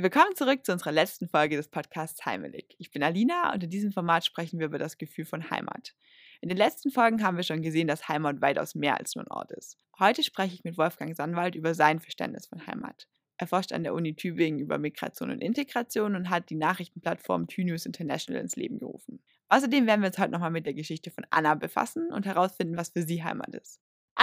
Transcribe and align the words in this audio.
Willkommen 0.00 0.36
zurück 0.36 0.64
zu 0.64 0.70
unserer 0.70 0.92
letzten 0.92 1.26
Folge 1.26 1.56
des 1.56 1.66
Podcasts 1.66 2.24
Heimelig. 2.24 2.76
Ich 2.78 2.92
bin 2.92 3.02
Alina 3.02 3.52
und 3.52 3.64
in 3.64 3.70
diesem 3.70 3.90
Format 3.90 4.24
sprechen 4.24 4.60
wir 4.60 4.66
über 4.66 4.78
das 4.78 4.96
Gefühl 4.96 5.24
von 5.24 5.50
Heimat. 5.50 5.96
In 6.40 6.48
den 6.48 6.56
letzten 6.56 6.92
Folgen 6.92 7.24
haben 7.24 7.36
wir 7.36 7.42
schon 7.42 7.62
gesehen, 7.62 7.88
dass 7.88 8.06
Heimat 8.06 8.40
weitaus 8.40 8.76
mehr 8.76 8.96
als 8.96 9.16
nur 9.16 9.24
ein 9.24 9.32
Ort 9.32 9.50
ist. 9.50 9.76
Heute 9.98 10.22
spreche 10.22 10.54
ich 10.54 10.62
mit 10.62 10.78
Wolfgang 10.78 11.16
Sandwald 11.16 11.56
über 11.56 11.74
sein 11.74 11.98
Verständnis 11.98 12.46
von 12.46 12.64
Heimat. 12.64 13.08
Er 13.38 13.48
forscht 13.48 13.72
an 13.72 13.82
der 13.82 13.92
Uni 13.92 14.14
Tübingen 14.14 14.60
über 14.60 14.78
Migration 14.78 15.32
und 15.32 15.40
Integration 15.40 16.14
und 16.14 16.30
hat 16.30 16.48
die 16.48 16.54
Nachrichtenplattform 16.54 17.48
TÜNews 17.48 17.84
International 17.84 18.40
ins 18.40 18.54
Leben 18.54 18.78
gerufen. 18.78 19.20
Außerdem 19.48 19.88
werden 19.88 20.02
wir 20.02 20.10
uns 20.10 20.18
heute 20.18 20.30
nochmal 20.30 20.52
mit 20.52 20.64
der 20.64 20.74
Geschichte 20.74 21.10
von 21.10 21.26
Anna 21.30 21.56
befassen 21.56 22.12
und 22.12 22.24
herausfinden, 22.24 22.76
was 22.76 22.90
für 22.90 23.02
sie 23.02 23.24
Heimat 23.24 23.52
ist. 23.56 23.80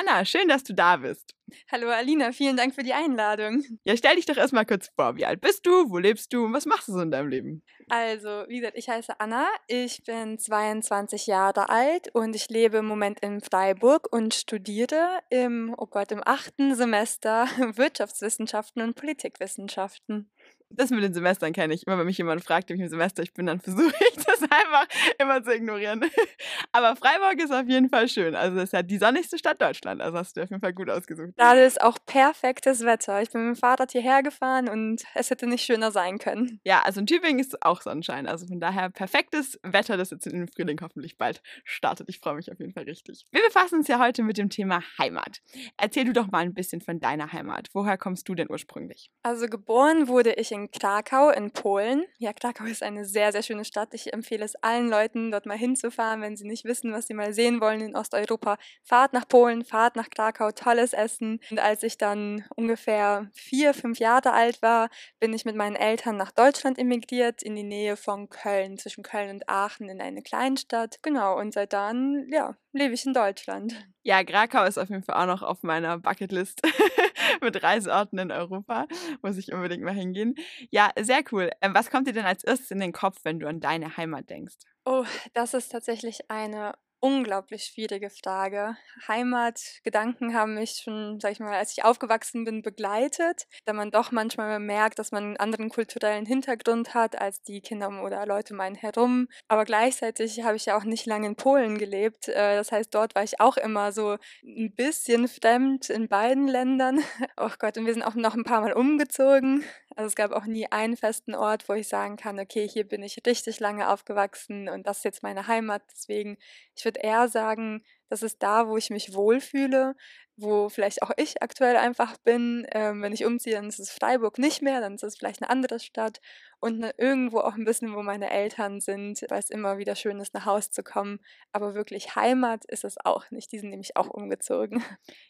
Anna, 0.08 0.26
schön, 0.26 0.48
dass 0.48 0.64
du 0.64 0.74
da 0.74 0.98
bist. 0.98 1.36
Hallo 1.72 1.90
Alina, 1.90 2.32
vielen 2.32 2.58
Dank 2.58 2.76
für 2.76 2.84
die 2.84 2.94
Einladung. 2.94 3.64
Ja, 3.86 3.96
stell 3.96 4.16
dich 4.16 4.26
doch 4.26 4.38
erstmal 4.38 4.66
kurz 4.66 4.90
vor. 4.96 5.16
Wie 5.16 5.26
alt 5.26 5.42
bist 5.42 5.66
du? 5.66 5.90
Wo 5.90 5.98
lebst 5.98 6.34
du? 6.34 6.46
Und 6.46 6.54
was 6.54 6.66
machst 6.66 6.88
du 6.88 6.94
so 6.94 7.02
in 7.02 7.12
deinem 7.12 7.30
Leben? 7.30 7.64
Also, 7.88 8.46
wie 8.48 8.60
gesagt, 8.60 8.78
ich 8.78 8.90
heiße 8.90 9.20
Anna, 9.20 9.48
ich 9.68 10.04
bin 10.04 10.40
22 10.40 11.28
Jahre 11.28 11.70
alt 11.70 12.10
und 12.14 12.36
ich 12.36 12.50
lebe 12.50 12.78
im 12.78 12.86
Moment 12.86 13.20
in 13.20 13.42
Freiburg 13.42 14.12
und 14.12 14.34
studiere 14.34 15.20
im, 15.30 15.76
oh 15.78 15.86
Gott, 15.86 16.12
im 16.12 16.22
achten 16.26 16.76
Semester 16.76 17.46
Wirtschaftswissenschaften 17.76 18.82
und 18.82 18.96
Politikwissenschaften 18.96 20.32
das 20.70 20.90
mit 20.90 21.04
den 21.04 21.14
Semestern 21.14 21.54
kenne 21.54 21.74
ich. 21.74 21.86
Immer 21.86 21.98
wenn 21.98 22.06
mich 22.06 22.18
jemand 22.18 22.44
fragt, 22.44 22.70
in 22.70 22.78
welchem 22.78 22.90
Semester 22.90 23.24
ich 23.24 23.34
bin, 23.34 23.46
dann 23.46 23.60
versuche 23.60 23.94
ich 24.10 24.24
das 24.24 24.42
einfach 24.44 24.88
immer 25.20 25.44
zu 25.44 25.54
ignorieren. 25.54 26.04
Aber 26.72 26.96
Freiburg 26.96 27.42
ist 27.42 27.52
auf 27.52 27.68
jeden 27.68 27.90
Fall 27.90 28.08
schön. 28.08 28.36
Also 28.36 28.58
es 28.58 28.66
ist 28.66 28.74
ja 28.74 28.84
die 28.84 28.98
sonnigste 28.98 29.38
Stadt 29.38 29.62
Deutschland. 29.62 30.02
Also 30.02 30.18
hast 30.18 30.38
du 30.38 30.44
auf 30.44 30.50
jeden 30.50 30.62
Fall 30.62 30.74
gut 30.74 30.90
ausgesucht. 30.90 31.36
Gerade 31.38 31.62
ist 31.62 31.82
auch 31.82 31.98
perfektes 32.06 32.84
Wetter. 32.84 33.22
Ich 33.22 33.32
bin 33.32 33.48
mit 33.48 33.56
dem 33.56 33.60
Fahrrad 33.60 33.92
hierher 33.92 34.24
gefahren 34.24 34.68
und 34.68 35.04
es 35.14 35.30
hätte 35.30 35.48
nicht 35.48 35.64
schöner 35.64 35.92
sein 35.92 36.18
können. 36.18 36.60
Ja, 36.64 36.82
also 36.84 37.00
in 37.00 37.08
Tübingen 37.08 37.40
ist 37.40 37.62
auch 37.64 37.82
Sonnenschein. 37.82 38.28
Also 38.28 38.48
von 38.48 38.60
daher 38.60 38.90
perfektes 38.90 39.60
Wetter, 39.64 39.98
das 39.98 40.12
jetzt 40.12 40.28
in 40.28 40.34
den 40.34 40.48
Frühling 40.48 40.80
hoffentlich 40.82 41.18
bald 41.18 41.42
startet. 41.64 42.10
Ich 42.10 42.20
freue 42.20 42.36
mich 42.36 42.52
auf 42.52 42.60
jeden 42.60 42.74
Fall 42.74 42.84
richtig. 42.84 43.26
Wir 43.32 43.42
befassen 43.44 43.80
uns 43.80 43.88
ja 43.88 44.00
heute 44.00 44.24
mit 44.24 44.38
dem 44.38 44.50
Thema 44.50 44.82
Heimat. 44.98 45.42
Erzähl 45.78 46.06
du 46.06 46.14
doch 46.14 46.32
mal 46.32 46.40
ein 46.40 46.54
bisschen 46.54 46.82
von 46.82 47.00
deiner 47.00 47.32
Heimat. 47.32 47.70
Woher 47.74 47.98
kommst 47.98 48.28
du 48.28 48.36
denn 48.36 48.50
ursprünglich? 48.50 49.12
Also 49.24 49.48
geboren 49.48 50.08
wurde 50.08 50.34
ich 50.34 50.52
in 50.52 50.55
Krakau 50.72 51.30
in 51.30 51.52
Polen. 51.52 52.06
Ja, 52.18 52.34
Krakau 52.34 52.66
ist 52.66 52.84
eine 52.84 53.06
sehr, 53.06 53.32
sehr 53.32 53.44
schöne 53.44 53.66
Stadt. 53.66 53.94
Ich 53.94 54.14
empfehle 54.14 54.46
es 54.46 54.56
allen 54.56 54.90
Leuten, 54.90 55.32
dort 55.32 55.46
mal 55.46 55.58
hinzufahren, 55.58 56.22
wenn 56.22 56.36
sie 56.36 56.48
nicht 56.48 56.66
wissen, 56.66 56.94
was 56.94 57.08
sie 57.08 57.14
mal 57.14 57.34
sehen 57.34 57.62
wollen 57.62 57.82
in 57.82 57.96
Osteuropa. 57.96 58.58
Fahrt 58.84 59.14
nach 59.14 59.28
Polen, 59.28 59.64
fahrt 59.64 59.96
nach 59.96 60.10
Krakau, 60.10 60.52
tolles 60.52 60.94
Essen. 60.94 61.40
Und 61.52 61.60
als 61.60 61.84
ich 61.84 61.98
dann 61.98 62.46
ungefähr 62.56 63.30
vier, 63.34 63.74
fünf 63.74 64.00
Jahre 64.00 64.34
alt 64.34 64.62
war, 64.62 64.90
bin 65.20 65.34
ich 65.34 65.46
mit 65.46 65.56
meinen 65.56 65.76
Eltern 65.76 66.18
nach 66.18 66.32
Deutschland 66.32 66.80
emigriert, 66.80 67.44
in 67.44 67.56
die 67.56 67.64
Nähe 67.64 67.98
von 67.98 68.30
Köln, 68.30 68.78
zwischen 68.78 69.04
Köln 69.04 69.30
und 69.30 69.50
Aachen 69.50 69.90
in 69.90 70.02
eine 70.02 70.22
Kleinstadt. 70.22 71.00
Genau, 71.02 71.38
und 71.40 71.54
seit 71.54 71.74
dann, 71.74 72.28
ja, 72.32 72.56
lebe 72.72 72.94
ich 72.94 73.06
in 73.06 73.14
Deutschland. 73.14 73.76
Ja, 74.04 74.24
Krakau 74.24 74.64
ist 74.66 74.78
auf 74.78 74.90
jeden 74.90 75.02
Fall 75.02 75.16
auch 75.16 75.26
noch 75.26 75.42
auf 75.42 75.64
meiner 75.64 75.98
Bucketlist 75.98 76.62
mit 77.42 77.64
Reiseorten 77.64 78.20
in 78.20 78.32
Europa. 78.32 78.86
Muss 79.24 79.38
ich 79.38 79.52
unbedingt 79.52 79.84
mal 79.84 79.96
hingehen. 79.96 80.36
Ja, 80.70 80.92
sehr 81.00 81.24
cool. 81.32 81.52
Ähm, 81.62 81.74
was 81.74 81.90
kommt 81.90 82.08
dir 82.08 82.14
denn 82.14 82.26
als 82.26 82.44
erstes 82.44 82.72
in 82.72 82.80
den 82.80 82.94
Kopf, 82.94 83.18
wenn 83.24 83.40
du 83.40 83.48
an 83.48 83.60
deine 83.60 83.98
Heimat 83.98 84.30
denkst? 84.30 84.56
Oh, 84.86 85.06
das 85.34 85.54
ist 85.54 85.70
tatsächlich 85.70 86.30
eine 86.30 86.74
unglaublich 87.06 87.66
schwierige 87.66 88.10
Frage. 88.10 88.78
Heimatgedanken 89.08 90.34
haben 90.34 90.56
mich 90.56 90.82
schon, 90.84 91.20
sag 91.20 91.34
ich 91.34 91.40
mal, 91.40 91.54
als 91.54 91.72
ich 91.74 91.84
aufgewachsen 91.84 92.46
bin, 92.46 92.64
begleitet, 92.64 93.46
da 93.66 93.74
man 93.74 93.92
doch 93.92 94.12
manchmal 94.12 94.60
merkt, 94.60 94.98
dass 94.98 95.12
man 95.12 95.24
einen 95.24 95.38
anderen 95.38 95.70
kulturellen 95.70 96.26
Hintergrund 96.26 96.96
hat 96.96 97.22
als 97.22 97.44
die 97.44 97.62
Kinder 97.62 98.04
oder 98.04 98.26
Leute 98.26 98.56
um 98.56 98.60
einen 98.60 98.76
herum. 98.76 99.28
Aber 99.48 99.66
gleichzeitig 99.66 100.42
habe 100.44 100.56
ich 100.56 100.66
ja 100.66 100.78
auch 100.78 100.84
nicht 100.84 101.06
lange 101.06 101.28
in 101.28 101.36
Polen 101.36 101.78
gelebt. 101.78 102.28
Äh, 102.28 102.56
das 102.56 102.72
heißt, 102.72 102.94
dort 102.96 103.14
war 103.14 103.24
ich 103.24 103.40
auch 103.40 103.58
immer 103.58 103.92
so 103.92 104.18
ein 104.44 104.74
bisschen 104.74 105.28
fremd 105.28 105.92
in 105.92 106.08
beiden 106.08 106.48
Ländern. 106.48 107.00
Oh 107.38 107.50
Gott, 107.60 107.78
und 107.78 107.86
wir 107.86 107.94
sind 107.94 108.04
auch 108.04 108.16
noch 108.16 108.34
ein 108.34 108.44
paar 108.44 108.62
Mal 108.62 108.74
umgezogen. 108.74 109.64
Also 109.96 110.08
es 110.08 110.16
gab 110.16 110.32
auch 110.32 110.46
nie 110.46 110.68
einen 110.72 110.98
festen 110.98 111.36
Ort, 111.36 111.70
wo 111.70 111.74
ich 111.74 111.88
sagen 111.88 112.18
kann, 112.18 112.40
okay, 112.40 112.68
hier 112.68 112.86
bin 112.86 113.02
ich 113.02 113.22
richtig 113.26 113.60
lange 113.62 113.90
aufgewachsen 113.90 114.68
und 114.68 114.86
das 114.88 114.98
ist 114.98 115.04
jetzt 115.06 115.24
meine 115.24 115.48
Heimat. 115.48 115.84
Deswegen, 115.92 116.38
ich 116.76 116.84
würde 116.84 117.00
eher 117.02 117.30
sagen, 117.30 117.82
das 118.10 118.24
ist 118.24 118.42
da, 118.44 118.68
wo 118.68 118.78
ich 118.78 118.90
mich 118.90 119.14
wohlfühle, 119.14 119.96
wo 120.38 120.70
vielleicht 120.70 121.02
auch 121.02 121.12
ich 121.18 121.42
aktuell 121.42 121.78
einfach 121.78 122.18
bin. 122.18 122.68
Ähm, 122.72 123.02
wenn 123.02 123.14
ich 123.14 123.26
umziehe, 123.26 123.56
dann 123.56 123.68
ist 123.68 123.80
es 123.80 123.92
Freiburg 123.92 124.38
nicht 124.38 124.62
mehr, 124.62 124.82
dann 124.82 124.96
ist 124.96 125.04
es 125.04 125.18
vielleicht 125.18 125.42
eine 125.42 125.50
andere 125.50 125.80
Stadt 125.80 126.20
und 126.60 126.80
ne, 126.80 126.94
irgendwo 126.98 127.40
auch 127.40 127.54
ein 127.54 127.64
bisschen, 127.64 127.94
wo 127.96 128.02
meine 128.02 128.30
Eltern 128.32 128.82
sind, 128.82 129.22
weil 129.30 129.40
es 129.40 129.50
immer 129.50 129.78
wieder 129.78 129.96
schön 129.96 130.20
ist, 130.20 130.34
nach 130.34 130.46
Hause 130.46 130.72
zu 130.72 130.84
kommen. 130.84 131.20
Aber 131.52 131.76
wirklich 131.76 132.16
Heimat 132.16 132.66
ist 132.66 132.84
es 132.84 132.96
auch 133.04 133.30
nicht. 133.32 133.52
Die 133.52 133.60
sind 133.60 133.70
nämlich 133.70 133.96
auch 133.96 134.10
umgezogen. 134.10 134.84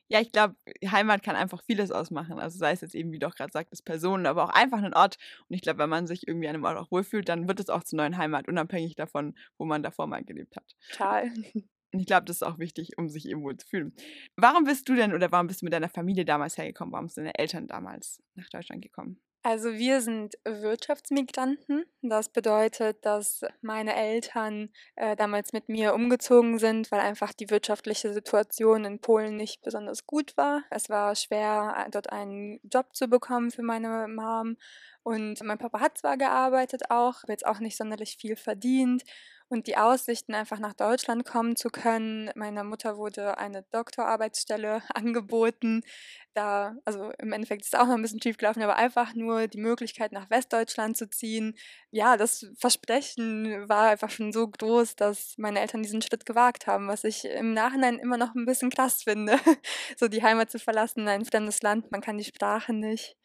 Ja, 0.08 0.22
ich 0.22 0.31
glaube, 0.31 0.56
Heimat 0.85 1.24
kann 1.24 1.35
einfach 1.35 1.64
vieles 1.64 1.90
ausmachen. 1.90 2.40
Also 2.40 2.59
sei 2.59 2.74
es 2.74 2.81
jetzt 2.81 2.94
eben, 2.94 3.12
wie 3.12 3.18
du 3.18 3.28
auch 3.28 3.34
gerade 3.34 3.52
sagtest, 3.52 3.85
Personen, 3.85 4.28
aber 4.28 4.44
auch 4.44 4.50
einfach 4.50 4.84
ein 4.84 4.94
Ort. 4.94 5.18
Und 5.50 5.56
ich 5.56 5.64
glaube, 5.64 5.80
wenn 5.80 5.90
man 5.90 6.06
sich 6.06 6.28
irgendwie 6.28 6.47
an 6.47 6.53
einem 6.53 6.64
Ort 6.64 6.78
auch 6.78 6.91
wohlfühlt, 6.91 7.28
dann 7.28 7.47
wird 7.47 7.59
es 7.59 7.69
auch 7.69 7.84
zur 7.84 7.97
neuen 7.97 8.16
Heimat, 8.16 8.47
unabhängig 8.47 8.94
davon, 8.94 9.35
wo 9.58 9.66
man 9.66 9.81
davor 9.81 10.06
mal 10.06 10.24
gelebt 10.24 10.58
hat. 10.58 10.75
Total. 10.91 11.31
Und 11.95 12.01
ich 12.01 12.07
glaube, 12.07 12.25
das 12.25 12.35
ist 12.35 12.44
auch 12.44 12.59
wichtig, 12.59 12.97
um 12.97 13.07
sich 13.07 13.25
eben 13.25 13.41
wohl 13.41 13.56
zu 13.56 13.66
fühlen. 13.66 13.94
Warum 14.35 14.66
bist 14.66 14.89
du 14.89 14.95
denn 14.95 15.13
oder 15.13 15.31
warum 15.31 15.47
bist 15.47 15.61
du 15.61 15.66
mit 15.66 15.72
deiner 15.72 15.88
Familie 15.88 16.25
damals 16.25 16.57
hergekommen? 16.57 16.91
Warum 16.91 17.07
sind 17.07 17.23
deine 17.23 17.39
Eltern 17.39 17.69
damals 17.69 18.22
nach 18.33 18.50
Deutschland 18.50 18.81
gekommen? 18.81 19.17
Also 19.44 19.75
wir 19.75 20.01
sind 20.01 20.38
Wirtschaftsmigranten. 20.44 21.85
Das 22.01 22.28
bedeutet, 22.28 23.05
dass 23.05 23.45
meine 23.61 23.95
Eltern 23.95 24.72
äh, 24.97 25.16
damals 25.16 25.53
mit 25.53 25.69
mir 25.69 25.94
umgezogen 25.94 26.59
sind, 26.59 26.91
weil 26.91 27.00
einfach 27.00 27.31
die 27.31 27.50
wirtschaftliche 27.50 28.11
Situation 28.11 28.84
in 28.84 29.00
Polen 29.00 29.38
nicht 29.38 29.61
besonders 29.61 30.05
gut 30.05 30.35
war. 30.35 30.63
Es 30.69 30.89
war 30.89 31.16
schwer, 31.16 31.88
dort 31.91 32.11
einen 32.11 32.59
Job 32.63 32.94
zu 32.94 33.07
bekommen 33.07 33.51
für 33.51 33.63
meine 33.63 34.09
Mom. 34.09 34.57
Und 35.03 35.41
mein 35.44 35.59
Papa 35.59 35.79
hat 35.79 36.00
zwar 36.00 36.17
gearbeitet 36.17 36.89
auch, 36.89 37.23
aber 37.23 37.31
jetzt 37.31 37.45
auch 37.45 37.59
nicht 37.59 37.78
sonderlich 37.78 38.17
viel 38.19 38.35
verdient. 38.35 39.03
Und 39.47 39.67
die 39.67 39.78
Aussichten, 39.78 40.33
einfach 40.33 40.57
nach 40.57 40.73
Deutschland 40.73 41.23
kommen 41.23 41.56
zu 41.56 41.69
können. 41.69 42.31
Meiner 42.35 42.63
Mutter 42.63 42.97
wurde 42.97 43.38
eine 43.38 43.63
Doktorarbeitsstelle 43.72 44.81
angeboten. 44.94 45.83
Da, 46.33 46.75
also 46.83 47.11
im 47.19 47.31
Endeffekt 47.31 47.61
ist 47.61 47.73
es 47.73 47.79
auch 47.79 47.85
noch 47.85 47.94
ein 47.94 48.01
bisschen 48.01 48.22
schief 48.22 48.38
gelaufen, 48.38 48.63
aber 48.63 48.75
einfach 48.75 49.13
nur 49.13 49.47
die 49.47 49.59
Möglichkeit, 49.59 50.11
nach 50.11 50.29
Westdeutschland 50.31 50.97
zu 50.97 51.09
ziehen. 51.09 51.55
Ja, 51.91 52.17
das 52.17 52.47
Versprechen 52.57 53.69
war 53.69 53.89
einfach 53.89 54.09
schon 54.09 54.34
so 54.34 54.47
groß, 54.47 54.95
dass 54.95 55.35
meine 55.38 55.59
Eltern 55.61 55.84
diesen 55.84 56.01
Schritt 56.01 56.25
gewagt 56.25 56.66
haben, 56.66 56.88
was 56.88 57.03
ich 57.03 57.25
im 57.25 57.53
Nachhinein 57.53 58.00
immer 58.00 58.17
noch 58.17 58.34
ein 58.34 58.45
bisschen 58.45 58.72
krass 58.72 59.03
finde. 59.03 59.38
so 59.97 60.07
die 60.07 60.23
Heimat 60.23 60.50
zu 60.50 60.57
verlassen, 60.59 61.07
ein 61.07 61.23
fremdes 61.23 61.61
Land, 61.61 61.91
man 61.91 62.01
kann 62.01 62.17
die 62.17 62.23
Sprache 62.23 62.73
nicht 62.73 63.16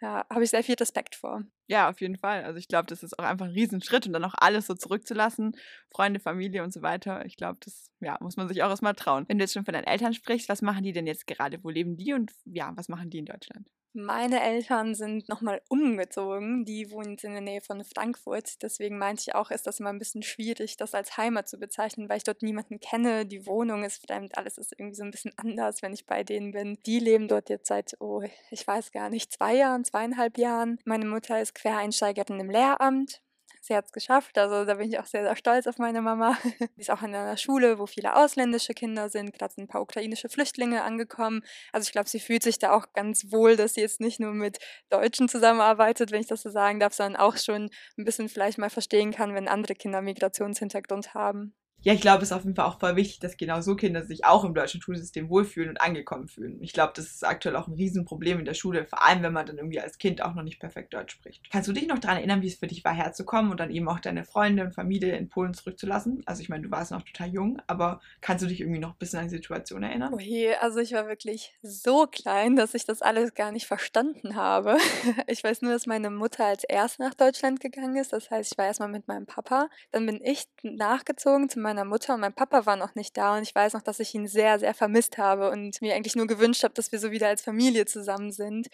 ja, 0.00 0.26
habe 0.28 0.44
ich 0.44 0.50
sehr 0.50 0.62
viel 0.62 0.74
Respekt 0.74 1.14
vor. 1.14 1.42
Ja, 1.68 1.88
auf 1.88 2.00
jeden 2.00 2.16
Fall. 2.16 2.44
Also 2.44 2.58
ich 2.58 2.68
glaube, 2.68 2.86
das 2.86 3.02
ist 3.02 3.18
auch 3.18 3.24
einfach 3.24 3.46
ein 3.46 3.52
Riesenschritt 3.52 4.06
und 4.06 4.12
dann 4.12 4.24
auch 4.24 4.34
alles 4.36 4.66
so 4.66 4.74
zurückzulassen, 4.74 5.56
Freunde, 5.90 6.20
Familie 6.20 6.62
und 6.62 6.72
so 6.72 6.82
weiter. 6.82 7.24
Ich 7.24 7.36
glaube, 7.36 7.58
das 7.64 7.90
ja, 8.00 8.16
muss 8.20 8.36
man 8.36 8.48
sich 8.48 8.62
auch 8.62 8.70
erstmal 8.70 8.94
trauen. 8.94 9.24
Wenn 9.28 9.38
du 9.38 9.44
jetzt 9.44 9.54
schon 9.54 9.64
von 9.64 9.74
deinen 9.74 9.86
Eltern 9.86 10.12
sprichst, 10.12 10.48
was 10.48 10.62
machen 10.62 10.82
die 10.82 10.92
denn 10.92 11.06
jetzt 11.06 11.26
gerade? 11.26 11.62
Wo 11.64 11.70
leben 11.70 11.96
die 11.96 12.12
und 12.12 12.30
ja, 12.44 12.72
was 12.76 12.88
machen 12.88 13.10
die 13.10 13.18
in 13.18 13.26
Deutschland? 13.26 13.66
Meine 13.98 14.42
Eltern 14.42 14.94
sind 14.94 15.26
nochmal 15.30 15.62
umgezogen. 15.70 16.66
Die 16.66 16.90
wohnen 16.90 17.12
jetzt 17.12 17.24
in 17.24 17.32
der 17.32 17.40
Nähe 17.40 17.62
von 17.62 17.82
Frankfurt. 17.82 18.62
Deswegen 18.62 18.98
meinte 18.98 19.22
ich 19.26 19.34
auch, 19.34 19.50
ist 19.50 19.66
das 19.66 19.80
immer 19.80 19.88
ein 19.88 19.98
bisschen 19.98 20.22
schwierig, 20.22 20.76
das 20.76 20.94
als 20.94 21.16
Heimat 21.16 21.48
zu 21.48 21.58
bezeichnen, 21.58 22.06
weil 22.10 22.18
ich 22.18 22.24
dort 22.24 22.42
niemanden 22.42 22.78
kenne. 22.78 23.24
Die 23.24 23.46
Wohnung 23.46 23.84
ist 23.84 24.06
fremd, 24.06 24.36
alles 24.36 24.58
ist 24.58 24.74
irgendwie 24.76 24.96
so 24.96 25.02
ein 25.02 25.10
bisschen 25.10 25.32
anders, 25.38 25.80
wenn 25.80 25.94
ich 25.94 26.04
bei 26.04 26.24
denen 26.24 26.50
bin. 26.50 26.76
Die 26.84 26.98
leben 26.98 27.26
dort 27.26 27.48
jetzt 27.48 27.68
seit, 27.68 27.96
oh, 27.98 28.22
ich 28.50 28.66
weiß 28.66 28.92
gar 28.92 29.08
nicht, 29.08 29.32
zwei 29.32 29.54
Jahren, 29.54 29.86
zweieinhalb 29.86 30.36
Jahren. 30.36 30.78
Meine 30.84 31.06
Mutter 31.06 31.40
ist 31.40 31.54
Quereinsteigerin 31.54 32.38
im 32.38 32.50
Lehramt 32.50 33.22
sie 33.66 33.76
hat 33.76 33.86
es 33.86 33.92
geschafft. 33.92 34.38
Also 34.38 34.64
da 34.64 34.74
bin 34.74 34.88
ich 34.88 34.98
auch 34.98 35.06
sehr, 35.06 35.22
sehr 35.22 35.36
stolz 35.36 35.66
auf 35.66 35.78
meine 35.78 36.00
Mama. 36.00 36.36
sie 36.58 36.80
ist 36.80 36.90
auch 36.90 37.02
in 37.02 37.14
einer 37.14 37.36
Schule, 37.36 37.78
wo 37.78 37.86
viele 37.86 38.16
ausländische 38.16 38.74
Kinder 38.74 39.08
sind. 39.08 39.32
Gerade 39.32 39.54
sind 39.54 39.64
ein 39.64 39.68
paar 39.68 39.82
ukrainische 39.82 40.28
Flüchtlinge 40.28 40.82
angekommen. 40.82 41.42
Also 41.72 41.86
ich 41.86 41.92
glaube, 41.92 42.08
sie 42.08 42.20
fühlt 42.20 42.42
sich 42.42 42.58
da 42.58 42.72
auch 42.72 42.92
ganz 42.94 43.32
wohl, 43.32 43.56
dass 43.56 43.74
sie 43.74 43.80
jetzt 43.80 44.00
nicht 44.00 44.20
nur 44.20 44.32
mit 44.32 44.58
Deutschen 44.90 45.28
zusammenarbeitet, 45.28 46.10
wenn 46.10 46.20
ich 46.20 46.28
das 46.28 46.42
so 46.42 46.50
sagen 46.50 46.80
darf, 46.80 46.94
sondern 46.94 47.20
auch 47.20 47.36
schon 47.36 47.70
ein 47.98 48.04
bisschen 48.04 48.28
vielleicht 48.28 48.58
mal 48.58 48.70
verstehen 48.70 49.12
kann, 49.12 49.34
wenn 49.34 49.48
andere 49.48 49.74
Kinder 49.74 50.02
Migrationshintergrund 50.02 51.14
haben. 51.14 51.54
Ja, 51.82 51.92
ich 51.92 52.00
glaube, 52.00 52.22
es 52.22 52.30
ist 52.30 52.32
auf 52.32 52.42
jeden 52.42 52.56
Fall 52.56 52.66
auch 52.66 52.80
voll 52.80 52.96
wichtig, 52.96 53.20
dass 53.20 53.36
genau 53.36 53.60
so 53.60 53.76
Kinder 53.76 54.04
sich 54.04 54.24
auch 54.24 54.44
im 54.44 54.54
deutschen 54.54 54.82
Schulsystem 54.82 55.28
wohlfühlen 55.28 55.70
und 55.70 55.80
angekommen 55.80 56.26
fühlen. 56.26 56.60
Ich 56.60 56.72
glaube, 56.72 56.92
das 56.96 57.06
ist 57.06 57.24
aktuell 57.24 57.54
auch 57.54 57.68
ein 57.68 57.74
Riesenproblem 57.74 58.40
in 58.40 58.44
der 58.44 58.54
Schule, 58.54 58.86
vor 58.86 59.04
allem 59.04 59.22
wenn 59.22 59.32
man 59.32 59.46
dann 59.46 59.58
irgendwie 59.58 59.80
als 59.80 59.98
Kind 59.98 60.20
auch 60.20 60.34
noch 60.34 60.42
nicht 60.42 60.58
perfekt 60.58 60.94
Deutsch 60.94 61.12
spricht. 61.12 61.48
Kannst 61.50 61.68
du 61.68 61.72
dich 61.72 61.86
noch 61.86 62.00
daran 62.00 62.16
erinnern, 62.16 62.42
wie 62.42 62.48
es 62.48 62.56
für 62.56 62.66
dich 62.66 62.84
war, 62.84 62.94
herzukommen 62.94 63.52
und 63.52 63.60
dann 63.60 63.70
eben 63.70 63.88
auch 63.88 64.00
deine 64.00 64.24
Freunde 64.24 64.64
und 64.64 64.74
Familie 64.74 65.16
in 65.16 65.28
Polen 65.28 65.54
zurückzulassen? 65.54 66.22
Also 66.26 66.42
ich 66.42 66.48
meine, 66.48 66.64
du 66.64 66.70
warst 66.72 66.90
noch 66.90 67.02
total 67.02 67.28
jung, 67.28 67.62
aber 67.68 68.00
kannst 68.20 68.42
du 68.42 68.48
dich 68.48 68.60
irgendwie 68.60 68.80
noch 68.80 68.90
ein 68.94 68.98
bisschen 68.98 69.20
an 69.20 69.26
die 69.26 69.36
Situation 69.36 69.84
erinnern? 69.84 70.12
Oh 70.12 70.18
je, 70.18 70.54
also 70.56 70.80
ich 70.80 70.92
war 70.92 71.06
wirklich 71.06 71.54
so 71.62 72.06
klein, 72.06 72.56
dass 72.56 72.74
ich 72.74 72.84
das 72.84 73.00
alles 73.00 73.34
gar 73.34 73.52
nicht 73.52 73.66
verstanden 73.66 74.34
habe. 74.34 74.76
Ich 75.28 75.42
weiß 75.42 75.62
nur, 75.62 75.72
dass 75.72 75.86
meine 75.86 76.10
Mutter 76.10 76.44
als 76.46 76.64
erst 76.64 76.98
nach 76.98 77.14
Deutschland 77.14 77.60
gegangen 77.60 77.96
ist. 77.96 78.12
Das 78.12 78.30
heißt, 78.30 78.52
ich 78.52 78.58
war 78.58 78.66
erstmal 78.66 78.88
mit 78.88 79.08
meinem 79.08 79.26
Papa. 79.26 79.68
Dann 79.90 80.06
bin 80.06 80.20
ich 80.22 80.46
nachgezogen 80.62 81.48
zu 81.48 81.58
meiner 81.58 81.75
Mutter 81.84 82.14
und 82.14 82.20
mein 82.20 82.32
Papa 82.32 82.66
war 82.66 82.76
noch 82.76 82.94
nicht 82.94 83.16
da. 83.16 83.36
Und 83.36 83.42
ich 83.42 83.54
weiß 83.54 83.74
noch, 83.74 83.82
dass 83.82 84.00
ich 84.00 84.14
ihn 84.14 84.26
sehr, 84.26 84.58
sehr 84.58 84.74
vermisst 84.74 85.18
habe 85.18 85.50
und 85.50 85.80
mir 85.82 85.94
eigentlich 85.94 86.16
nur 86.16 86.26
gewünscht 86.26 86.64
habe, 86.64 86.74
dass 86.74 86.92
wir 86.92 86.98
so 86.98 87.10
wieder 87.10 87.28
als 87.28 87.42
Familie 87.42 87.86
zusammen 87.86 88.32
sind. 88.32 88.68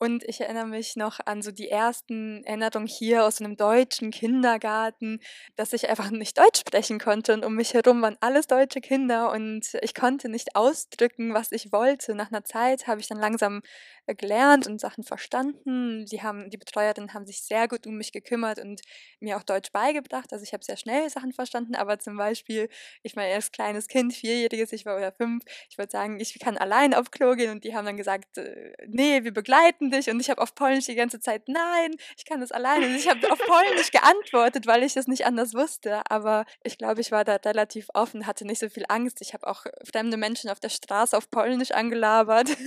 Und 0.00 0.22
ich 0.24 0.40
erinnere 0.40 0.66
mich 0.66 0.94
noch 0.94 1.18
an 1.24 1.42
so 1.42 1.50
die 1.50 1.68
ersten 1.68 2.44
Erinnerungen 2.44 2.86
hier 2.86 3.24
aus 3.24 3.40
einem 3.40 3.56
deutschen 3.56 4.12
Kindergarten, 4.12 5.20
dass 5.56 5.72
ich 5.72 5.88
einfach 5.88 6.10
nicht 6.10 6.38
Deutsch 6.38 6.60
sprechen 6.60 7.00
konnte 7.00 7.34
und 7.34 7.44
um 7.44 7.56
mich 7.56 7.74
herum 7.74 8.00
waren 8.00 8.16
alles 8.20 8.46
deutsche 8.46 8.80
Kinder 8.80 9.32
und 9.32 9.66
ich 9.82 9.94
konnte 9.94 10.28
nicht 10.28 10.54
ausdrücken, 10.54 11.34
was 11.34 11.50
ich 11.50 11.72
wollte. 11.72 12.14
Nach 12.14 12.30
einer 12.30 12.44
Zeit 12.44 12.86
habe 12.86 13.00
ich 13.00 13.08
dann 13.08 13.18
langsam 13.18 13.60
gelernt 14.14 14.66
und 14.66 14.80
Sachen 14.80 15.04
verstanden. 15.04 16.06
Die, 16.06 16.22
haben, 16.22 16.50
die 16.50 16.56
Betreuerinnen 16.56 17.14
haben 17.14 17.26
sich 17.26 17.42
sehr 17.42 17.68
gut 17.68 17.86
um 17.86 17.96
mich 17.96 18.12
gekümmert 18.12 18.58
und 18.58 18.80
mir 19.20 19.36
auch 19.36 19.42
Deutsch 19.42 19.72
beigebracht. 19.72 20.32
Also 20.32 20.42
ich 20.42 20.52
habe 20.52 20.64
sehr 20.64 20.76
schnell 20.76 21.08
Sachen 21.10 21.32
verstanden, 21.32 21.74
aber 21.74 21.98
zum 21.98 22.16
Beispiel, 22.16 22.68
ich 23.02 23.16
war 23.16 23.24
erst 23.24 23.52
kleines 23.52 23.88
Kind, 23.88 24.12
vierjähriges, 24.12 24.72
ich 24.72 24.86
war 24.86 24.96
oder 24.96 25.12
fünf, 25.12 25.44
ich 25.70 25.78
würde 25.78 25.90
sagen, 25.90 26.20
ich 26.20 26.38
kann 26.38 26.56
allein 26.56 26.94
auf 26.94 27.10
Klo 27.10 27.34
gehen 27.34 27.50
und 27.50 27.64
die 27.64 27.74
haben 27.74 27.86
dann 27.86 27.96
gesagt, 27.96 28.38
äh, 28.38 28.72
nee, 28.86 29.24
wir 29.24 29.32
begleiten 29.32 29.90
dich 29.90 30.10
und 30.10 30.20
ich 30.20 30.30
habe 30.30 30.40
auf 30.42 30.54
Polnisch 30.54 30.86
die 30.86 30.94
ganze 30.94 31.20
Zeit, 31.20 31.48
nein, 31.48 31.94
ich 32.16 32.24
kann 32.24 32.40
das 32.40 32.52
alleine. 32.52 32.86
Und 32.86 32.94
ich 32.94 33.08
habe 33.08 33.30
auf 33.30 33.38
Polnisch 33.38 33.90
geantwortet, 33.90 34.66
weil 34.66 34.82
ich 34.82 34.96
es 34.96 35.06
nicht 35.06 35.26
anders 35.26 35.54
wusste, 35.54 36.02
aber 36.10 36.44
ich 36.62 36.78
glaube, 36.78 37.00
ich 37.00 37.10
war 37.10 37.24
da 37.24 37.36
relativ 37.36 37.88
offen, 37.94 38.26
hatte 38.26 38.44
nicht 38.44 38.58
so 38.58 38.68
viel 38.68 38.84
Angst. 38.88 39.20
Ich 39.20 39.34
habe 39.34 39.46
auch 39.46 39.66
fremde 39.84 40.16
Menschen 40.16 40.50
auf 40.50 40.60
der 40.60 40.68
Straße 40.68 41.16
auf 41.16 41.30
Polnisch 41.30 41.72
angelabert. 41.72 42.48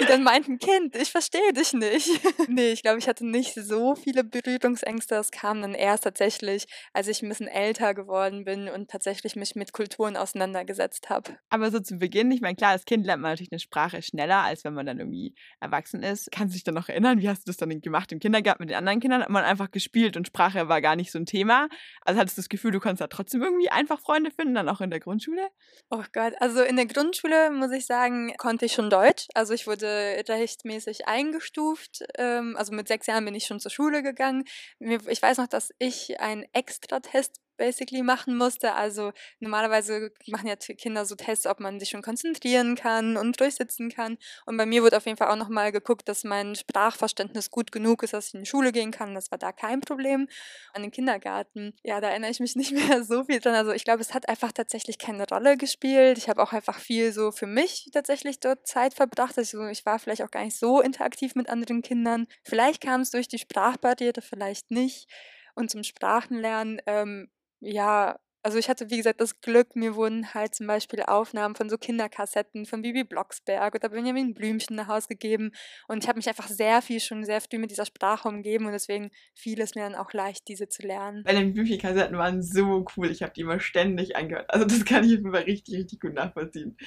die 0.00 0.06
dann 0.06 0.22
meinten, 0.22 0.58
Kind, 0.58 0.96
ich 0.96 1.10
verstehe 1.10 1.52
dich 1.52 1.72
nicht. 1.72 2.08
nee, 2.48 2.72
ich 2.72 2.82
glaube, 2.82 2.98
ich 2.98 3.08
hatte 3.08 3.26
nicht 3.26 3.54
so 3.54 3.94
viele 3.94 4.24
Berührungsängste. 4.24 5.16
Es 5.16 5.30
kam 5.30 5.62
dann 5.62 5.74
erst 5.74 6.04
tatsächlich, 6.04 6.66
als 6.92 7.08
ich 7.08 7.22
ein 7.22 7.28
bisschen 7.28 7.48
älter 7.48 7.94
geworden 7.94 8.44
bin 8.44 8.68
und 8.68 8.90
tatsächlich 8.90 9.36
mich 9.36 9.54
mit 9.54 9.72
Kulturen 9.72 10.16
auseinandergesetzt 10.16 11.10
habe. 11.10 11.38
Aber 11.50 11.70
so 11.70 11.80
zu 11.80 11.98
Beginn, 11.98 12.30
ich 12.30 12.40
meine, 12.40 12.56
klar, 12.56 12.70
als 12.70 12.84
Kind 12.84 13.04
lernt 13.06 13.22
man 13.22 13.32
natürlich 13.32 13.52
eine 13.52 13.60
Sprache 13.60 14.02
schneller, 14.02 14.38
als 14.38 14.64
wenn 14.64 14.74
man 14.74 14.86
dann 14.86 14.98
irgendwie 14.98 15.34
erwachsen 15.60 16.02
ist. 16.02 16.30
Kannst 16.32 16.54
du 16.54 16.56
dich 16.56 16.64
dann 16.64 16.74
noch 16.74 16.88
erinnern, 16.88 17.20
wie 17.20 17.28
hast 17.28 17.46
du 17.46 17.50
das 17.50 17.56
dann 17.56 17.80
gemacht 17.80 18.12
im 18.12 18.20
Kindergarten 18.20 18.62
mit 18.62 18.70
den 18.70 18.76
anderen 18.76 19.00
Kindern? 19.00 19.22
Hat 19.22 19.30
man 19.30 19.44
einfach 19.44 19.70
gespielt 19.70 20.16
und 20.16 20.26
Sprache 20.26 20.68
war 20.68 20.80
gar 20.80 20.96
nicht 20.96 21.12
so 21.12 21.18
ein 21.18 21.26
Thema? 21.26 21.68
Also 22.02 22.20
hattest 22.20 22.38
du 22.38 22.42
das 22.42 22.48
Gefühl, 22.48 22.72
du 22.72 22.80
konntest 22.80 23.02
da 23.02 23.06
trotzdem 23.08 23.42
irgendwie 23.42 23.70
einfach 23.70 24.00
Freunde 24.00 24.30
finden, 24.30 24.54
dann 24.54 24.68
auch 24.68 24.80
in 24.80 24.90
der 24.90 25.00
Grundschule? 25.00 25.48
Oh 25.90 26.02
Gott, 26.12 26.34
also 26.40 26.62
in 26.62 26.76
der 26.76 26.86
Grundschule, 26.86 27.50
muss 27.50 27.72
ich 27.72 27.86
sagen, 27.86 28.34
konnte 28.38 28.66
ich 28.66 28.72
schon 28.72 28.90
Deutsch. 28.90 29.26
Also 29.34 29.54
ich 29.58 29.66
wurde 29.66 30.22
rechtmäßig 30.28 31.08
eingestuft. 31.08 32.04
Ähm, 32.16 32.56
also 32.56 32.72
mit 32.72 32.86
sechs 32.86 33.06
Jahren 33.06 33.24
bin 33.24 33.34
ich 33.34 33.46
schon 33.46 33.60
zur 33.60 33.70
Schule 33.72 34.02
gegangen. 34.02 34.44
Ich 34.78 35.20
weiß 35.20 35.38
noch, 35.38 35.48
dass 35.48 35.74
ich 35.78 36.20
einen 36.20 36.44
Extratest 36.52 37.40
basically 37.58 38.02
machen 38.02 38.36
musste. 38.36 38.72
Also 38.72 39.12
normalerweise 39.40 40.10
machen 40.28 40.46
ja 40.46 40.56
Kinder 40.56 41.04
so 41.04 41.14
Tests, 41.14 41.46
ob 41.46 41.60
man 41.60 41.78
sich 41.78 41.90
schon 41.90 42.00
konzentrieren 42.00 42.76
kann 42.76 43.18
und 43.18 43.38
durchsitzen 43.38 43.90
kann. 43.90 44.16
Und 44.46 44.56
bei 44.56 44.64
mir 44.64 44.82
wurde 44.82 44.96
auf 44.96 45.04
jeden 45.04 45.18
Fall 45.18 45.28
auch 45.28 45.36
nochmal 45.36 45.72
geguckt, 45.72 46.08
dass 46.08 46.24
mein 46.24 46.54
Sprachverständnis 46.54 47.50
gut 47.50 47.72
genug 47.72 48.02
ist, 48.02 48.14
dass 48.14 48.28
ich 48.28 48.34
in 48.34 48.40
die 48.40 48.46
Schule 48.46 48.72
gehen 48.72 48.90
kann. 48.90 49.14
Das 49.14 49.30
war 49.30 49.38
da 49.38 49.52
kein 49.52 49.80
Problem. 49.82 50.28
An 50.72 50.82
den 50.82 50.90
Kindergarten, 50.90 51.74
ja, 51.82 52.00
da 52.00 52.08
erinnere 52.08 52.30
ich 52.30 52.40
mich 52.40 52.56
nicht 52.56 52.72
mehr 52.72 53.04
so 53.04 53.24
viel 53.24 53.40
dran. 53.40 53.54
Also 53.54 53.72
ich 53.72 53.84
glaube, 53.84 54.00
es 54.00 54.14
hat 54.14 54.28
einfach 54.28 54.52
tatsächlich 54.52 54.98
keine 54.98 55.26
Rolle 55.28 55.56
gespielt. 55.56 56.16
Ich 56.16 56.28
habe 56.28 56.42
auch 56.42 56.52
einfach 56.52 56.78
viel 56.78 57.12
so 57.12 57.32
für 57.32 57.46
mich 57.46 57.90
tatsächlich 57.92 58.40
dort 58.40 58.66
Zeit 58.66 58.94
verbracht. 58.94 59.36
Also 59.36 59.66
ich 59.66 59.84
war 59.84 59.98
vielleicht 59.98 60.22
auch 60.22 60.30
gar 60.30 60.44
nicht 60.44 60.56
so 60.56 60.80
interaktiv 60.80 61.34
mit 61.34 61.48
anderen 61.48 61.82
Kindern. 61.82 62.26
Vielleicht 62.44 62.82
kam 62.82 63.00
es 63.00 63.10
durch 63.10 63.28
die 63.28 63.38
Sprachbarriere, 63.38 64.22
vielleicht 64.22 64.70
nicht. 64.70 65.08
Und 65.54 65.70
zum 65.70 65.82
Sprachenlernen 65.82 66.80
ähm, 66.86 67.28
ja, 67.60 68.18
also 68.48 68.56
ich 68.56 68.70
hatte, 68.70 68.88
wie 68.88 68.96
gesagt, 68.96 69.20
das 69.20 69.42
Glück, 69.42 69.76
mir 69.76 69.94
wurden 69.94 70.32
halt 70.32 70.54
zum 70.54 70.66
Beispiel 70.66 71.02
Aufnahmen 71.02 71.54
von 71.54 71.68
so 71.68 71.76
Kinderkassetten 71.76 72.64
von 72.64 72.80
Bibi 72.80 73.04
Blocksberg 73.04 73.74
oder 73.74 73.90
Benjamin 73.90 74.32
Blümchen 74.32 74.74
nach 74.74 74.88
Hause 74.88 75.08
gegeben. 75.08 75.52
Und 75.86 76.02
ich 76.02 76.08
habe 76.08 76.16
mich 76.16 76.28
einfach 76.28 76.48
sehr 76.48 76.80
viel, 76.80 76.98
schon 76.98 77.26
sehr 77.26 77.42
früh 77.42 77.58
mit 77.58 77.70
dieser 77.70 77.84
Sprache 77.84 78.26
umgeben 78.26 78.64
und 78.64 78.72
deswegen 78.72 79.10
fiel 79.34 79.60
es 79.60 79.74
mir 79.74 79.82
dann 79.82 79.94
auch 79.94 80.14
leicht, 80.14 80.48
diese 80.48 80.66
zu 80.66 80.80
lernen. 80.80 81.24
Benjamin 81.24 81.52
Blümchen-Kassetten 81.52 82.16
waren 82.16 82.42
so 82.42 82.86
cool. 82.96 83.10
Ich 83.10 83.22
habe 83.22 83.34
die 83.34 83.42
immer 83.42 83.60
ständig 83.60 84.16
angehört. 84.16 84.46
Also 84.48 84.64
das 84.64 84.86
kann 84.86 85.04
ich 85.04 85.20
Fall 85.20 85.42
richtig, 85.42 85.76
richtig 85.76 86.00
gut 86.00 86.14
nachvollziehen. 86.14 86.78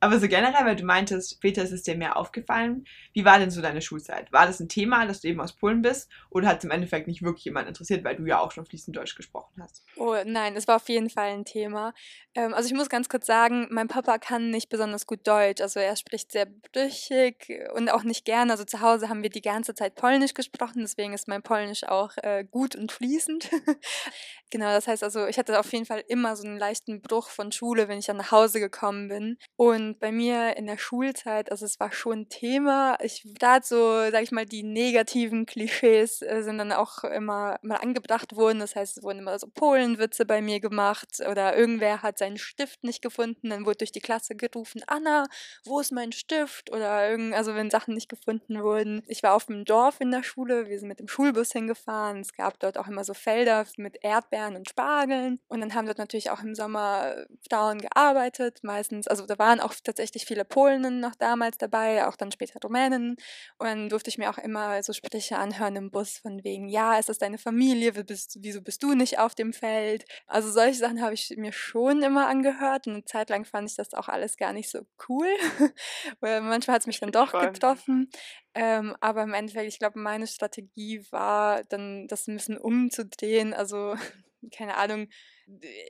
Aber 0.00 0.20
so 0.20 0.28
generell, 0.28 0.66
weil 0.66 0.76
du 0.76 0.84
meintest, 0.84 1.36
später 1.36 1.62
ist 1.62 1.72
es 1.72 1.82
dir 1.82 1.96
mehr 1.96 2.18
aufgefallen. 2.18 2.84
Wie 3.14 3.24
war 3.24 3.38
denn 3.38 3.50
so 3.50 3.62
deine 3.62 3.80
Schulzeit? 3.80 4.30
War 4.30 4.46
das 4.46 4.60
ein 4.60 4.68
Thema, 4.68 5.06
dass 5.06 5.22
du 5.22 5.28
eben 5.28 5.40
aus 5.40 5.54
Polen 5.54 5.80
bist? 5.80 6.10
Oder 6.28 6.48
hat 6.48 6.58
es 6.58 6.64
im 6.64 6.70
Endeffekt 6.70 7.06
nicht 7.06 7.22
wirklich 7.22 7.46
jemand 7.46 7.68
interessiert, 7.68 8.04
weil 8.04 8.16
du 8.16 8.26
ja 8.26 8.38
auch 8.38 8.52
schon 8.52 8.66
fließend 8.66 8.94
Deutsch 8.94 9.14
gesprochen 9.14 9.62
hast? 9.62 9.82
Oh 9.96 10.14
nein, 10.26 10.54
es 10.54 10.68
war 10.68 10.76
auf 10.76 10.88
jeden 10.90 11.05
Fall 11.10 11.30
ein 11.30 11.44
Thema. 11.44 11.94
Ähm, 12.34 12.54
also 12.54 12.66
ich 12.68 12.74
muss 12.74 12.88
ganz 12.88 13.08
kurz 13.08 13.26
sagen, 13.26 13.66
mein 13.70 13.88
Papa 13.88 14.18
kann 14.18 14.50
nicht 14.50 14.68
besonders 14.68 15.06
gut 15.06 15.26
Deutsch. 15.26 15.60
Also 15.60 15.80
er 15.80 15.96
spricht 15.96 16.32
sehr 16.32 16.46
brüchig 16.46 17.48
und 17.74 17.88
auch 17.88 18.02
nicht 18.02 18.24
gerne. 18.24 18.52
Also 18.52 18.64
zu 18.64 18.80
Hause 18.80 19.08
haben 19.08 19.22
wir 19.22 19.30
die 19.30 19.42
ganze 19.42 19.74
Zeit 19.74 19.94
Polnisch 19.94 20.34
gesprochen, 20.34 20.82
deswegen 20.82 21.12
ist 21.12 21.28
mein 21.28 21.42
Polnisch 21.42 21.84
auch 21.84 22.12
äh, 22.18 22.44
gut 22.44 22.76
und 22.76 22.92
fließend. 22.92 23.50
genau, 24.50 24.66
das 24.66 24.86
heißt 24.86 25.02
also, 25.02 25.26
ich 25.26 25.38
hatte 25.38 25.58
auf 25.58 25.72
jeden 25.72 25.86
Fall 25.86 26.02
immer 26.08 26.36
so 26.36 26.46
einen 26.46 26.58
leichten 26.58 27.00
Bruch 27.02 27.28
von 27.28 27.52
Schule, 27.52 27.88
wenn 27.88 27.98
ich 27.98 28.06
dann 28.06 28.18
nach 28.18 28.32
Hause 28.32 28.60
gekommen 28.60 29.08
bin. 29.08 29.38
Und 29.56 29.98
bei 29.98 30.12
mir 30.12 30.56
in 30.56 30.66
der 30.66 30.78
Schulzeit, 30.78 31.50
also 31.50 31.64
es 31.64 31.80
war 31.80 31.92
schon 31.92 32.28
Thema. 32.28 32.98
Ich 33.02 33.22
da 33.38 33.60
so, 33.62 34.10
sag 34.10 34.22
ich 34.22 34.32
mal, 34.32 34.46
die 34.46 34.62
negativen 34.62 35.46
Klischees 35.46 36.22
äh, 36.22 36.42
sind 36.42 36.58
dann 36.58 36.72
auch 36.72 37.04
immer 37.04 37.58
mal 37.62 37.76
angebracht 37.76 38.36
worden. 38.36 38.60
Das 38.60 38.76
heißt, 38.76 38.98
es 38.98 39.02
wurden 39.02 39.20
immer 39.20 39.38
so 39.38 39.46
Polenwitze 39.48 40.26
bei 40.26 40.42
mir 40.42 40.60
gemacht 40.60 40.95
oder 41.28 41.56
irgendwer 41.56 42.02
hat 42.02 42.18
seinen 42.18 42.38
Stift 42.38 42.84
nicht 42.84 43.02
gefunden, 43.02 43.50
dann 43.50 43.66
wurde 43.66 43.78
durch 43.78 43.92
die 43.92 44.00
Klasse 44.00 44.36
gerufen, 44.36 44.82
Anna, 44.86 45.26
wo 45.64 45.80
ist 45.80 45.92
mein 45.92 46.12
Stift? 46.12 46.70
Oder 46.72 47.10
irgend, 47.10 47.34
also 47.34 47.54
wenn 47.54 47.70
Sachen 47.70 47.94
nicht 47.94 48.08
gefunden 48.08 48.62
wurden. 48.62 49.02
Ich 49.06 49.22
war 49.22 49.34
auf 49.34 49.46
dem 49.46 49.64
Dorf 49.64 50.00
in 50.00 50.10
der 50.10 50.22
Schule, 50.22 50.68
wir 50.68 50.78
sind 50.78 50.88
mit 50.88 51.00
dem 51.00 51.08
Schulbus 51.08 51.52
hingefahren. 51.52 52.20
Es 52.20 52.32
gab 52.32 52.58
dort 52.60 52.78
auch 52.78 52.88
immer 52.88 53.04
so 53.04 53.14
Felder 53.14 53.66
mit 53.76 53.98
Erdbeeren 54.02 54.56
und 54.56 54.68
Spargeln. 54.68 55.40
Und 55.48 55.60
dann 55.60 55.74
haben 55.74 55.86
dort 55.86 55.98
natürlich 55.98 56.30
auch 56.30 56.42
im 56.42 56.54
Sommer 56.54 57.26
Frauen 57.48 57.78
gearbeitet, 57.78 58.60
meistens, 58.62 59.06
also 59.08 59.26
da 59.26 59.38
waren 59.38 59.60
auch 59.60 59.74
tatsächlich 59.82 60.24
viele 60.26 60.44
Polinnen 60.44 61.00
noch 61.00 61.14
damals 61.14 61.58
dabei, 61.58 62.06
auch 62.06 62.16
dann 62.16 62.32
später 62.32 62.60
Rumänen. 62.62 63.16
Und 63.58 63.66
dann 63.66 63.88
durfte 63.88 64.10
ich 64.10 64.18
mir 64.18 64.30
auch 64.30 64.38
immer 64.38 64.82
so 64.82 64.92
Sprüche 64.92 65.38
anhören 65.38 65.76
im 65.76 65.90
Bus 65.90 66.18
von 66.18 66.44
wegen, 66.44 66.68
ja, 66.68 66.98
ist 66.98 67.08
das 67.08 67.18
deine 67.18 67.38
Familie? 67.38 67.92
Wieso 67.94 68.62
bist 68.62 68.82
du 68.82 68.94
nicht 68.94 69.18
auf 69.18 69.34
dem 69.34 69.52
Feld? 69.52 70.04
Also 70.26 70.50
solche 70.50 70.75
Sachen 70.78 71.02
habe 71.02 71.14
ich 71.14 71.32
mir 71.36 71.52
schon 71.52 72.02
immer 72.02 72.26
angehört. 72.26 72.86
Und 72.86 72.94
eine 72.94 73.04
Zeit 73.04 73.30
lang 73.30 73.44
fand 73.44 73.70
ich 73.70 73.76
das 73.76 73.94
auch 73.94 74.08
alles 74.08 74.36
gar 74.36 74.52
nicht 74.52 74.70
so 74.70 74.80
cool. 75.08 75.28
Manchmal 76.20 76.74
hat 76.74 76.82
es 76.82 76.86
mich 76.86 77.00
dann 77.00 77.12
doch 77.12 77.32
getroffen. 77.32 78.10
Ähm, 78.54 78.96
aber 79.00 79.22
im 79.22 79.34
Endeffekt, 79.34 79.68
ich 79.68 79.78
glaube, 79.78 79.98
meine 79.98 80.26
Strategie 80.26 81.04
war 81.10 81.64
dann, 81.64 82.06
das 82.08 82.26
ein 82.26 82.36
bisschen 82.36 82.58
umzudrehen. 82.58 83.54
Also, 83.54 83.96
keine 84.56 84.76
Ahnung, 84.76 85.08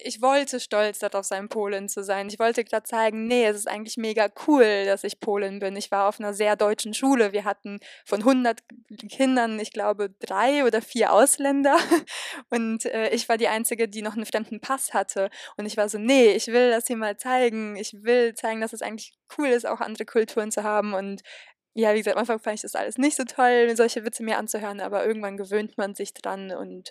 ich 0.05 0.21
wollte 0.21 0.61
stolz 0.61 0.99
darauf 0.99 1.25
sein, 1.25 1.49
Polin 1.49 1.89
zu 1.89 2.05
sein. 2.05 2.29
Ich 2.29 2.39
wollte 2.39 2.63
gerade 2.63 2.85
zeigen, 2.85 3.27
nee, 3.27 3.47
es 3.47 3.57
ist 3.57 3.69
eigentlich 3.69 3.97
mega 3.97 4.29
cool, 4.47 4.85
dass 4.85 5.03
ich 5.03 5.19
Polin 5.19 5.61
bin. 5.61 5.77
Ich 5.77 5.91
war 5.91 6.09
auf 6.09 6.21
einer 6.21 6.35
sehr 6.35 6.57
deutschen 6.57 6.93
Schule. 6.93 7.33
Wir 7.33 7.45
hatten 7.45 7.81
von 8.05 8.21
100 8.21 8.61
Kindern, 9.11 9.59
ich 9.59 9.73
glaube, 9.73 10.11
drei 10.21 10.65
oder 10.65 10.83
vier 10.83 11.13
Ausländer. 11.13 11.79
Und 12.51 12.85
äh, 12.85 13.09
ich 13.11 13.31
war 13.31 13.39
die 13.39 13.49
Einzige, 13.49 13.89
die 13.89 14.03
noch 14.03 14.15
einen 14.15 14.27
fremden 14.27 14.61
Pass 14.61 14.93
hatte. 14.93 15.31
Und 15.57 15.65
ich 15.65 15.79
war 15.79 15.89
so, 15.89 15.97
nee, 15.97 16.33
ich 16.33 16.49
will 16.49 16.71
das 16.71 16.87
hier 16.87 16.99
mal 16.99 17.17
zeigen. 17.17 17.77
Ich 17.77 17.95
will 18.03 18.35
zeigen, 18.35 18.61
dass 18.61 18.75
es 18.75 18.83
eigentlich 18.83 19.15
cool 19.39 19.49
ist, 19.49 19.67
auch 19.67 19.81
andere 19.81 20.05
Kulturen 20.05 20.51
zu 20.51 20.65
haben. 20.65 20.93
Und 20.93 21.23
ja, 21.73 21.95
wie 21.95 21.99
gesagt, 21.99 22.17
am 22.17 22.21
Anfang 22.21 22.41
fand 22.41 22.57
ich 22.57 22.63
das 22.63 22.75
alles 22.75 22.99
nicht 22.99 23.17
so 23.17 23.25
toll, 23.25 23.75
solche 23.75 24.05
Witze 24.05 24.23
mir 24.23 24.37
anzuhören, 24.39 24.81
aber 24.81 25.07
irgendwann 25.07 25.37
gewöhnt 25.37 25.79
man 25.79 25.95
sich 25.95 26.15
dran 26.15 26.51
und 26.51 26.91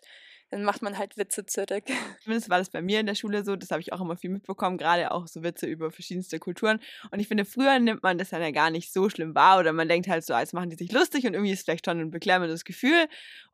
dann 0.55 0.63
macht 0.63 0.81
man 0.81 0.97
halt 0.97 1.17
Witze 1.17 1.45
zurück. 1.45 1.83
Zumindest 2.23 2.49
war 2.49 2.59
das 2.59 2.69
bei 2.69 2.81
mir 2.81 3.01
in 3.01 3.05
der 3.05 3.15
Schule 3.15 3.43
so, 3.43 3.57
das 3.57 3.71
habe 3.71 3.81
ich 3.81 3.91
auch 3.91 3.99
immer 3.99 4.15
viel 4.15 4.29
mitbekommen, 4.29 4.77
gerade 4.77 5.11
auch 5.11 5.27
so 5.27 5.43
Witze 5.43 5.65
über 5.65 5.91
verschiedenste 5.91 6.39
Kulturen. 6.39 6.79
Und 7.11 7.19
ich 7.19 7.27
finde, 7.27 7.43
früher 7.43 7.77
nimmt 7.79 8.03
man 8.03 8.17
das 8.17 8.29
dann 8.29 8.41
ja 8.41 8.51
gar 8.51 8.69
nicht 8.69 8.93
so 8.93 9.09
schlimm 9.09 9.35
wahr 9.35 9.59
oder 9.59 9.73
man 9.73 9.89
denkt 9.89 10.07
halt 10.07 10.25
so, 10.25 10.33
als 10.33 10.53
machen 10.53 10.69
die 10.69 10.77
sich 10.77 10.93
lustig 10.93 11.27
und 11.27 11.33
irgendwie 11.33 11.51
ist 11.51 11.65
vielleicht 11.65 11.85
schon 11.85 11.99
ein 11.99 12.09
beklemmendes 12.09 12.63
Gefühl 12.63 13.07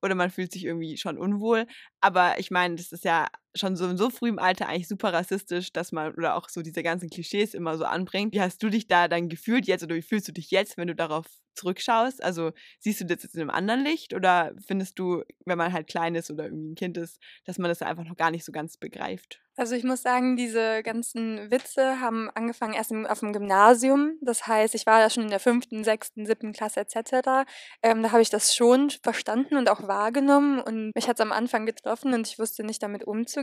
oder 0.03 0.13
man 0.13 0.29
fühlt 0.29 0.51
sich 0.51 0.63
irgendwie 0.63 0.96
schon 0.98 1.17
unwohl. 1.17 1.65
Aber 2.01 2.38
ich 2.38 2.51
meine, 2.51 2.75
das 2.75 2.91
ist 2.91 3.03
ja 3.03 3.27
schon 3.55 3.75
so, 3.75 3.96
so 3.96 4.10
früh 4.10 4.29
im 4.29 4.39
Alter 4.39 4.67
eigentlich 4.67 4.88
super 4.88 5.13
rassistisch, 5.13 5.74
dass 5.74 5.91
man 5.91 6.13
oder 6.13 6.36
auch 6.36 6.50
so 6.50 6.62
diese 6.62 6.84
ganzen 6.84 7.10
Klischees 7.10 7.53
immer 7.53 7.77
so 7.77 7.86
anbringt. 7.86 8.34
Wie 8.34 8.41
hast 8.41 8.62
du 8.63 8.70
dich 8.70 8.88
da 8.88 9.08
dann 9.08 9.29
gefühlt 9.29 9.67
jetzt 9.67 9.84
oder 9.84 9.96
wie 9.96 10.01
fühlst 10.01 10.27
du 10.27 10.31
dich 10.31 10.51
jetzt, 10.51 10.77
wenn 10.77 10.88
du 10.88 10.96
darauf 10.96 11.25
zurückschaust? 11.55 12.24
Also 12.24 12.51
siehst 12.79 13.01
du 13.01 13.05
das 13.05 13.24
jetzt 13.24 13.36
in 13.36 13.41
einem 13.41 13.50
anderen 13.50 13.84
Licht 13.84 14.13
oder 14.13 14.53
findest 14.65 15.00
du, 15.00 15.24
wenn 15.46 15.58
man 15.58 15.74
halt 15.74 15.88
klein 15.88 16.15
ist 16.15 16.31
oder 16.31 16.46
irgendwie 16.46 16.72
ein 16.72 16.75
Kind 16.75 16.98
ist, 16.98 17.20
dass 17.46 17.58
man 17.58 17.70
das 17.70 17.81
einfach 17.81 18.05
noch 18.05 18.17
gar 18.17 18.31
nicht 18.31 18.46
so 18.46 18.51
ganz 18.51 18.77
begreift? 18.77 19.41
Also 19.58 19.75
ich 19.75 19.84
muss 19.84 20.01
sagen, 20.01 20.38
diese 20.38 20.81
ganzen 20.81 21.51
Witze 21.51 22.00
haben 22.00 22.31
angefangen 22.34 22.74
erst 22.74 22.93
auf 22.93 23.20
dem 23.20 23.34
Gymnasium. 23.34 24.13
Das 24.22 24.48
heißt, 24.48 24.74
ich 24.75 24.86
war 24.86 25.00
da 25.00 25.10
schon 25.10 25.24
in 25.24 25.29
der 25.29 25.41
fünften, 25.41 25.84
sechsten, 25.84 26.25
siebten 26.25 26.53
Klasse 26.53 26.79
etc. 26.79 27.46
Ähm, 27.84 28.01
da 28.01 28.12
habe 28.12 28.22
ich 28.22 28.29
das 28.29 28.55
schon 28.55 28.89
verstanden 29.03 29.58
und 29.58 29.70
auch 29.70 29.88
wahrgenommen 29.88 30.62
und 30.62 30.96
mich 30.96 31.08
hat 31.08 31.17
es 31.17 31.22
am 31.22 31.34
Anfang 31.34 31.65
getroffen 31.65 32.13
und 32.13 32.27
ich 32.27 32.39
wusste 32.39 32.63
nicht 32.63 32.81
damit 32.81 33.03
umzugehen. 33.03 33.40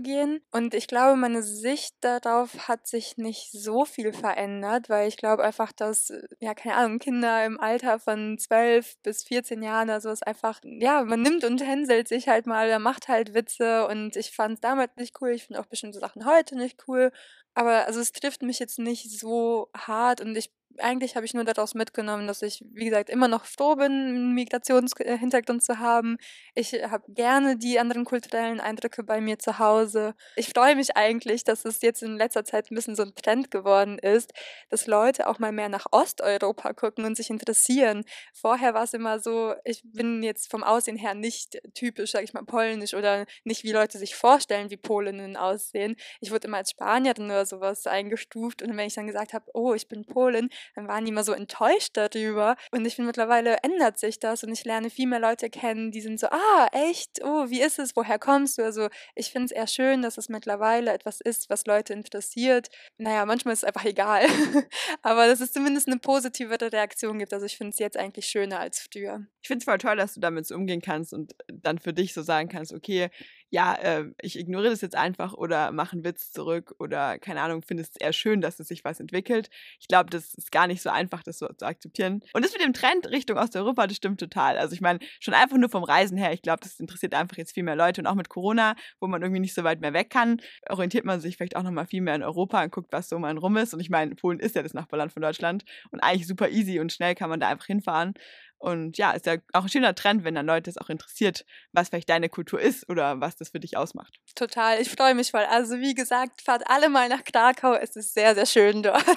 Und 0.52 0.75
ich 0.75 0.87
glaube, 0.87 1.17
meine 1.17 1.43
Sicht 1.43 1.95
darauf 2.00 2.69
hat 2.69 2.87
sich 2.87 3.17
nicht 3.17 3.50
so 3.52 3.85
viel 3.85 4.12
verändert, 4.12 4.88
weil 4.88 5.09
ich 5.09 5.17
glaube 5.17 5.45
einfach, 5.45 5.73
dass, 5.73 6.12
ja, 6.40 6.55
keine 6.55 6.76
Ahnung, 6.76 6.99
Kinder 6.99 7.45
im 7.45 7.59
Alter 7.61 7.99
von 7.99 8.38
12 8.38 8.97
bis 9.02 9.25
14 9.25 9.62
Jahren, 9.62 9.90
also 9.90 10.11
ist 10.11 10.26
einfach, 10.26 10.61
ja, 10.64 11.05
man 11.05 11.23
nimmt 11.23 11.45
und 11.45 11.62
hänselt 11.62 12.09
sich 12.09 12.28
halt 12.28 12.47
mal, 12.47 12.69
er 12.69 12.78
macht 12.78 13.09
halt 13.09 13.35
Witze 13.35 13.87
und 13.87 14.17
ich 14.17 14.33
fand 14.33 14.55
es 14.55 14.61
damals 14.61 14.93
nicht 14.97 15.17
cool. 15.21 15.31
Ich 15.31 15.45
finde 15.45 15.61
auch 15.61 15.67
bestimmte 15.67 15.99
Sachen 15.99 16.25
heute 16.26 16.57
nicht 16.57 16.85
cool. 16.88 17.12
Aber 17.55 17.87
also 17.87 18.00
es 18.00 18.12
trifft 18.12 18.43
mich 18.43 18.59
jetzt 18.61 18.78
nicht 18.78 19.11
so 19.11 19.69
hart 19.76 20.21
und 20.21 20.37
ich 20.37 20.52
eigentlich 20.80 21.16
habe 21.16 21.26
ich 21.26 21.35
nur 21.35 21.44
daraus 21.44 21.75
mitgenommen, 21.75 22.26
dass 22.26 22.42
ich, 22.42 22.64
wie 22.73 22.87
gesagt, 22.87 23.11
immer 23.11 23.28
noch 23.28 23.44
froh 23.44 23.76
bin, 23.76 23.92
einen 23.92 24.35
Migrationshintergrund 24.35 25.62
zu 25.62 25.78
haben. 25.78 26.18
Ich 26.54 26.73
habe 26.73 27.04
gerne 27.12 27.56
die 27.56 27.78
anderen 27.78 28.04
kulturellen 28.04 28.61
Eindrücke 28.61 29.02
bei 29.02 29.20
mir 29.20 29.38
zu 29.38 29.58
Hause. 29.58 30.14
Ich 30.37 30.49
freue 30.49 30.76
mich 30.76 30.97
eigentlich, 30.97 31.44
dass 31.44 31.64
es 31.64 31.82
jetzt 31.82 32.02
in 32.02 32.16
letzter 32.16 32.44
Zeit 32.44 32.70
ein 32.70 32.75
bisschen 32.75 32.97
so 32.97 33.02
ein 33.02 33.14
Trend 33.14 33.50
geworden 33.50 33.99
ist, 33.99 34.32
dass 34.70 34.87
Leute 34.87 35.28
auch 35.28 35.38
mal 35.38 35.52
mehr 35.52 35.68
nach 35.68 35.87
Osteuropa 35.90 36.73
gucken 36.73 37.04
und 37.04 37.16
sich 37.16 37.30
interessieren. 37.30 38.04
Vorher 38.32 38.75
war 38.75 38.85
es 38.85 38.94
immer 38.94 39.20
so, 39.20 39.54
ich 39.64 39.82
bin 39.85 40.23
jetzt 40.23 40.50
vom 40.50 40.62
Aussehen 40.62 40.97
her 40.97 41.14
nicht 41.14 41.58
typisch, 41.75 42.12
sage 42.12 42.25
ich 42.25 42.32
mal, 42.32 42.44
polnisch 42.44 42.94
oder 42.94 43.26
nicht 43.44 43.64
wie 43.64 43.73
Leute 43.73 43.99
sich 43.99 44.14
vorstellen, 44.14 44.70
wie 44.70 44.76
Polinnen 44.76 45.37
aussehen. 45.37 45.97
Ich 46.20 46.30
wurde 46.30 46.49
immer 46.49 46.58
als 46.58 46.70
Spanierin 46.70 47.26
oder 47.26 47.47
sowas 47.47 47.87
eingestuft 47.87 48.62
und 48.62 48.76
wenn 48.76 48.87
ich 48.87 48.94
dann 48.94 49.06
gesagt 49.06 49.32
habe, 49.32 49.47
oh, 49.54 49.75
ich 49.75 49.88
bin 49.88 50.04
Polin, 50.04 50.49
dann 50.75 50.89
waren 50.89 51.05
die 51.05 51.11
immer 51.11 51.25
so 51.25 51.33
enttäuscht 51.33 51.97
darüber. 51.97 52.57
Und 52.71 52.85
ich 52.85 52.97
finde, 52.97 53.09
mittlerweile 53.09 53.57
ändert 53.63 53.99
sich 53.99 54.19
das 54.19 54.45
und 54.45 54.53
ich 54.53 54.65
lerne 54.65 54.91
viel 54.91 55.07
mehr 55.07 55.21
Leute 55.21 55.51
kennen, 55.51 55.91
die 55.91 56.01
sind 56.01 56.21
so, 56.21 56.29
ah, 56.29 56.69
echt, 56.73 57.23
oh, 57.23 57.49
wie 57.51 57.61
ist 57.61 57.79
es, 57.79 57.97
woher 57.97 58.19
kommst 58.19 58.59
du? 58.59 58.65
Also 58.65 58.89
ich 59.15 59.31
finde 59.31 59.47
es 59.47 59.53
eher 59.53 59.67
schön, 59.67 60.03
dass 60.03 60.19
es 60.19 60.29
mittlerweile 60.29 60.93
etwas 60.93 61.21
ist, 61.21 61.51
was 61.51 61.67
Leute 61.67 61.93
interessiert. 61.93 62.69
Naja, 62.97 63.27
manchmal 63.27 63.55
ist 63.55 63.61
es 63.61 63.65
einfach 63.65 63.85
egal. 63.85 64.27
Aber 65.03 65.27
dass 65.27 65.41
es 65.41 65.53
zumindest 65.53 65.89
eine 65.89 65.99
positivere 65.99 66.73
Reaktion 66.73 67.19
gibt. 67.19 67.33
Also 67.33 67.47
ich 67.47 67.57
finde 67.57 67.73
es 67.73 67.79
jetzt 67.79 67.97
eigentlich 67.97 68.27
schöner 68.27 68.61
als 68.61 68.81
früher. 68.81 69.27
Ich 69.43 69.49
finde 69.49 69.63
es 69.63 69.65
voll 69.65 69.79
toll, 69.79 69.97
dass 69.97 70.15
du 70.15 70.21
damit 70.21 70.47
so 70.47 70.55
umgehen 70.55 70.81
kannst 70.81 71.13
und 71.13 71.35
dann 71.53 71.79
für 71.79 71.93
dich 71.93 72.15
so 72.15 72.23
sagen 72.23 72.49
kannst, 72.49 72.73
okay, 72.73 73.11
ja, 73.50 73.75
äh, 73.75 74.05
ich 74.21 74.38
ignoriere 74.38 74.71
das 74.71 74.81
jetzt 74.83 74.97
einfach 74.97 75.33
oder 75.33 75.73
mache 75.73 75.93
einen 75.93 76.05
Witz 76.05 76.33
zurück 76.33 76.75
oder 76.78 77.19
keine 77.19 77.40
Ahnung, 77.40 77.62
finde 77.62 77.83
es 77.83 77.97
eher 77.97 78.12
schön, 78.12 78.40
dass 78.40 78.61
es 78.61 78.69
sich 78.69 78.85
was 78.85 79.00
entwickelt. 79.00 79.49
Ich 79.81 79.88
glaube, 79.88 80.11
das 80.11 80.35
ist 80.35 80.52
gar 80.52 80.67
nicht 80.67 80.83
so 80.83 80.90
einfach, 80.90 81.23
das 81.23 81.38
so 81.38 81.49
zu 81.49 81.64
akzeptieren. 81.64 82.23
Und 82.35 82.45
das 82.45 82.52
mit 82.52 82.62
dem 82.62 82.75
Trend 82.75 83.09
Richtung 83.11 83.38
Osteuropa, 83.38 83.87
das 83.87 83.97
stimmt 83.97 84.21
total. 84.21 84.59
Also 84.59 84.75
ich 84.75 84.81
meine, 84.81 84.99
schon 85.21 85.35
einfach 85.35 85.57
nur 85.57 85.71
vom 85.71 85.83
Reisen 85.83 86.19
her, 86.19 86.33
ich 86.33 86.43
glaube, 86.43 86.61
das 86.62 86.78
interessiert 86.78 87.14
einfach 87.14 87.38
jetzt 87.38 87.55
viel 87.55 87.62
mehr 87.62 87.76
Leute 87.76 88.00
und 88.00 88.07
auch 88.07 88.14
mit 88.14 88.28
Corona, 88.28 88.75
wo 89.00 89.07
man 89.07 89.23
irgendwie 89.23 89.40
nicht 89.40 89.55
so 89.55 89.64
weit 89.64 89.81
mehr 89.81 89.95
weg 89.95 90.11
kann, 90.11 90.40
orientiert 90.69 91.05
man 91.05 91.21
sich 91.21 91.37
vielleicht 91.37 91.57
auch 91.57 91.62
nochmal 91.62 91.87
viel 91.87 92.02
mehr 92.02 92.14
in 92.14 92.23
Europa 92.23 92.62
und 92.62 92.73
guckt, 92.73 92.93
was 92.93 93.09
so 93.09 93.19
mal 93.19 93.37
rum 93.38 93.57
ist. 93.57 93.73
Und 93.73 93.81
ich 93.81 93.90
meine, 93.90 94.14
Polen 94.14 94.40
ist 94.40 94.57
ja 94.57 94.62
das 94.62 94.75
Nachbarland 94.75 95.12
von 95.12 95.23
Deutschland 95.23 95.64
und 95.90 96.00
eigentlich 96.00 96.26
super 96.26 96.50
easy 96.50 96.81
und 96.81 96.93
schnell 96.93 97.14
kann 97.14 97.31
man 97.31 97.40
da 97.40 97.49
einfach 97.49 97.67
hinfahren. 97.67 98.14
Und 98.59 98.99
ja, 98.99 99.12
ist 99.12 99.27
ja 99.27 99.37
auch 99.53 99.62
ein 99.62 99.69
schöner 99.69 99.95
Trend, 99.95 100.25
wenn 100.25 100.35
dann 100.35 100.47
Leute 100.47 100.69
es 100.69 100.79
auch 100.79 100.88
interessiert, 100.88 101.45
was 101.73 101.88
vielleicht 101.88 102.09
deine 102.09 102.29
Kultur 102.29 102.61
ist 102.61 102.88
oder 102.88 103.21
was 103.21 103.37
das 103.37 103.50
für 103.50 103.61
dich 103.61 103.77
ausmacht. 103.77 104.19
Total, 104.35 104.81
ich 104.81 104.91
freue 104.91 105.15
mich 105.15 105.31
voll. 105.31 105.45
Also 105.49 105.79
wie 105.79 105.95
gesagt, 105.95 106.43
fahrt 106.43 106.69
alle 106.69 106.88
mal 106.88 107.09
nach 107.09 107.23
Krakau, 107.23 107.75
es 107.75 107.95
ist 107.95 108.15
sehr, 108.15 108.35
sehr 108.35 108.47
schön 108.47 108.83
dort. 108.83 109.05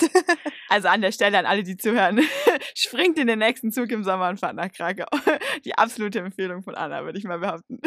Also 0.70 0.88
an 0.88 1.02
der 1.02 1.12
Stelle 1.12 1.38
an 1.38 1.46
alle, 1.46 1.64
die 1.64 1.76
zuhören, 1.76 2.22
springt 2.76 3.20
in 3.20 3.28
den 3.28 3.40
nächsten 3.40 3.74
Zug 3.74 3.92
im 3.92 4.06
Sommer 4.06 4.30
und 4.30 4.40
fahrt 4.40 4.56
nach 4.56 4.72
Krakau. 4.72 5.06
Die 5.66 5.78
absolute 5.78 6.20
Empfehlung 6.20 6.64
von 6.64 6.76
Anna, 6.76 7.04
würde 7.04 7.20
ich 7.20 7.26
mal 7.26 7.40
behaupten. 7.40 7.82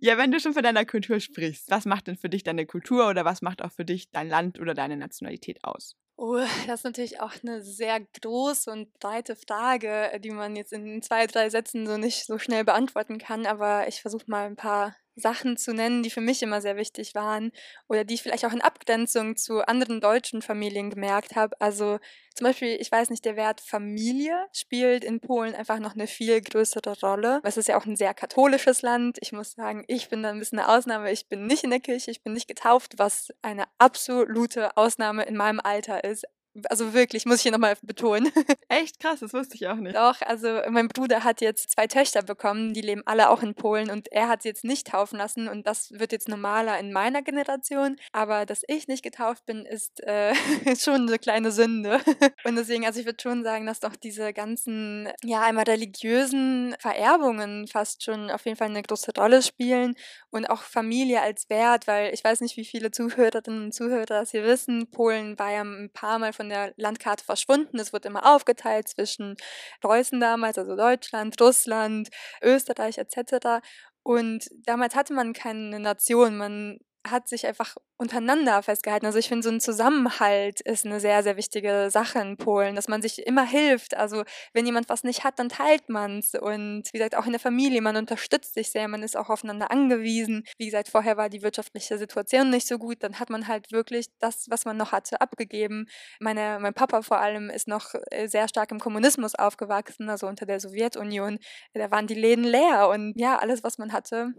Ja, 0.00 0.18
wenn 0.18 0.30
du 0.30 0.40
schon 0.40 0.52
von 0.52 0.62
deiner 0.62 0.84
Kultur 0.84 1.20
sprichst, 1.20 1.70
was 1.70 1.86
macht 1.86 2.06
denn 2.06 2.16
für 2.16 2.28
dich 2.28 2.42
deine 2.42 2.66
Kultur 2.66 3.08
oder 3.08 3.24
was 3.24 3.40
macht 3.40 3.62
auch 3.62 3.72
für 3.72 3.86
dich 3.86 4.10
dein 4.10 4.28
Land 4.28 4.60
oder 4.60 4.74
deine 4.74 4.96
Nationalität 4.96 5.64
aus? 5.64 5.96
Oh, 6.20 6.40
das 6.66 6.80
ist 6.80 6.84
natürlich 6.84 7.20
auch 7.20 7.32
eine 7.44 7.62
sehr 7.62 8.00
große 8.00 8.72
und 8.72 8.92
breite 8.98 9.36
Frage, 9.36 10.10
äh, 10.10 10.18
die 10.18 10.30
man 10.32 10.56
jetzt 10.56 10.72
in 10.72 11.00
zwei, 11.00 11.28
drei 11.28 11.48
Sätzen 11.48 11.86
so 11.86 11.96
nicht 11.96 12.26
so 12.26 12.38
schnell 12.40 12.64
beantworten 12.64 13.18
kann. 13.18 13.46
Aber 13.46 13.86
ich 13.86 14.02
versuche 14.02 14.24
mal 14.26 14.46
ein 14.46 14.56
paar 14.56 14.96
Sachen 15.18 15.56
zu 15.56 15.72
nennen, 15.74 16.02
die 16.02 16.10
für 16.10 16.20
mich 16.20 16.42
immer 16.42 16.60
sehr 16.60 16.76
wichtig 16.76 17.14
waren 17.14 17.52
oder 17.88 18.04
die 18.04 18.14
ich 18.14 18.22
vielleicht 18.22 18.44
auch 18.44 18.52
in 18.52 18.60
Abgrenzung 18.60 19.36
zu 19.36 19.66
anderen 19.66 20.00
deutschen 20.00 20.42
Familien 20.42 20.90
gemerkt 20.90 21.36
habe. 21.36 21.60
Also 21.60 21.98
zum 22.34 22.46
Beispiel, 22.46 22.76
ich 22.80 22.92
weiß 22.92 23.10
nicht, 23.10 23.24
der 23.24 23.34
Wert 23.34 23.60
Familie 23.60 24.46
spielt 24.52 25.02
in 25.02 25.20
Polen 25.20 25.54
einfach 25.54 25.80
noch 25.80 25.94
eine 25.94 26.06
viel 26.06 26.40
größere 26.40 26.98
Rolle. 27.00 27.40
Es 27.42 27.56
ist 27.56 27.68
ja 27.68 27.76
auch 27.76 27.84
ein 27.84 27.96
sehr 27.96 28.14
katholisches 28.14 28.82
Land. 28.82 29.18
Ich 29.20 29.32
muss 29.32 29.52
sagen, 29.52 29.84
ich 29.88 30.08
bin 30.08 30.22
da 30.22 30.30
ein 30.30 30.38
bisschen 30.38 30.60
eine 30.60 30.68
Ausnahme. 30.68 31.10
Ich 31.10 31.28
bin 31.28 31.46
nicht 31.46 31.64
in 31.64 31.70
der 31.70 31.80
Kirche, 31.80 32.12
ich 32.12 32.22
bin 32.22 32.34
nicht 32.34 32.46
getauft, 32.46 32.94
was 32.96 33.34
eine 33.42 33.64
absolute 33.78 34.76
Ausnahme 34.76 35.24
in 35.24 35.36
meinem 35.36 35.60
Alter 35.60 36.04
ist. 36.04 36.26
Also 36.68 36.94
wirklich, 36.94 37.26
muss 37.26 37.36
ich 37.36 37.42
hier 37.42 37.52
nochmal 37.52 37.76
betonen. 37.82 38.30
Echt 38.68 39.00
krass, 39.00 39.20
das 39.20 39.32
wusste 39.32 39.56
ich 39.56 39.68
auch 39.68 39.76
nicht. 39.76 39.96
Doch, 39.96 40.20
also 40.22 40.60
mein 40.70 40.88
Bruder 40.88 41.24
hat 41.24 41.40
jetzt 41.40 41.70
zwei 41.70 41.86
Töchter 41.86 42.22
bekommen, 42.22 42.74
die 42.74 42.80
leben 42.80 43.02
alle 43.06 43.30
auch 43.30 43.42
in 43.42 43.54
Polen 43.54 43.90
und 43.90 44.10
er 44.12 44.28
hat 44.28 44.42
sie 44.42 44.48
jetzt 44.48 44.64
nicht 44.64 44.88
taufen 44.88 45.18
lassen 45.18 45.48
und 45.48 45.66
das 45.66 45.92
wird 45.92 46.12
jetzt 46.12 46.28
normaler 46.28 46.78
in 46.78 46.92
meiner 46.92 47.22
Generation. 47.22 47.96
Aber 48.12 48.46
dass 48.46 48.62
ich 48.66 48.88
nicht 48.88 49.02
getauft 49.02 49.46
bin, 49.46 49.64
ist 49.64 50.02
äh, 50.04 50.34
schon 50.78 51.08
eine 51.08 51.18
kleine 51.18 51.52
Sünde. 51.52 52.00
Und 52.44 52.56
deswegen, 52.56 52.86
also 52.86 53.00
ich 53.00 53.06
würde 53.06 53.20
schon 53.20 53.42
sagen, 53.42 53.66
dass 53.66 53.80
doch 53.80 53.96
diese 53.96 54.32
ganzen, 54.32 55.08
ja, 55.22 55.42
einmal 55.42 55.64
religiösen 55.64 56.74
Vererbungen 56.78 57.66
fast 57.66 58.02
schon 58.02 58.30
auf 58.30 58.44
jeden 58.44 58.56
Fall 58.56 58.68
eine 58.68 58.82
große 58.82 59.12
Rolle 59.16 59.42
spielen 59.42 59.94
und 60.30 60.48
auch 60.48 60.62
Familie 60.62 61.20
als 61.20 61.48
Wert, 61.50 61.86
weil 61.86 62.12
ich 62.14 62.24
weiß 62.24 62.40
nicht, 62.40 62.56
wie 62.56 62.64
viele 62.64 62.90
Zuhörerinnen 62.90 63.64
und 63.64 63.74
Zuhörer 63.74 64.06
das 64.06 64.30
hier 64.30 64.44
wissen. 64.44 64.90
Polen 64.90 65.38
war 65.38 65.52
ja 65.52 65.62
ein 65.62 65.90
paar 65.92 66.18
Mal 66.18 66.32
von 66.32 66.47
der 66.48 66.72
Landkarte 66.76 67.24
verschwunden. 67.24 67.78
Es 67.78 67.92
wird 67.92 68.06
immer 68.06 68.34
aufgeteilt 68.34 68.88
zwischen 68.88 69.36
Preußen 69.80 70.20
damals, 70.20 70.58
also 70.58 70.76
Deutschland, 70.76 71.40
Russland, 71.40 72.08
Österreich 72.42 72.98
etc. 72.98 73.62
Und 74.02 74.48
damals 74.64 74.94
hatte 74.94 75.12
man 75.12 75.32
keine 75.32 75.80
Nation, 75.80 76.36
man 76.36 76.78
hat 77.06 77.28
sich 77.28 77.46
einfach 77.46 77.76
untereinander 77.96 78.62
festgehalten. 78.62 79.06
Also 79.06 79.18
ich 79.18 79.28
finde, 79.28 79.42
so 79.42 79.50
ein 79.50 79.60
Zusammenhalt 79.60 80.60
ist 80.60 80.86
eine 80.86 81.00
sehr, 81.00 81.22
sehr 81.22 81.36
wichtige 81.36 81.88
Sache 81.90 82.20
in 82.20 82.36
Polen, 82.36 82.76
dass 82.76 82.88
man 82.88 83.02
sich 83.02 83.26
immer 83.26 83.44
hilft. 83.44 83.96
Also 83.96 84.24
wenn 84.52 84.66
jemand 84.66 84.88
was 84.88 85.04
nicht 85.04 85.24
hat, 85.24 85.38
dann 85.38 85.48
teilt 85.48 85.88
man 85.88 86.18
es. 86.18 86.34
Und 86.34 86.84
wie 86.92 86.98
gesagt, 86.98 87.16
auch 87.16 87.26
in 87.26 87.32
der 87.32 87.40
Familie, 87.40 87.80
man 87.80 87.96
unterstützt 87.96 88.54
sich 88.54 88.70
sehr, 88.70 88.88
man 88.88 89.02
ist 89.02 89.16
auch 89.16 89.30
aufeinander 89.30 89.70
angewiesen. 89.70 90.44
Wie 90.58 90.66
gesagt, 90.66 90.88
vorher 90.88 91.16
war 91.16 91.28
die 91.28 91.42
wirtschaftliche 91.42 91.98
Situation 91.98 92.50
nicht 92.50 92.68
so 92.68 92.78
gut, 92.78 93.02
dann 93.02 93.18
hat 93.18 93.30
man 93.30 93.48
halt 93.48 93.72
wirklich 93.72 94.06
das, 94.20 94.46
was 94.48 94.64
man 94.64 94.76
noch 94.76 94.92
hatte, 94.92 95.20
abgegeben. 95.20 95.86
Meine, 96.20 96.58
mein 96.60 96.74
Papa 96.74 97.02
vor 97.02 97.18
allem 97.20 97.50
ist 97.50 97.68
noch 97.68 97.94
äh, 98.10 98.28
sehr 98.28 98.48
stark 98.48 98.70
im 98.70 98.78
Kommunismus 98.80 99.34
aufgewachsen, 99.34 100.08
also 100.08 100.26
unter 100.26 100.46
der 100.46 100.60
Sowjetunion. 100.60 101.38
Da 101.74 101.90
waren 101.90 102.06
die 102.06 102.14
Läden 102.14 102.44
leer 102.44 102.88
und 102.88 103.14
ja, 103.16 103.38
alles, 103.38 103.64
was 103.64 103.78
man 103.78 103.92
hatte, 103.92 104.34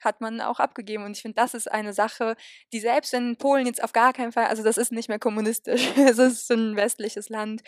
hat 0.00 0.20
man 0.20 0.40
auch 0.40 0.60
abgegeben. 0.60 1.04
Und 1.04 1.16
ich 1.16 1.22
finde, 1.22 1.36
das 1.36 1.54
ist 1.54 1.70
eine 1.70 1.92
Sache, 1.92 2.36
die 2.72 2.80
selbst 2.80 3.14
in 3.14 3.36
Polen 3.36 3.66
jetzt 3.66 3.82
auf 3.82 3.92
gar 3.92 4.12
keinen 4.12 4.32
Fall, 4.32 4.46
also 4.46 4.62
das 4.62 4.76
ist 4.76 4.92
nicht 4.92 5.08
mehr 5.08 5.18
kommunistisch, 5.18 5.88
es 5.96 6.18
ist 6.18 6.50
ein 6.50 6.76
westliches 6.76 7.28
Land, 7.28 7.62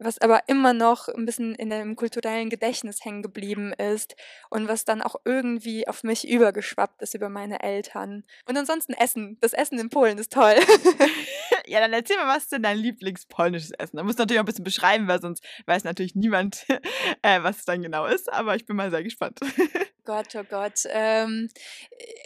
was 0.00 0.20
aber 0.20 0.42
immer 0.46 0.72
noch 0.72 1.08
ein 1.08 1.26
bisschen 1.26 1.54
in 1.54 1.70
dem 1.70 1.96
kulturellen 1.96 2.50
Gedächtnis 2.50 3.04
hängen 3.04 3.22
geblieben 3.22 3.72
ist 3.72 4.14
und 4.48 4.68
was 4.68 4.84
dann 4.84 5.02
auch 5.02 5.16
irgendwie 5.24 5.88
auf 5.88 6.04
mich 6.04 6.28
übergeschwappt 6.28 7.02
ist 7.02 7.14
über 7.14 7.28
meine 7.28 7.60
Eltern. 7.62 8.24
Und 8.46 8.56
ansonsten 8.56 8.92
Essen. 8.92 9.38
Das 9.40 9.52
Essen 9.52 9.78
in 9.78 9.90
Polen 9.90 10.18
ist 10.18 10.32
toll. 10.32 10.54
ja, 11.66 11.80
dann 11.80 11.92
erzähl 11.92 12.16
mal, 12.16 12.28
was 12.28 12.44
ist 12.44 12.52
denn 12.52 12.62
dein 12.62 12.78
Lieblingspolnisches 12.78 13.72
Essen? 13.72 13.96
Da 13.96 14.04
musst 14.04 14.18
du 14.18 14.22
natürlich 14.22 14.38
auch 14.38 14.44
ein 14.44 14.46
bisschen 14.46 14.64
beschreiben, 14.64 15.08
weil 15.08 15.20
sonst 15.20 15.44
weiß 15.66 15.84
natürlich 15.84 16.14
niemand, 16.14 16.64
äh, 17.22 17.42
was 17.42 17.58
es 17.58 17.64
dann 17.64 17.82
genau 17.82 18.06
ist, 18.06 18.32
aber 18.32 18.54
ich 18.54 18.66
bin 18.66 18.76
mal 18.76 18.90
sehr 18.90 19.02
gespannt. 19.02 19.40
Gott, 20.08 20.34
oh 20.36 20.44
Gott. 20.48 20.84
Ähm, 20.88 21.50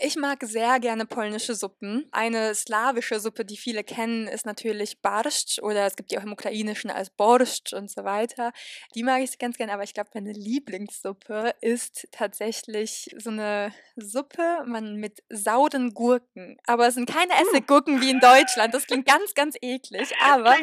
ich 0.00 0.14
mag 0.14 0.38
sehr 0.44 0.78
gerne 0.78 1.04
polnische 1.04 1.56
Suppen. 1.56 2.06
Eine 2.12 2.54
slawische 2.54 3.18
Suppe, 3.18 3.44
die 3.44 3.56
viele 3.56 3.82
kennen, 3.82 4.28
ist 4.28 4.46
natürlich 4.46 5.02
Barszcz 5.02 5.58
oder 5.60 5.84
es 5.84 5.96
gibt 5.96 6.12
die 6.12 6.18
auch 6.18 6.22
im 6.22 6.30
Ukrainischen 6.30 6.92
als 6.92 7.10
Borscht 7.10 7.72
und 7.72 7.90
so 7.90 8.04
weiter. 8.04 8.52
Die 8.94 9.02
mag 9.02 9.22
ich 9.22 9.36
ganz 9.36 9.56
gerne, 9.56 9.72
aber 9.72 9.82
ich 9.82 9.94
glaube, 9.94 10.10
meine 10.14 10.30
Lieblingssuppe 10.30 11.56
ist 11.60 12.06
tatsächlich 12.12 13.12
so 13.18 13.30
eine 13.30 13.72
Suppe 13.96 14.62
man 14.64 14.96
mit 14.96 15.22
sauren 15.28 15.92
Gurken. 15.92 16.58
Aber 16.66 16.86
es 16.86 16.94
sind 16.94 17.10
keine 17.10 17.32
uh. 17.32 17.48
Essiggurken 17.48 18.00
wie 18.00 18.10
in 18.10 18.20
Deutschland. 18.20 18.72
Das 18.74 18.86
klingt 18.86 19.06
ganz, 19.06 19.34
ganz 19.34 19.56
eklig. 19.60 20.12
Aber 20.20 20.54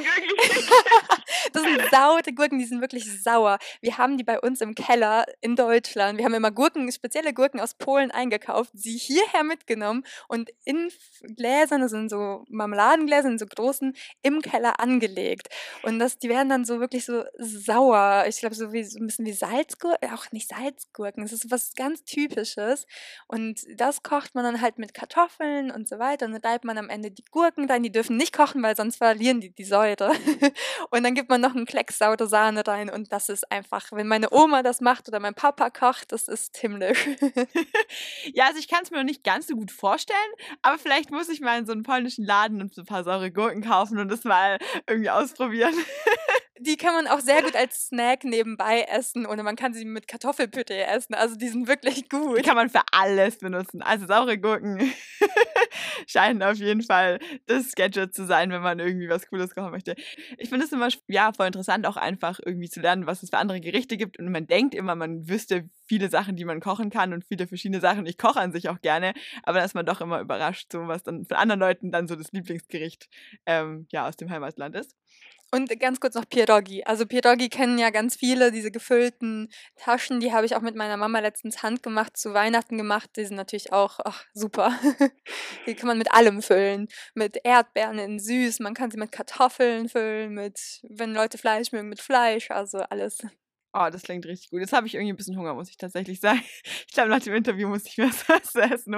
das 1.54 1.64
sind 1.64 1.82
saure 1.92 2.22
Gurken, 2.34 2.60
die 2.60 2.66
sind 2.66 2.82
wirklich 2.82 3.06
sauer. 3.22 3.60
Wir 3.82 3.98
haben 3.98 4.18
die 4.18 4.24
bei 4.24 4.40
uns 4.40 4.62
im 4.62 4.74
Keller 4.74 5.26
in 5.42 5.56
Deutschland. 5.56 6.18
Wir 6.18 6.26
haben 6.26 6.34
immer 6.34 6.52
Gurken, 6.52 6.88
spezielle 7.10 7.34
Gurken 7.34 7.60
aus 7.60 7.74
Polen 7.74 8.12
eingekauft, 8.12 8.70
sie 8.74 8.96
hierher 8.96 9.44
mitgenommen 9.44 10.04
und 10.28 10.52
in 10.64 10.92
Gläsern, 11.36 11.82
das 11.82 11.90
sind 11.90 12.10
so 12.10 12.46
Marmeladengläser, 12.50 13.30
in 13.30 13.40
so 13.40 13.48
großen, 13.48 13.96
im 14.22 14.42
Keller 14.42 14.80
angelegt. 14.80 15.48
Und 15.82 15.98
das, 15.98 16.20
die 16.20 16.30
werden 16.30 16.50
dann 16.50 16.66
so 16.66 16.80
wirklich 16.80 17.06
so 17.06 17.24
sauer. 17.38 18.26
Ich 18.28 18.40
glaube, 18.40 18.54
so, 18.54 18.72
wie, 18.72 18.84
so 18.84 19.00
ein 19.00 19.08
bisschen 19.08 19.26
wie 19.26 19.34
Salzgurken, 19.34 20.12
auch 20.12 20.32
nicht 20.32 20.50
Salzgurken, 20.50 21.24
das 21.24 21.34
ist 21.34 21.50
was 21.50 21.74
ganz 21.74 22.04
Typisches. 22.04 22.86
Und 23.28 23.62
das 23.76 24.04
kocht 24.04 24.36
man 24.36 24.44
dann 24.44 24.62
halt 24.62 24.78
mit 24.78 24.94
Kartoffeln 24.94 25.72
und 25.72 25.90
so 25.90 25.98
weiter. 25.98 26.28
Und 26.28 26.34
dann 26.34 26.42
bleibt 26.42 26.64
man 26.64 26.78
am 26.78 26.90
Ende 26.90 27.10
die 27.10 27.26
Gurken 27.32 27.70
rein, 27.70 27.82
die 27.82 27.92
dürfen 27.92 28.18
nicht 28.18 28.36
kochen, 28.36 28.62
weil 28.62 28.76
sonst 28.76 28.98
verlieren 28.98 29.42
die 29.42 29.50
die 29.50 29.64
Säure. 29.64 30.12
und 30.92 31.04
dann 31.04 31.16
gibt 31.16 31.30
man 31.30 31.42
noch 31.42 31.56
einen 31.56 31.66
Klecks 31.66 31.98
saure 31.98 32.28
Sahne 32.28 32.66
rein 32.68 32.90
und 32.90 33.12
das 33.12 33.30
ist 33.30 33.52
einfach, 33.52 33.92
wenn 33.92 34.08
meine 34.08 34.32
Oma 34.32 34.62
das 34.62 34.80
macht 34.80 35.08
oder 35.08 35.20
mein 35.20 35.34
Papa 35.34 35.70
kocht, 35.70 36.12
das 36.12 36.28
ist 36.28 36.58
himmlisch. 36.58 36.99
ja, 38.34 38.46
also 38.48 38.60
ich 38.60 38.68
kann 38.68 38.84
es 38.84 38.92
mir 38.92 38.98
noch 38.98 39.04
nicht 39.04 39.24
ganz 39.24 39.48
so 39.48 39.56
gut 39.56 39.72
vorstellen, 39.72 40.18
aber 40.62 40.78
vielleicht 40.78 41.12
muss 41.12 41.30
ich 41.30 41.42
mal 41.42 41.60
in 41.60 41.66
so 41.66 41.72
einen 41.72 41.84
polnischen 41.84 42.26
Laden 42.26 42.62
und 42.62 42.74
so 42.74 42.82
ein 42.82 42.86
paar 42.86 43.04
saure 43.04 43.32
Gurken 43.32 43.62
kaufen 43.62 43.98
und 44.00 44.10
das 44.10 44.24
mal 44.24 44.58
irgendwie 44.88 45.10
ausprobieren. 45.10 45.74
die 46.62 46.78
kann 46.78 46.94
man 46.94 47.08
auch 47.08 47.20
sehr 47.20 47.42
gut 47.42 47.56
als 47.56 47.88
Snack 47.88 48.24
nebenbei 48.24 48.86
essen 48.90 49.26
oder 49.26 49.44
man 49.44 49.56
kann 49.56 49.74
sie 49.74 49.86
mit 49.86 50.08
Kartoffelpütte 50.08 50.76
essen. 50.76 51.14
Also 51.14 51.36
die 51.36 51.48
sind 51.48 51.68
wirklich 51.68 52.10
gut. 52.10 52.38
Die 52.38 52.42
kann 52.42 52.56
man 52.56 52.70
für 52.70 52.82
alles 52.92 53.38
benutzen. 53.38 53.82
Also 53.82 54.06
saure 54.08 54.38
Gurken 54.38 54.80
scheinen 56.08 56.44
auf 56.44 56.58
jeden 56.58 56.82
Fall 56.82 57.20
das 57.46 57.74
Gadget 57.76 58.14
zu 58.14 58.26
sein, 58.26 58.52
wenn 58.52 58.62
man 58.62 58.80
irgendwie 58.80 59.10
was 59.10 59.28
Cooles 59.28 59.56
kochen 59.56 59.72
möchte. 59.72 59.96
Ich 60.38 60.50
finde 60.50 60.66
es 60.66 60.72
immer 60.72 60.90
ja, 61.08 61.32
voll 61.34 61.48
interessant, 61.48 61.88
auch 61.88 61.98
einfach 61.98 62.40
irgendwie 62.46 62.70
zu 62.70 62.82
lernen, 62.82 63.08
was 63.08 63.24
es 63.24 63.30
für 63.30 63.38
andere 63.38 63.62
Gerichte 63.62 63.98
gibt. 63.98 64.20
Und 64.20 64.32
man 64.32 64.48
denkt 64.48 64.76
immer, 64.76 64.96
man 64.96 65.30
wüsste 65.30 65.70
viele 65.86 66.10
Sachen, 66.10 66.36
die 66.36 66.46
man 66.46 66.60
kochen 66.60 66.90
kann 66.90 67.14
und 67.14 67.26
viele 67.26 67.48
verschiedene 67.48 67.80
Sachen. 67.80 68.06
Ich 68.06 68.18
koche 68.18 68.40
an 68.40 68.52
sich 68.52 68.70
auch 68.70 68.82
gerne, 68.82 69.14
aber 69.44 69.60
dann 69.60 69.66
ist 69.66 69.76
man 69.76 69.86
doch 69.86 70.02
immer 70.02 70.20
überrascht, 70.20 70.72
so 70.72 70.88
was 70.88 71.04
dann 71.04 71.26
von 71.26 71.38
anderen 71.38 71.60
Leuten 71.60 71.92
dann 71.92 72.08
so 72.08 72.16
das 72.16 72.32
Lieblingsgericht 72.32 73.10
ähm, 73.46 73.88
ja, 73.92 74.08
aus 74.08 74.18
dem 74.18 74.30
Heimatland 74.30 74.76
ist. 74.76 74.96
Und 75.52 75.80
ganz 75.80 76.00
kurz 76.00 76.14
noch 76.14 76.30
Pierogi. 76.30 76.84
Also 76.84 77.08
Pierogi 77.08 77.50
kennen 77.50 77.80
ja 77.80 77.90
ganz 77.90 78.16
viele, 78.16 78.52
diese 78.52 78.70
gefüllten 78.70 79.50
Taschen, 79.76 80.20
die 80.20 80.32
habe 80.32 80.46
ich 80.46 80.56
auch 80.56 80.62
mit 80.62 80.76
meiner 80.76 80.96
Mama 80.96 81.20
letztens 81.20 81.64
handgemacht, 81.64 82.18
zu 82.18 82.34
Weihnachten 82.34 82.78
gemacht. 82.78 83.10
Die 83.16 83.26
sind 83.26 83.36
natürlich 83.36 83.74
auch 83.74 84.00
ach, 84.06 84.26
super. 84.34 84.78
die 85.66 85.74
kann 85.74 85.88
man 85.88 85.98
mit 85.98 86.12
allem 86.14 86.44
füllen. 86.44 86.88
Mit 87.16 87.40
Erdbeeren 87.44 87.98
in 87.98 88.20
süß, 88.20 88.60
man 88.60 88.76
kann 88.76 88.92
sie 88.92 88.98
mit 88.98 89.12
Kartoffeln 89.12 89.90
füllen, 89.90 90.34
mit, 90.36 90.82
wenn 90.84 91.14
Leute 91.14 91.40
Fleisch 91.40 91.72
mögen, 91.72 91.90
mit 91.90 92.00
Fleisch, 92.00 92.52
also 92.52 92.80
alles. 92.80 93.20
Oh, 93.74 93.88
das 93.92 94.02
klingt 94.02 94.26
richtig 94.26 94.50
gut. 94.50 94.62
Jetzt 94.62 94.74
habe 94.74 94.88
ich 94.88 94.96
irgendwie 94.96 95.14
ein 95.14 95.18
bisschen 95.18 95.38
Hunger, 95.38 95.54
muss 95.54 95.70
ich 95.70 95.78
tatsächlich 95.78 96.20
sagen. 96.20 96.42
Ich 96.88 96.94
glaube, 96.94 97.10
nach 97.10 97.22
dem 97.22 97.36
Interview 97.36 97.68
muss 97.68 97.86
ich 97.86 97.98
mir 97.98 98.10
was 98.28 98.44
zu 98.52 98.62
essen. 98.62 98.96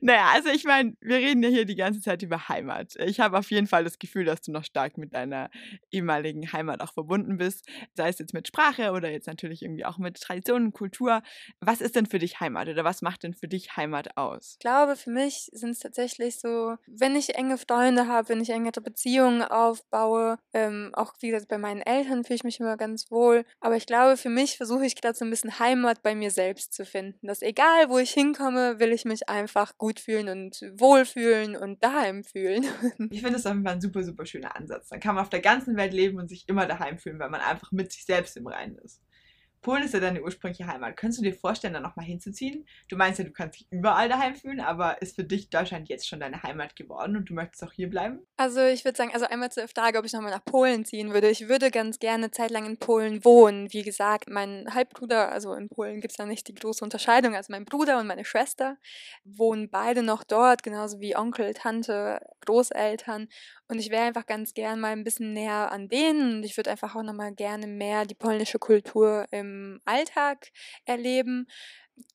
Naja, 0.00 0.30
also 0.32 0.48
ich 0.50 0.64
meine, 0.64 0.94
wir 1.00 1.16
reden 1.16 1.42
ja 1.42 1.48
hier 1.48 1.64
die 1.64 1.76
ganze 1.76 2.00
Zeit 2.00 2.22
über 2.22 2.48
Heimat. 2.48 2.94
Ich 2.96 3.20
habe 3.20 3.38
auf 3.38 3.50
jeden 3.50 3.66
Fall 3.66 3.84
das 3.84 3.98
Gefühl, 3.98 4.24
dass 4.24 4.42
du 4.42 4.52
noch 4.52 4.64
stark 4.64 4.98
mit 4.98 5.14
deiner 5.14 5.50
ehemaligen 5.90 6.52
Heimat 6.52 6.80
auch 6.80 6.92
verbunden 6.92 7.36
bist, 7.36 7.68
sei 7.94 8.08
es 8.08 8.18
jetzt 8.18 8.34
mit 8.34 8.48
Sprache 8.48 8.92
oder 8.92 9.10
jetzt 9.10 9.26
natürlich 9.26 9.62
irgendwie 9.62 9.84
auch 9.84 9.98
mit 9.98 10.20
Tradition 10.20 10.66
und 10.66 10.72
Kultur. 10.72 11.22
Was 11.60 11.80
ist 11.80 11.96
denn 11.96 12.06
für 12.06 12.18
dich 12.18 12.40
Heimat 12.40 12.68
oder 12.68 12.84
was 12.84 13.02
macht 13.02 13.22
denn 13.22 13.34
für 13.34 13.48
dich 13.48 13.76
Heimat 13.76 14.16
aus? 14.16 14.52
Ich 14.52 14.58
glaube, 14.60 14.96
für 14.96 15.10
mich 15.10 15.48
sind 15.52 15.70
es 15.70 15.78
tatsächlich 15.78 16.40
so, 16.40 16.76
wenn 16.86 17.16
ich 17.16 17.34
enge 17.36 17.58
Freunde 17.58 18.08
habe, 18.08 18.28
wenn 18.28 18.40
ich 18.40 18.50
engere 18.50 18.80
Beziehungen 18.80 19.42
aufbaue, 19.42 20.38
ähm, 20.52 20.90
auch 20.94 21.14
wie 21.20 21.28
gesagt 21.28 21.48
bei 21.48 21.58
meinen 21.58 21.82
Eltern 21.82 22.24
fühle 22.24 22.36
ich 22.36 22.44
mich 22.44 22.60
immer 22.60 22.76
ganz 22.76 23.10
wohl. 23.10 23.44
Aber 23.60 23.76
ich 23.76 23.86
glaube, 23.86 24.16
für 24.16 24.30
mich 24.30 24.56
versuche 24.56 24.86
ich 24.86 24.96
gerade 24.96 25.16
so 25.16 25.24
ein 25.24 25.30
bisschen 25.30 25.58
Heimat 25.58 26.02
bei 26.02 26.14
mir 26.14 26.30
selbst 26.30 26.72
zu 26.72 26.84
finden. 26.84 27.26
Dass 27.26 27.42
egal, 27.42 27.88
wo 27.88 27.98
ich 27.98 28.12
hinkomme, 28.12 28.78
will 28.80 28.92
ich 28.92 29.04
mich 29.04 29.28
einfach 29.28 29.76
gut 29.78 29.83
fühlen 29.92 30.28
und 30.28 30.60
wohlfühlen 30.78 31.56
und 31.56 31.82
daheim 31.82 32.24
fühlen. 32.24 32.64
Ich 33.10 33.20
finde 33.20 33.34
das 33.34 33.46
auf 33.46 33.52
jeden 33.52 33.64
Fall 33.64 33.74
ein 33.74 33.80
super, 33.80 34.02
super 34.02 34.26
schöner 34.26 34.56
Ansatz. 34.56 34.88
Dann 34.88 35.00
kann 35.00 35.14
man 35.14 35.22
auf 35.22 35.30
der 35.30 35.40
ganzen 35.40 35.76
Welt 35.76 35.92
leben 35.92 36.18
und 36.18 36.28
sich 36.28 36.48
immer 36.48 36.66
daheim 36.66 36.98
fühlen, 36.98 37.18
weil 37.18 37.30
man 37.30 37.40
einfach 37.40 37.70
mit 37.72 37.92
sich 37.92 38.04
selbst 38.04 38.36
im 38.36 38.46
Reinen 38.46 38.76
ist. 38.78 39.00
Polen 39.64 39.82
ist 39.82 39.94
ja 39.94 40.00
deine 40.00 40.22
ursprüngliche 40.22 40.66
Heimat. 40.66 40.94
Könntest 40.98 41.20
du 41.20 41.24
dir 41.24 41.34
vorstellen, 41.34 41.72
da 41.72 41.80
nochmal 41.80 42.04
hinzuziehen? 42.04 42.66
Du 42.88 42.96
meinst 42.96 43.18
ja, 43.18 43.24
du 43.24 43.32
kannst 43.32 43.58
dich 43.58 43.66
überall 43.70 44.10
daheim 44.10 44.36
fühlen, 44.36 44.60
aber 44.60 45.00
ist 45.00 45.16
für 45.16 45.24
dich 45.24 45.48
Deutschland 45.48 45.88
jetzt 45.88 46.06
schon 46.06 46.20
deine 46.20 46.42
Heimat 46.42 46.76
geworden 46.76 47.16
und 47.16 47.30
du 47.30 47.34
möchtest 47.34 47.64
auch 47.64 47.72
hier 47.72 47.88
bleiben? 47.88 48.20
Also 48.36 48.60
ich 48.60 48.84
würde 48.84 48.98
sagen, 48.98 49.12
also 49.14 49.26
einmal 49.26 49.50
zur 49.50 49.66
Frage, 49.66 49.98
ob 49.98 50.04
ich 50.04 50.12
nochmal 50.12 50.32
nach 50.32 50.44
Polen 50.44 50.84
ziehen 50.84 51.14
würde. 51.14 51.30
Ich 51.30 51.48
würde 51.48 51.70
ganz 51.70 51.98
gerne 51.98 52.30
zeitlang 52.30 52.66
in 52.66 52.76
Polen 52.76 53.24
wohnen. 53.24 53.72
Wie 53.72 53.82
gesagt, 53.82 54.28
mein 54.28 54.66
Halbbruder, 54.74 55.32
also 55.32 55.54
in 55.54 55.70
Polen 55.70 56.02
gibt 56.02 56.12
es 56.12 56.18
da 56.18 56.26
nicht 56.26 56.46
die 56.46 56.54
große 56.54 56.84
Unterscheidung, 56.84 57.34
also 57.34 57.50
mein 57.50 57.64
Bruder 57.64 57.98
und 57.98 58.06
meine 58.06 58.26
Schwester 58.26 58.76
wohnen 59.24 59.70
beide 59.70 60.02
noch 60.02 60.24
dort, 60.24 60.62
genauso 60.62 61.00
wie 61.00 61.16
Onkel, 61.16 61.54
Tante, 61.54 62.20
Großeltern. 62.44 63.28
Und 63.68 63.78
ich 63.78 63.90
wäre 63.90 64.04
einfach 64.04 64.26
ganz 64.26 64.52
gern 64.54 64.80
mal 64.80 64.92
ein 64.92 65.04
bisschen 65.04 65.32
näher 65.32 65.72
an 65.72 65.88
denen 65.88 66.36
und 66.36 66.42
ich 66.44 66.56
würde 66.56 66.70
einfach 66.70 66.94
auch 66.94 67.02
nochmal 67.02 67.32
gerne 67.34 67.66
mehr 67.66 68.04
die 68.04 68.14
polnische 68.14 68.58
Kultur 68.58 69.26
im 69.30 69.80
Alltag 69.86 70.50
erleben. 70.84 71.46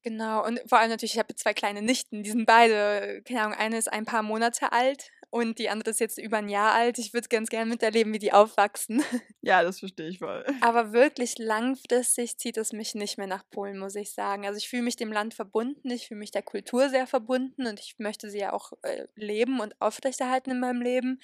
Genau, 0.04 0.46
und 0.46 0.62
vor 0.68 0.80
allem 0.80 0.90
natürlich, 0.90 1.14
ich 1.14 1.20
habe 1.20 1.36
zwei 1.36 1.54
kleine 1.54 1.82
Nichten, 1.82 2.22
die 2.24 2.30
sind 2.32 2.46
beide, 2.46 3.22
keine 3.24 3.42
Ahnung, 3.44 3.58
eine 3.58 3.78
ist 3.78 3.92
ein 3.92 4.06
paar 4.06 4.24
Monate 4.24 4.72
alt 4.74 5.12
und 5.32 5.60
die 5.60 5.70
andere 5.70 5.92
ist 5.92 6.00
jetzt 6.00 6.18
über 6.18 6.38
ein 6.38 6.50
Jahr 6.50 6.74
alt. 6.74 6.98
Ich 6.98 7.14
würde 7.14 7.28
ganz 7.28 7.50
gerne 7.50 7.70
miterleben, 7.70 8.14
wie 8.14 8.20
die 8.20 8.34
aufwachsen. 8.34 9.04
Ja, 9.42 9.64
das 9.64 9.80
verstehe 9.80 10.10
ich 10.10 10.20
voll. 10.20 10.46
Aber 10.60 10.92
wirklich 10.92 11.38
langfristig 11.38 12.38
zieht 12.38 12.58
es 12.58 12.74
mich 12.74 12.94
nicht 12.94 13.18
mehr 13.18 13.26
nach 13.26 13.50
Polen, 13.50 13.80
muss 13.80 13.96
ich 13.96 14.12
sagen. 14.12 14.46
Also 14.46 14.58
ich 14.58 14.68
fühle 14.68 14.84
mich 14.84 14.98
dem 14.98 15.14
Land 15.14 15.34
verbunden, 15.34 15.90
ich 15.90 16.08
fühle 16.08 16.20
mich 16.20 16.32
der 16.32 16.42
Kultur 16.42 16.90
sehr 16.90 17.08
verbunden 17.08 17.66
und 17.66 17.80
ich 17.80 17.96
möchte 18.00 18.30
sie 18.30 18.40
ja 18.40 18.52
auch 18.52 18.74
äh, 18.82 19.08
leben 19.16 19.62
und 19.62 19.80
aufrechterhalten 19.82 20.52
in 20.52 20.60
meinem 20.60 20.82
Leben. 20.82 21.20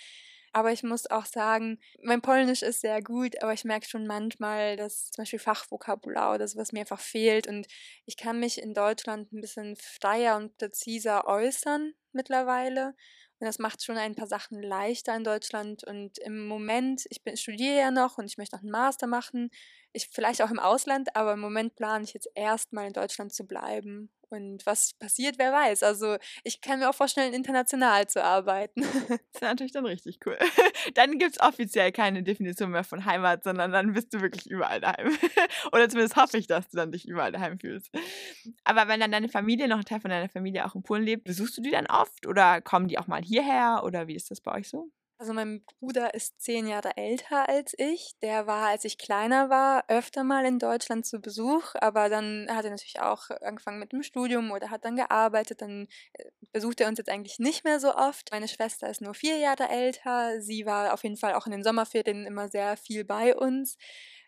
Aber 0.56 0.72
ich 0.72 0.84
muss 0.84 1.12
auch 1.12 1.26
sagen, 1.26 1.82
mein 2.02 2.22
Polnisch 2.22 2.62
ist 2.62 2.80
sehr 2.80 3.02
gut, 3.02 3.44
aber 3.44 3.52
ich 3.52 3.66
merke 3.66 3.90
schon 3.90 4.08
manchmal, 4.08 4.78
dass 4.78 5.12
zum 5.12 5.24
Beispiel 5.24 5.38
Fachvokabular 5.40 6.34
oder 6.34 6.48
sowas 6.48 6.72
mir 6.72 6.80
einfach 6.80 7.02
fehlt. 7.02 7.46
Und 7.48 7.68
ich 8.06 8.16
kann 8.16 8.40
mich 8.40 8.62
in 8.62 8.74
Deutschland 8.74 9.34
ein 9.34 9.42
bisschen 9.42 9.76
freier 9.76 10.38
und 10.38 10.58
präziser 10.58 11.28
äußern 11.28 11.94
mittlerweile. 12.14 12.96
Und 13.40 13.48
das 13.48 13.60
macht 13.60 13.84
schon 13.84 13.98
ein 13.98 14.16
paar 14.16 14.28
Sachen 14.28 14.62
leichter 14.62 15.16
in 15.16 15.24
Deutschland. 15.24 15.84
Und 15.84 16.18
im 16.20 16.48
Moment, 16.48 17.04
ich 17.10 17.24
bin, 17.24 17.36
studiere 17.38 17.78
ja 17.78 17.92
noch 17.92 18.18
und 18.18 18.26
ich 18.26 18.38
möchte 18.38 18.56
noch 18.56 18.64
einen 18.64 18.72
Master 18.72 19.08
machen. 19.08 19.50
Ich 19.94 20.10
vielleicht 20.12 20.42
auch 20.42 20.52
im 20.52 20.60
Ausland, 20.60 21.16
aber 21.16 21.34
im 21.34 21.40
Moment 21.40 21.76
plane 21.76 22.04
ich 22.04 22.14
jetzt 22.14 22.30
erstmal 22.36 22.88
in 22.88 22.94
Deutschland 22.94 23.34
zu 23.34 23.46
bleiben 23.46 24.10
und 24.30 24.66
was 24.66 24.94
passiert, 24.94 25.38
wer 25.38 25.52
weiß. 25.52 25.84
Also 25.84 26.18
ich 26.44 26.62
kann 26.62 26.80
mir 26.80 26.90
auch 26.90 26.96
vorstellen, 26.96 27.34
international 27.34 28.08
zu 28.08 28.24
arbeiten. 28.24 28.82
das 29.10 29.20
ist 29.34 29.42
natürlich 29.42 29.72
dann 29.72 29.86
richtig 29.86 30.20
cool. 30.26 30.38
Dann 30.94 31.18
gibt 31.18 31.34
es 31.34 31.42
offiziell 31.42 31.92
keine 31.92 32.24
Definition 32.24 32.72
mehr 32.72 32.84
von 32.84 33.06
Heimat, 33.06 33.44
sondern 33.44 33.72
dann 33.72 33.94
bist 33.94 34.14
du 34.14 34.22
wirklich 34.22 34.50
überall 34.50 34.80
daheim. 34.80 35.18
Oder 35.72 35.90
zumindest 35.90 36.16
hoffe 36.16 36.38
ich, 36.38 36.48
dass 36.48 36.70
du 36.70 36.78
dann 36.78 36.92
dich 36.92 37.08
überall 37.08 37.32
daheim 37.32 37.60
fühlst. 37.60 37.92
Aber 38.64 38.88
wenn 38.88 39.00
dann 39.00 39.12
deine 39.12 39.30
Familie, 39.30 39.68
noch 39.68 39.80
ein 39.80 39.86
Teil 39.86 40.00
von 40.00 40.12
deiner 40.12 40.30
Familie 40.30 40.66
auch 40.66 40.76
in 40.76 40.84
Polen 40.84 41.04
lebt, 41.04 41.24
besuchst 41.24 41.58
du 41.58 41.62
die 41.62 41.72
dann 41.72 41.88
oft 41.88 42.28
oder 42.28 42.62
kommen 42.62 42.88
die 42.88 43.00
auch 43.00 43.08
mal 43.08 43.22
hierher 43.22 43.82
oder 43.84 44.08
wie 44.08 44.16
ist 44.16 44.32
das 44.32 44.42
bei 44.42 44.54
euch 44.54 44.70
so? 44.70 44.92
Also 45.18 45.32
mein 45.34 45.64
Bruder 45.80 46.14
ist 46.14 46.42
zehn 46.42 46.68
Jahre 46.68 46.98
älter 46.98 47.48
als 47.48 47.74
ich. 47.78 48.16
Der 48.22 48.48
war, 48.48 48.68
als 48.68 48.84
ich 48.84 48.98
kleiner 48.98 49.50
war, 49.50 49.86
öfter 49.88 50.26
mal 50.26 50.46
in 50.46 50.60
Deutschland 50.60 51.06
zu 51.06 51.22
Besuch, 51.22 51.74
aber 51.76 52.10
dann 52.10 52.48
hat 52.50 52.66
er 52.66 52.72
natürlich 52.72 53.00
auch 53.00 53.30
angefangen 53.42 53.80
mit 53.80 53.94
dem 53.94 54.04
Studium 54.04 54.52
oder 54.52 54.70
hat 54.72 54.84
dann 54.84 54.98
gearbeitet. 54.98 55.62
Dann 55.62 55.88
äh, 56.14 56.26
besucht 56.52 56.82
er 56.82 56.90
uns 56.90 56.98
jetzt 56.98 57.10
eigentlich 57.10 57.40
nicht 57.40 57.64
mehr 57.64 57.80
so 57.80 57.96
oft. 57.96 58.30
Meine 58.32 58.50
Schwester 58.50 58.90
ist 58.90 59.00
nur 59.02 59.14
vier 59.14 59.38
Jahre 59.38 59.70
älter. 59.70 60.42
Sie 60.42 60.66
war 60.66 60.94
auf 60.94 61.04
jeden 61.04 61.18
Fall 61.18 61.36
auch 61.36 61.46
in 61.46 61.54
den 61.54 61.64
Sommerferien 61.64 62.26
immer 62.26 62.50
sehr 62.50 62.76
viel 62.76 63.06
bei 63.06 63.34
uns. 63.38 63.78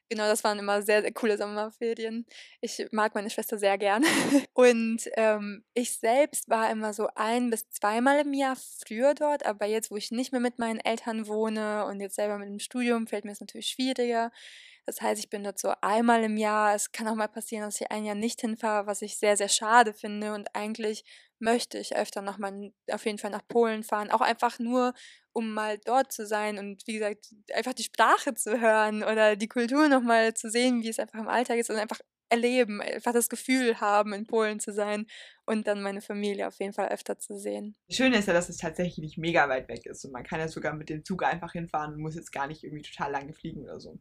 Genau, 0.10 0.24
das 0.26 0.43
waren 0.46 0.58
immer 0.58 0.82
sehr, 0.82 1.02
sehr 1.02 1.12
coole 1.12 1.38
Sommerferien. 1.38 2.26
Ich 2.62 2.86
mag 2.91 3.13
meine 3.13 3.30
Schwester 3.30 3.58
sehr 3.58 3.78
gern. 3.78 4.04
Und 4.54 5.02
ähm, 5.17 5.65
ich 5.74 5.98
selbst 6.00 6.48
war 6.50 6.72
immer 6.72 6.93
so 6.93 7.10
ein 7.15 7.50
bis 7.50 7.70
zweimal 7.70 8.22
im 8.22 8.34
Jahr 8.34 8.56
früher 8.56 9.13
dort, 9.13 9.46
aber 9.46 9.65
jetzt, 9.65 9.91
wo 9.91 9.98
ich 9.98 10.12
nicht 10.12 10.32
mehr 10.32 10.39
mit 10.39 10.60
meinen 10.60 10.80
Eltern 10.80 11.28
wohne 11.28 11.86
und 11.86 12.00
jetzt 12.00 12.15
selber 12.15 12.38
mit 12.38 12.48
dem 12.48 12.60
Studium, 12.60 13.08
fällt 13.08 13.26
mir 13.26 13.32
es 13.34 13.41
natürlich 13.41 13.67
schwieriger. 13.67 14.32
Das 14.86 15.02
heißt, 15.02 15.20
ich 15.20 15.30
bin 15.30 15.43
dort 15.43 15.60
so 15.60 15.74
einmal 15.82 16.24
im 16.24 16.38
Jahr. 16.38 16.74
Es 16.74 16.93
kann 16.93 17.10
auch 17.10 17.15
mal 17.15 17.28
passieren, 17.28 17.65
dass 17.65 17.82
ich 17.82 17.91
ein 17.91 18.06
Jahr 18.06 18.15
nicht 18.15 18.39
hinfahre, 18.39 18.88
was 18.88 19.02
ich 19.02 19.17
sehr, 19.17 19.36
sehr 19.36 19.50
schade 19.50 19.93
finde. 19.93 20.34
Und 20.34 20.56
eigentlich 20.56 21.04
möchte 21.39 21.78
ich 21.78 21.95
öfter 21.95 22.21
noch 22.21 22.38
mal 22.38 22.71
auf 22.91 23.06
jeden 23.06 23.17
Fall 23.17 23.32
nach 23.32 23.47
Polen 23.47 23.84
fahren. 23.84 24.12
Auch 24.12 24.21
einfach 24.21 24.60
nur, 24.60 24.93
um 25.34 25.54
mal 25.54 25.78
dort 25.86 26.12
zu 26.12 26.26
sein 26.26 26.58
und 26.58 26.86
wie 26.88 26.93
gesagt, 26.93 27.34
einfach 27.54 27.73
die 27.73 27.84
Sprache 27.84 28.34
zu 28.34 28.60
hören 28.60 29.04
oder 29.04 29.36
die 29.36 29.47
Kultur 29.47 29.88
noch 29.88 30.02
mal 30.02 30.34
zu 30.34 30.50
sehen, 30.50 30.82
wie 30.82 30.89
es 30.89 31.00
einfach 31.00 31.19
im 31.19 31.28
Alltag 31.28 31.58
ist 31.58 31.69
und 31.69 31.78
einfach 31.78 32.00
erleben, 32.30 32.82
einfach 32.82 33.13
das 33.13 33.30
Gefühl 33.30 33.80
haben, 33.80 34.13
in 34.13 34.26
Polen 34.26 34.60
zu 34.60 34.73
sein 34.73 35.06
und 35.45 35.67
dann 35.67 35.82
meine 35.82 36.02
Familie 36.02 36.47
auf 36.47 36.60
jeden 36.60 36.73
Fall 36.73 36.89
öfter 36.89 37.17
zu 37.17 37.38
sehen. 37.38 37.76
Schön 37.89 38.13
ist 38.13 38.28
ja, 38.28 38.34
dass 38.34 38.50
es 38.50 38.58
tatsächlich 38.58 38.97
nicht 38.97 39.17
mega 39.17 39.47
weit 39.47 39.69
weg 39.69 39.86
ist 39.86 40.04
und 40.04 40.12
man 40.12 40.23
kann 40.23 40.39
ja 40.39 40.47
sogar 40.47 40.73
mit 40.73 40.89
dem 40.89 41.06
Zug 41.06 41.23
einfach 41.23 41.54
hinfahren 41.54 41.93
und 41.93 42.02
muss 42.02 42.15
jetzt 42.15 42.32
gar 42.32 42.47
nicht 42.47 42.63
irgendwie 42.63 42.84
total 42.84 43.12
lange 43.12 43.34
fliegen 43.34 43.63
oder 43.63 43.80
so. 43.80 43.97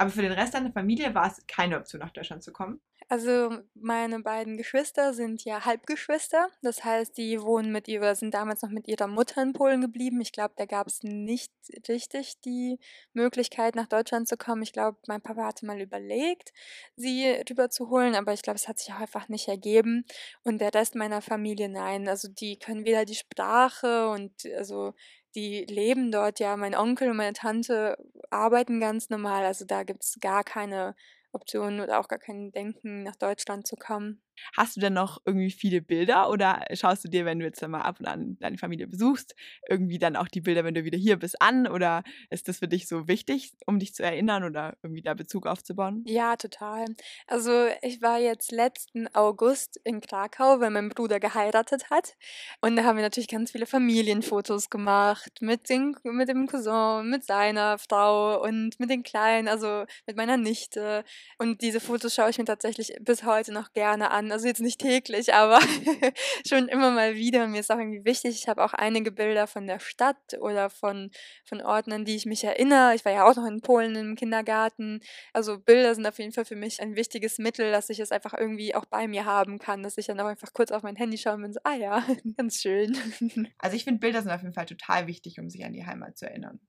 Aber 0.00 0.08
für 0.08 0.22
den 0.22 0.32
Rest 0.32 0.54
deiner 0.54 0.72
Familie 0.72 1.14
war 1.14 1.26
es 1.26 1.46
keine 1.46 1.76
Option, 1.76 2.00
nach 2.00 2.08
Deutschland 2.08 2.42
zu 2.42 2.54
kommen? 2.54 2.80
Also 3.10 3.58
meine 3.74 4.20
beiden 4.20 4.56
Geschwister 4.56 5.12
sind 5.12 5.44
ja 5.44 5.66
Halbgeschwister. 5.66 6.48
Das 6.62 6.84
heißt, 6.84 7.18
die 7.18 7.42
wohnen 7.42 7.70
mit 7.70 7.86
ihrer, 7.86 8.14
sind 8.14 8.32
damals 8.32 8.62
noch 8.62 8.70
mit 8.70 8.88
ihrer 8.88 9.08
Mutter 9.08 9.42
in 9.42 9.52
Polen 9.52 9.82
geblieben. 9.82 10.22
Ich 10.22 10.32
glaube, 10.32 10.54
da 10.56 10.64
gab 10.64 10.86
es 10.86 11.02
nicht 11.02 11.52
richtig 11.86 12.40
die 12.40 12.78
Möglichkeit, 13.12 13.74
nach 13.74 13.88
Deutschland 13.88 14.26
zu 14.26 14.38
kommen. 14.38 14.62
Ich 14.62 14.72
glaube, 14.72 14.96
mein 15.06 15.20
Papa 15.20 15.44
hatte 15.44 15.66
mal 15.66 15.82
überlegt, 15.82 16.54
sie 16.96 17.26
rüber 17.50 17.68
zu 17.68 17.90
holen, 17.90 18.14
aber 18.14 18.32
ich 18.32 18.40
glaube, 18.40 18.56
es 18.56 18.68
hat 18.68 18.78
sich 18.78 18.94
auch 18.94 19.00
einfach 19.00 19.28
nicht 19.28 19.48
ergeben. 19.48 20.06
Und 20.44 20.62
der 20.62 20.72
Rest 20.72 20.94
meiner 20.94 21.20
Familie, 21.20 21.68
nein. 21.68 22.08
Also 22.08 22.28
die 22.28 22.58
können 22.58 22.86
weder 22.86 23.04
die 23.04 23.16
Sprache 23.16 24.08
und 24.08 24.46
also 24.56 24.94
die 25.34 25.64
leben 25.64 26.10
dort 26.12 26.40
ja. 26.40 26.56
Mein 26.56 26.74
Onkel 26.74 27.10
und 27.10 27.16
meine 27.16 27.32
Tante 27.32 27.96
arbeiten 28.30 28.80
ganz 28.80 29.10
normal. 29.10 29.44
Also 29.44 29.64
da 29.64 29.82
gibt 29.84 30.02
es 30.04 30.18
gar 30.20 30.44
keine 30.44 30.94
Option 31.32 31.80
oder 31.80 32.00
auch 32.00 32.08
gar 32.08 32.18
kein 32.18 32.52
Denken, 32.52 33.02
nach 33.02 33.16
Deutschland 33.16 33.66
zu 33.66 33.76
kommen. 33.76 34.22
Hast 34.56 34.76
du 34.76 34.80
denn 34.80 34.94
noch 34.94 35.20
irgendwie 35.24 35.50
viele 35.50 35.80
Bilder 35.82 36.30
oder 36.30 36.64
schaust 36.74 37.04
du 37.04 37.08
dir, 37.08 37.24
wenn 37.24 37.38
du 37.38 37.44
jetzt 37.44 37.66
mal 37.66 37.82
ab 37.82 38.00
und 38.00 38.06
an 38.06 38.36
deine 38.40 38.58
Familie 38.58 38.86
besuchst, 38.86 39.34
irgendwie 39.68 39.98
dann 39.98 40.16
auch 40.16 40.28
die 40.28 40.40
Bilder, 40.40 40.64
wenn 40.64 40.74
du 40.74 40.84
wieder 40.84 40.98
hier 40.98 41.18
bist, 41.18 41.40
an? 41.40 41.66
Oder 41.66 42.02
ist 42.30 42.48
das 42.48 42.58
für 42.58 42.68
dich 42.68 42.88
so 42.88 43.08
wichtig, 43.08 43.52
um 43.66 43.78
dich 43.78 43.94
zu 43.94 44.02
erinnern 44.02 44.44
oder 44.44 44.76
irgendwie 44.82 45.02
da 45.02 45.14
Bezug 45.14 45.46
aufzubauen? 45.46 46.02
Ja, 46.06 46.36
total. 46.36 46.86
Also 47.26 47.68
ich 47.82 48.02
war 48.02 48.18
jetzt 48.18 48.52
letzten 48.52 49.06
August 49.14 49.80
in 49.84 50.00
Krakau, 50.00 50.60
weil 50.60 50.70
mein 50.70 50.88
Bruder 50.88 51.20
geheiratet 51.20 51.90
hat. 51.90 52.14
Und 52.60 52.76
da 52.76 52.84
haben 52.84 52.96
wir 52.96 53.02
natürlich 53.02 53.28
ganz 53.28 53.52
viele 53.52 53.66
Familienfotos 53.66 54.70
gemacht 54.70 55.38
mit, 55.40 55.68
den, 55.68 55.96
mit 56.02 56.28
dem 56.28 56.46
Cousin, 56.46 57.08
mit 57.08 57.24
seiner 57.24 57.78
Frau 57.78 58.42
und 58.42 58.78
mit 58.80 58.90
den 58.90 59.02
Kleinen, 59.02 59.48
also 59.48 59.84
mit 60.06 60.16
meiner 60.16 60.36
Nichte. 60.36 61.04
Und 61.38 61.62
diese 61.62 61.80
Fotos 61.80 62.14
schaue 62.14 62.30
ich 62.30 62.38
mir 62.38 62.44
tatsächlich 62.44 62.94
bis 63.00 63.24
heute 63.24 63.52
noch 63.52 63.72
gerne 63.72 64.10
an 64.10 64.29
also 64.32 64.46
jetzt 64.46 64.60
nicht 64.60 64.80
täglich, 64.80 65.34
aber 65.34 65.60
schon 66.46 66.68
immer 66.68 66.90
mal 66.90 67.14
wieder. 67.14 67.46
Mir 67.46 67.60
ist 67.60 67.70
auch 67.70 67.78
irgendwie 67.78 68.04
wichtig, 68.04 68.36
ich 68.36 68.48
habe 68.48 68.64
auch 68.64 68.72
einige 68.72 69.12
Bilder 69.12 69.46
von 69.46 69.66
der 69.66 69.78
Stadt 69.78 70.38
oder 70.40 70.70
von, 70.70 71.10
von 71.44 71.60
Orten, 71.60 71.92
an 71.92 72.04
die 72.04 72.16
ich 72.16 72.26
mich 72.26 72.44
erinnere. 72.44 72.94
Ich 72.94 73.04
war 73.04 73.12
ja 73.12 73.28
auch 73.28 73.36
noch 73.36 73.46
in 73.46 73.60
Polen 73.60 73.94
im 73.96 74.16
Kindergarten. 74.16 75.00
Also 75.32 75.58
Bilder 75.58 75.94
sind 75.94 76.06
auf 76.06 76.18
jeden 76.18 76.32
Fall 76.32 76.44
für 76.44 76.56
mich 76.56 76.80
ein 76.80 76.96
wichtiges 76.96 77.38
Mittel, 77.38 77.72
dass 77.72 77.90
ich 77.90 78.00
es 78.00 78.12
einfach 78.12 78.34
irgendwie 78.34 78.74
auch 78.74 78.84
bei 78.84 79.08
mir 79.08 79.24
haben 79.24 79.58
kann, 79.58 79.82
dass 79.82 79.98
ich 79.98 80.06
dann 80.06 80.20
auch 80.20 80.26
einfach 80.26 80.52
kurz 80.52 80.70
auf 80.70 80.82
mein 80.82 80.96
Handy 80.96 81.18
schaue 81.18 81.34
und 81.34 81.42
bin 81.42 81.52
so, 81.52 81.60
ah 81.64 81.74
ja, 81.74 82.04
ganz 82.36 82.60
schön. 82.60 82.96
Also 83.58 83.76
ich 83.76 83.84
finde 83.84 84.00
Bilder 84.00 84.22
sind 84.22 84.30
auf 84.30 84.42
jeden 84.42 84.54
Fall 84.54 84.66
total 84.66 85.06
wichtig, 85.06 85.38
um 85.38 85.50
sich 85.50 85.64
an 85.64 85.72
die 85.72 85.84
Heimat 85.84 86.16
zu 86.16 86.26
erinnern. 86.26 86.60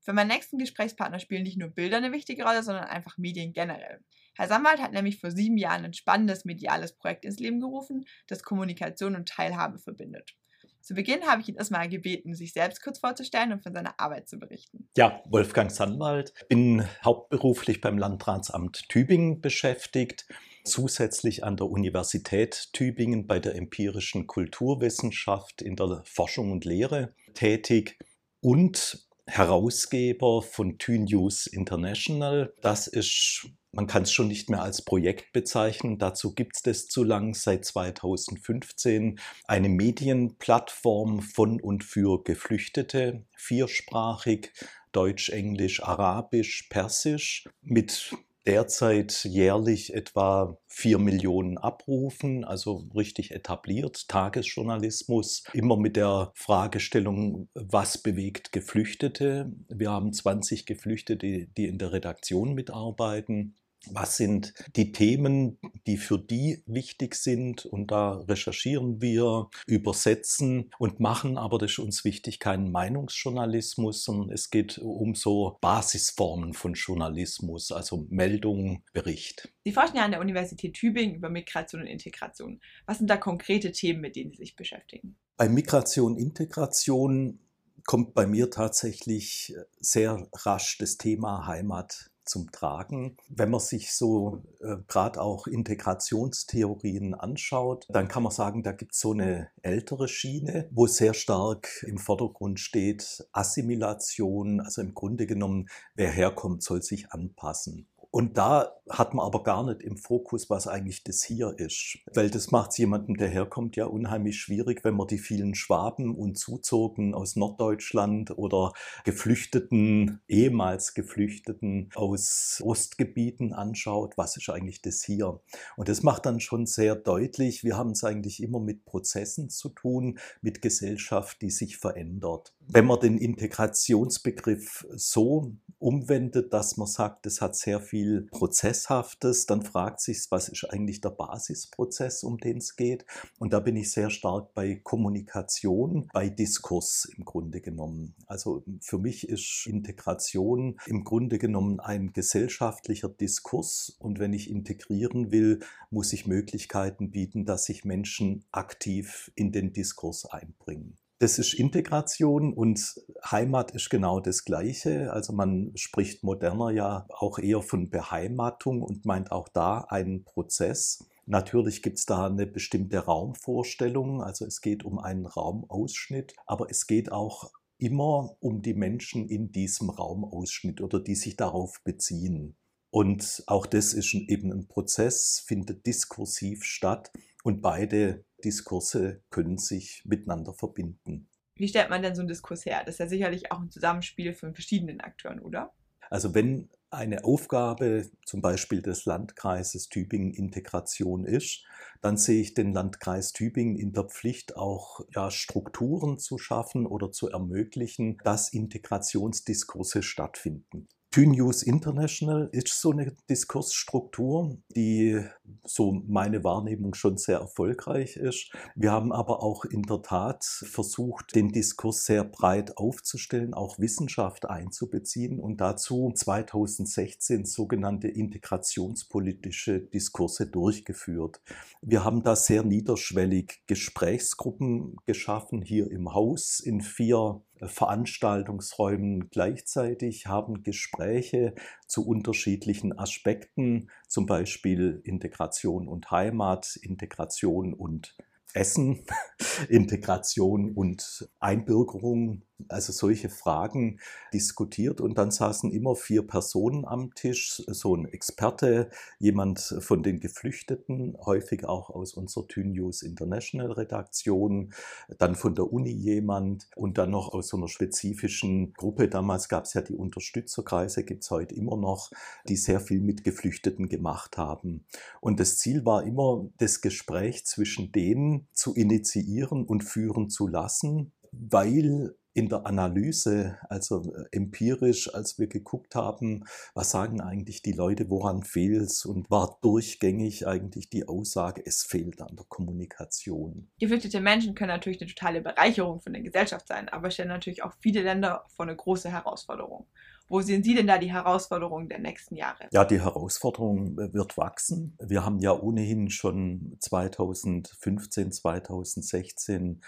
Für 0.00 0.12
meinen 0.12 0.28
nächsten 0.28 0.58
Gesprächspartner 0.58 1.20
spielen 1.20 1.44
nicht 1.44 1.58
nur 1.58 1.68
Bilder 1.68 1.98
eine 1.98 2.12
wichtige 2.12 2.44
Rolle, 2.44 2.62
sondern 2.62 2.84
einfach 2.84 3.18
Medien 3.18 3.52
generell. 3.52 4.00
Herr 4.34 4.48
Samwald 4.48 4.80
hat 4.80 4.92
nämlich 4.92 5.20
vor 5.20 5.30
sieben 5.30 5.58
Jahren 5.58 5.84
ein 5.84 5.94
spannendes 5.94 6.44
mediales 6.44 6.92
Projekt 6.92 7.24
ins 7.24 7.38
Leben 7.38 7.60
gerufen, 7.60 8.06
das 8.28 8.42
Kommunikation 8.42 9.16
und 9.16 9.28
Teilhabe 9.28 9.78
verbindet. 9.78 10.34
Zu 10.80 10.94
Beginn 10.94 11.22
habe 11.22 11.40
ich 11.40 11.48
ihn 11.48 11.54
erstmal 11.54 11.88
gebeten, 11.88 12.34
sich 12.34 12.52
selbst 12.52 12.82
kurz 12.82 12.98
vorzustellen 12.98 13.52
und 13.52 13.62
von 13.62 13.72
seiner 13.72 14.00
Arbeit 14.00 14.28
zu 14.28 14.38
berichten. 14.38 14.88
Ja, 14.96 15.22
Wolfgang 15.26 15.70
Sandwald, 15.70 16.34
bin 16.48 16.84
hauptberuflich 17.04 17.80
beim 17.80 17.98
Landratsamt 17.98 18.88
Tübingen 18.88 19.40
beschäftigt, 19.40 20.26
zusätzlich 20.64 21.44
an 21.44 21.56
der 21.56 21.68
Universität 21.68 22.70
Tübingen 22.72 23.28
bei 23.28 23.38
der 23.38 23.54
empirischen 23.54 24.26
Kulturwissenschaft 24.26 25.62
in 25.62 25.76
der 25.76 26.02
Forschung 26.04 26.50
und 26.50 26.64
Lehre 26.64 27.14
tätig 27.34 27.98
und 28.40 29.06
Herausgeber 29.26 30.42
von 30.42 30.78
TÜ-News 30.78 31.46
International. 31.46 32.52
Das 32.60 32.88
ist, 32.88 33.46
man 33.72 33.86
kann 33.86 34.02
es 34.02 34.12
schon 34.12 34.28
nicht 34.28 34.50
mehr 34.50 34.62
als 34.62 34.82
Projekt 34.82 35.32
bezeichnen, 35.32 35.98
dazu 35.98 36.34
gibt 36.34 36.56
es 36.56 36.62
das 36.62 36.86
zu 36.86 37.04
lang, 37.04 37.34
seit 37.34 37.64
2015 37.64 39.18
eine 39.46 39.68
Medienplattform 39.68 41.22
von 41.22 41.60
und 41.60 41.82
für 41.82 42.22
Geflüchtete, 42.22 43.24
viersprachig, 43.36 44.52
Deutsch, 44.92 45.30
Englisch, 45.30 45.82
Arabisch, 45.82 46.68
Persisch, 46.68 47.48
mit 47.62 48.12
derzeit 48.44 49.24
jährlich 49.24 49.94
etwa 49.94 50.58
4 50.66 50.98
Millionen 50.98 51.56
Abrufen, 51.56 52.44
also 52.44 52.88
richtig 52.94 53.30
etabliert, 53.30 54.08
Tagesjournalismus, 54.08 55.44
immer 55.54 55.76
mit 55.76 55.96
der 55.96 56.32
Fragestellung, 56.34 57.48
was 57.54 57.98
bewegt 57.98 58.52
Geflüchtete. 58.52 59.52
Wir 59.68 59.90
haben 59.90 60.12
20 60.12 60.66
Geflüchtete, 60.66 61.46
die 61.46 61.66
in 61.66 61.78
der 61.78 61.92
Redaktion 61.92 62.54
mitarbeiten 62.54 63.56
was 63.90 64.16
sind 64.16 64.54
die 64.76 64.92
Themen, 64.92 65.58
die 65.86 65.96
für 65.96 66.18
die 66.18 66.62
wichtig 66.66 67.14
sind. 67.14 67.66
Und 67.66 67.90
da 67.90 68.12
recherchieren 68.28 69.00
wir, 69.00 69.50
übersetzen 69.66 70.70
und 70.78 71.00
machen, 71.00 71.36
aber 71.38 71.58
das 71.58 71.72
ist 71.72 71.78
uns 71.78 72.04
wichtig, 72.04 72.38
keinen 72.38 72.70
Meinungsjournalismus, 72.70 74.04
sondern 74.04 74.30
es 74.30 74.50
geht 74.50 74.78
um 74.78 75.14
so 75.14 75.58
Basisformen 75.60 76.54
von 76.54 76.74
Journalismus, 76.74 77.72
also 77.72 78.06
Meldung, 78.10 78.84
Bericht. 78.92 79.52
Sie 79.64 79.72
forschen 79.72 79.96
ja 79.96 80.04
an 80.04 80.10
der 80.12 80.20
Universität 80.20 80.74
Tübingen 80.74 81.16
über 81.16 81.28
Migration 81.28 81.82
und 81.82 81.86
Integration. 81.86 82.60
Was 82.86 82.98
sind 82.98 83.08
da 83.08 83.16
konkrete 83.16 83.72
Themen, 83.72 84.00
mit 84.00 84.16
denen 84.16 84.30
Sie 84.30 84.38
sich 84.38 84.56
beschäftigen? 84.56 85.16
Bei 85.36 85.48
Migration 85.48 86.12
und 86.12 86.18
Integration 86.18 87.40
kommt 87.84 88.14
bei 88.14 88.26
mir 88.26 88.50
tatsächlich 88.50 89.54
sehr 89.80 90.28
rasch 90.32 90.78
das 90.78 90.98
Thema 90.98 91.46
Heimat 91.46 92.11
zum 92.24 92.50
Tragen. 92.50 93.16
Wenn 93.28 93.50
man 93.50 93.60
sich 93.60 93.92
so 93.92 94.42
äh, 94.60 94.76
gerade 94.88 95.20
auch 95.20 95.46
Integrationstheorien 95.46 97.14
anschaut, 97.14 97.86
dann 97.90 98.08
kann 98.08 98.22
man 98.22 98.32
sagen, 98.32 98.62
da 98.62 98.72
gibt 98.72 98.94
es 98.94 99.00
so 99.00 99.12
eine 99.12 99.48
ältere 99.62 100.08
Schiene, 100.08 100.68
wo 100.72 100.86
sehr 100.86 101.14
stark 101.14 101.84
im 101.86 101.98
Vordergrund 101.98 102.60
steht 102.60 103.26
Assimilation, 103.32 104.60
also 104.60 104.82
im 104.82 104.94
Grunde 104.94 105.26
genommen, 105.26 105.68
wer 105.94 106.10
herkommt, 106.10 106.62
soll 106.62 106.82
sich 106.82 107.10
anpassen. 107.12 107.88
Und 108.12 108.36
da 108.36 108.76
hat 108.90 109.14
man 109.14 109.24
aber 109.24 109.42
gar 109.42 109.64
nicht 109.64 109.80
im 109.80 109.96
Fokus, 109.96 110.50
was 110.50 110.66
eigentlich 110.66 111.02
das 111.02 111.22
hier 111.22 111.54
ist. 111.58 111.98
Weil 112.12 112.28
das 112.28 112.50
macht 112.50 112.72
es 112.72 112.76
jemandem, 112.76 113.16
der 113.16 113.28
herkommt, 113.28 113.74
ja 113.74 113.86
unheimlich 113.86 114.38
schwierig, 114.38 114.84
wenn 114.84 114.96
man 114.96 115.06
die 115.06 115.18
vielen 115.18 115.54
Schwaben 115.54 116.14
und 116.14 116.36
Zuzogen 116.36 117.14
aus 117.14 117.36
Norddeutschland 117.36 118.36
oder 118.36 118.74
Geflüchteten, 119.04 120.20
ehemals 120.28 120.92
Geflüchteten 120.92 121.88
aus 121.94 122.60
Ostgebieten 122.62 123.54
anschaut. 123.54 124.18
Was 124.18 124.36
ist 124.36 124.50
eigentlich 124.50 124.82
das 124.82 125.02
hier? 125.02 125.40
Und 125.76 125.88
das 125.88 126.02
macht 126.02 126.26
dann 126.26 126.40
schon 126.40 126.66
sehr 126.66 126.96
deutlich, 126.96 127.64
wir 127.64 127.78
haben 127.78 127.92
es 127.92 128.04
eigentlich 128.04 128.42
immer 128.42 128.60
mit 128.60 128.84
Prozessen 128.84 129.48
zu 129.48 129.70
tun, 129.70 130.18
mit 130.42 130.60
Gesellschaft, 130.60 131.40
die 131.40 131.50
sich 131.50 131.78
verändert. 131.78 132.54
Wenn 132.60 132.84
man 132.84 133.00
den 133.00 133.16
Integrationsbegriff 133.16 134.86
so 134.90 135.56
umwendet, 135.78 136.52
dass 136.52 136.76
man 136.76 136.86
sagt, 136.86 137.26
es 137.26 137.40
hat 137.40 137.56
sehr 137.56 137.80
viel 138.02 138.22
Prozesshaftes, 138.22 139.46
dann 139.46 139.62
fragt 139.62 140.00
sich, 140.00 140.26
was 140.30 140.48
ist 140.48 140.64
eigentlich 140.64 141.00
der 141.00 141.10
Basisprozess, 141.10 142.24
um 142.24 142.38
den 142.38 142.58
es 142.58 142.74
geht. 142.74 143.06
Und 143.38 143.52
da 143.52 143.60
bin 143.60 143.76
ich 143.76 143.92
sehr 143.92 144.10
stark 144.10 144.54
bei 144.54 144.74
Kommunikation, 144.74 146.08
bei 146.12 146.28
Diskurs 146.28 147.08
im 147.16 147.24
Grunde 147.24 147.60
genommen. 147.60 148.14
Also 148.26 148.64
für 148.80 148.98
mich 148.98 149.28
ist 149.28 149.66
Integration 149.66 150.78
im 150.86 151.04
Grunde 151.04 151.38
genommen 151.38 151.78
ein 151.78 152.12
gesellschaftlicher 152.12 153.08
Diskurs. 153.08 153.96
Und 154.00 154.18
wenn 154.18 154.32
ich 154.32 154.50
integrieren 154.50 155.30
will, 155.30 155.60
muss 155.90 156.12
ich 156.12 156.26
Möglichkeiten 156.26 157.12
bieten, 157.12 157.44
dass 157.44 157.66
sich 157.66 157.84
Menschen 157.84 158.44
aktiv 158.50 159.30
in 159.36 159.52
den 159.52 159.72
Diskurs 159.72 160.24
einbringen. 160.24 160.98
Das 161.22 161.38
ist 161.38 161.54
Integration 161.54 162.52
und 162.52 163.00
Heimat 163.24 163.70
ist 163.70 163.90
genau 163.90 164.18
das 164.18 164.44
Gleiche. 164.44 165.12
Also 165.12 165.32
man 165.32 165.70
spricht 165.76 166.24
moderner 166.24 166.70
ja 166.70 167.06
auch 167.10 167.38
eher 167.38 167.62
von 167.62 167.90
Beheimatung 167.90 168.82
und 168.82 169.04
meint 169.04 169.30
auch 169.30 169.46
da 169.46 169.82
einen 169.82 170.24
Prozess. 170.24 171.08
Natürlich 171.26 171.80
gibt 171.80 172.00
es 172.00 172.06
da 172.06 172.26
eine 172.26 172.44
bestimmte 172.48 172.98
Raumvorstellung, 172.98 174.20
also 174.20 174.44
es 174.44 174.60
geht 174.60 174.84
um 174.84 174.98
einen 174.98 175.26
Raumausschnitt, 175.26 176.34
aber 176.44 176.66
es 176.70 176.88
geht 176.88 177.12
auch 177.12 177.52
immer 177.78 178.36
um 178.40 178.60
die 178.60 178.74
Menschen 178.74 179.28
in 179.28 179.52
diesem 179.52 179.90
Raumausschnitt 179.90 180.80
oder 180.80 180.98
die 180.98 181.14
sich 181.14 181.36
darauf 181.36 181.84
beziehen. 181.84 182.56
Und 182.90 183.44
auch 183.46 183.66
das 183.66 183.94
ist 183.94 184.12
eben 184.12 184.52
ein 184.52 184.66
Prozess, 184.66 185.40
findet 185.46 185.86
diskursiv 185.86 186.64
statt 186.64 187.12
und 187.44 187.62
beide 187.62 188.24
Diskurse 188.44 189.22
können 189.30 189.58
sich 189.58 190.02
miteinander 190.04 190.52
verbinden. 190.52 191.28
Wie 191.56 191.68
stellt 191.68 191.90
man 191.90 192.02
denn 192.02 192.14
so 192.14 192.22
einen 192.22 192.28
Diskurs 192.28 192.64
her? 192.66 192.82
Das 192.84 192.96
ist 192.96 192.98
ja 192.98 193.08
sicherlich 193.08 193.52
auch 193.52 193.60
ein 193.60 193.70
Zusammenspiel 193.70 194.34
von 194.34 194.54
verschiedenen 194.54 195.00
Akteuren, 195.00 195.40
oder? 195.40 195.72
Also 196.10 196.34
wenn 196.34 196.68
eine 196.90 197.24
Aufgabe 197.24 198.10
zum 198.26 198.42
Beispiel 198.42 198.82
des 198.82 199.06
Landkreises 199.06 199.88
Tübingen 199.88 200.34
Integration 200.34 201.24
ist, 201.24 201.64
dann 202.02 202.18
sehe 202.18 202.42
ich 202.42 202.52
den 202.52 202.72
Landkreis 202.72 203.32
Tübingen 203.32 203.76
in 203.76 203.92
der 203.92 204.04
Pflicht, 204.04 204.56
auch 204.56 205.00
ja, 205.14 205.30
Strukturen 205.30 206.18
zu 206.18 206.36
schaffen 206.36 206.86
oder 206.86 207.12
zu 207.12 207.30
ermöglichen, 207.30 208.18
dass 208.24 208.52
Integrationsdiskurse 208.52 210.02
stattfinden. 210.02 210.88
TÜNews 211.12 211.62
International 211.62 212.48
ist 212.52 212.80
so 212.80 212.90
eine 212.90 213.14
Diskursstruktur, 213.28 214.56
die 214.74 215.22
so 215.62 215.92
meine 216.08 216.42
Wahrnehmung 216.42 216.94
schon 216.94 217.18
sehr 217.18 217.36
erfolgreich 217.36 218.16
ist. 218.16 218.50
Wir 218.76 218.92
haben 218.92 219.12
aber 219.12 219.42
auch 219.42 219.66
in 219.66 219.82
der 219.82 220.00
Tat 220.00 220.42
versucht, 220.42 221.34
den 221.34 221.50
Diskurs 221.50 222.06
sehr 222.06 222.24
breit 222.24 222.78
aufzustellen, 222.78 223.52
auch 223.52 223.78
Wissenschaft 223.78 224.48
einzubeziehen 224.48 225.38
und 225.38 225.60
dazu 225.60 226.10
2016 226.14 227.44
sogenannte 227.44 228.08
integrationspolitische 228.08 229.80
Diskurse 229.80 230.46
durchgeführt. 230.46 231.42
Wir 231.82 232.04
haben 232.04 232.22
da 232.22 232.36
sehr 232.36 232.62
niederschwellig 232.62 233.64
Gesprächsgruppen 233.66 234.96
geschaffen 235.04 235.60
hier 235.60 235.90
im 235.90 236.14
Haus 236.14 236.58
in 236.58 236.80
vier 236.80 237.42
Veranstaltungsräumen 237.66 239.28
gleichzeitig, 239.30 240.26
haben 240.26 240.62
Gespräche 240.62 241.54
zu 241.86 242.06
unterschiedlichen 242.06 242.98
Aspekten, 242.98 243.90
zum 244.08 244.26
Beispiel 244.26 245.00
Integration 245.04 245.88
und 245.88 246.10
Heimat, 246.10 246.76
Integration 246.82 247.74
und 247.74 248.16
Essen, 248.54 249.04
Integration 249.68 250.72
und 250.72 251.28
Einbürgerung, 251.40 252.42
also 252.68 252.92
solche 252.92 253.28
Fragen 253.28 253.98
diskutiert. 254.32 255.00
Und 255.00 255.18
dann 255.18 255.30
saßen 255.30 255.70
immer 255.70 255.96
vier 255.96 256.26
Personen 256.26 256.84
am 256.84 257.14
Tisch, 257.14 257.62
so 257.66 257.94
ein 257.94 258.06
Experte, 258.06 258.90
jemand 259.18 259.60
von 259.80 260.02
den 260.02 260.20
Geflüchteten, 260.20 261.16
häufig 261.24 261.64
auch 261.64 261.90
aus 261.90 262.14
unserer 262.14 262.46
Thün 262.46 262.72
News 262.72 263.02
International 263.02 263.72
Redaktion, 263.72 264.72
dann 265.18 265.34
von 265.34 265.54
der 265.54 265.72
Uni 265.72 265.90
jemand 265.90 266.68
und 266.76 266.98
dann 266.98 267.10
noch 267.10 267.32
aus 267.32 267.48
so 267.48 267.56
einer 267.56 267.68
spezifischen 267.68 268.72
Gruppe. 268.74 269.08
Damals 269.08 269.48
gab 269.48 269.64
es 269.64 269.74
ja 269.74 269.80
die 269.80 269.94
Unterstützerkreise, 269.94 271.04
gibt 271.04 271.24
es 271.24 271.30
heute 271.30 271.54
immer 271.54 271.76
noch, 271.76 272.10
die 272.48 272.56
sehr 272.56 272.80
viel 272.80 273.00
mit 273.00 273.24
Geflüchteten 273.24 273.88
gemacht 273.88 274.38
haben. 274.38 274.84
Und 275.20 275.40
das 275.40 275.58
Ziel 275.58 275.84
war 275.84 276.04
immer, 276.04 276.46
das 276.58 276.80
Gespräch 276.80 277.44
zwischen 277.44 277.92
denen 277.92 278.46
zu 278.52 278.74
initiieren 278.74 279.64
und 279.64 279.84
führen 279.84 280.30
zu 280.30 280.46
lassen, 280.46 281.12
weil 281.32 282.14
in 282.34 282.48
der 282.48 282.66
Analyse, 282.66 283.58
also 283.68 284.12
äh, 284.14 284.24
empirisch, 284.32 285.14
als 285.14 285.38
wir 285.38 285.46
geguckt 285.46 285.94
haben, 285.94 286.44
was 286.74 286.90
sagen 286.90 287.20
eigentlich 287.20 287.62
die 287.62 287.72
Leute, 287.72 288.08
woran 288.08 288.42
fehlt 288.42 288.82
es 288.82 289.04
und 289.04 289.30
war 289.30 289.58
durchgängig 289.62 290.46
eigentlich 290.46 290.88
die 290.88 291.08
Aussage, 291.08 291.62
es 291.64 291.82
fehlt 291.82 292.22
an 292.22 292.36
der 292.36 292.46
Kommunikation. 292.48 293.68
Geflüchtete 293.78 294.20
Menschen 294.20 294.54
können 294.54 294.70
natürlich 294.70 295.00
eine 295.00 295.10
totale 295.10 295.40
Bereicherung 295.42 296.00
für 296.00 296.08
eine 296.08 296.22
Gesellschaft 296.22 296.68
sein, 296.68 296.88
aber 296.88 297.10
stellen 297.10 297.28
natürlich 297.28 297.62
auch 297.62 297.72
viele 297.80 298.02
Länder 298.02 298.44
vor 298.48 298.66
eine 298.66 298.76
große 298.76 299.10
Herausforderung. 299.10 299.86
Wo 300.28 300.40
sehen 300.40 300.62
Sie 300.62 300.74
denn 300.74 300.86
da 300.86 300.96
die 300.96 301.12
Herausforderungen 301.12 301.90
der 301.90 301.98
nächsten 301.98 302.36
Jahre? 302.36 302.68
Ja, 302.70 302.86
die 302.86 303.02
Herausforderung 303.02 303.98
äh, 303.98 304.14
wird 304.14 304.38
wachsen. 304.38 304.96
Wir 304.98 305.26
haben 305.26 305.38
ja 305.40 305.52
ohnehin 305.52 306.08
schon 306.08 306.78
2015, 306.80 308.32
2016 308.32 309.82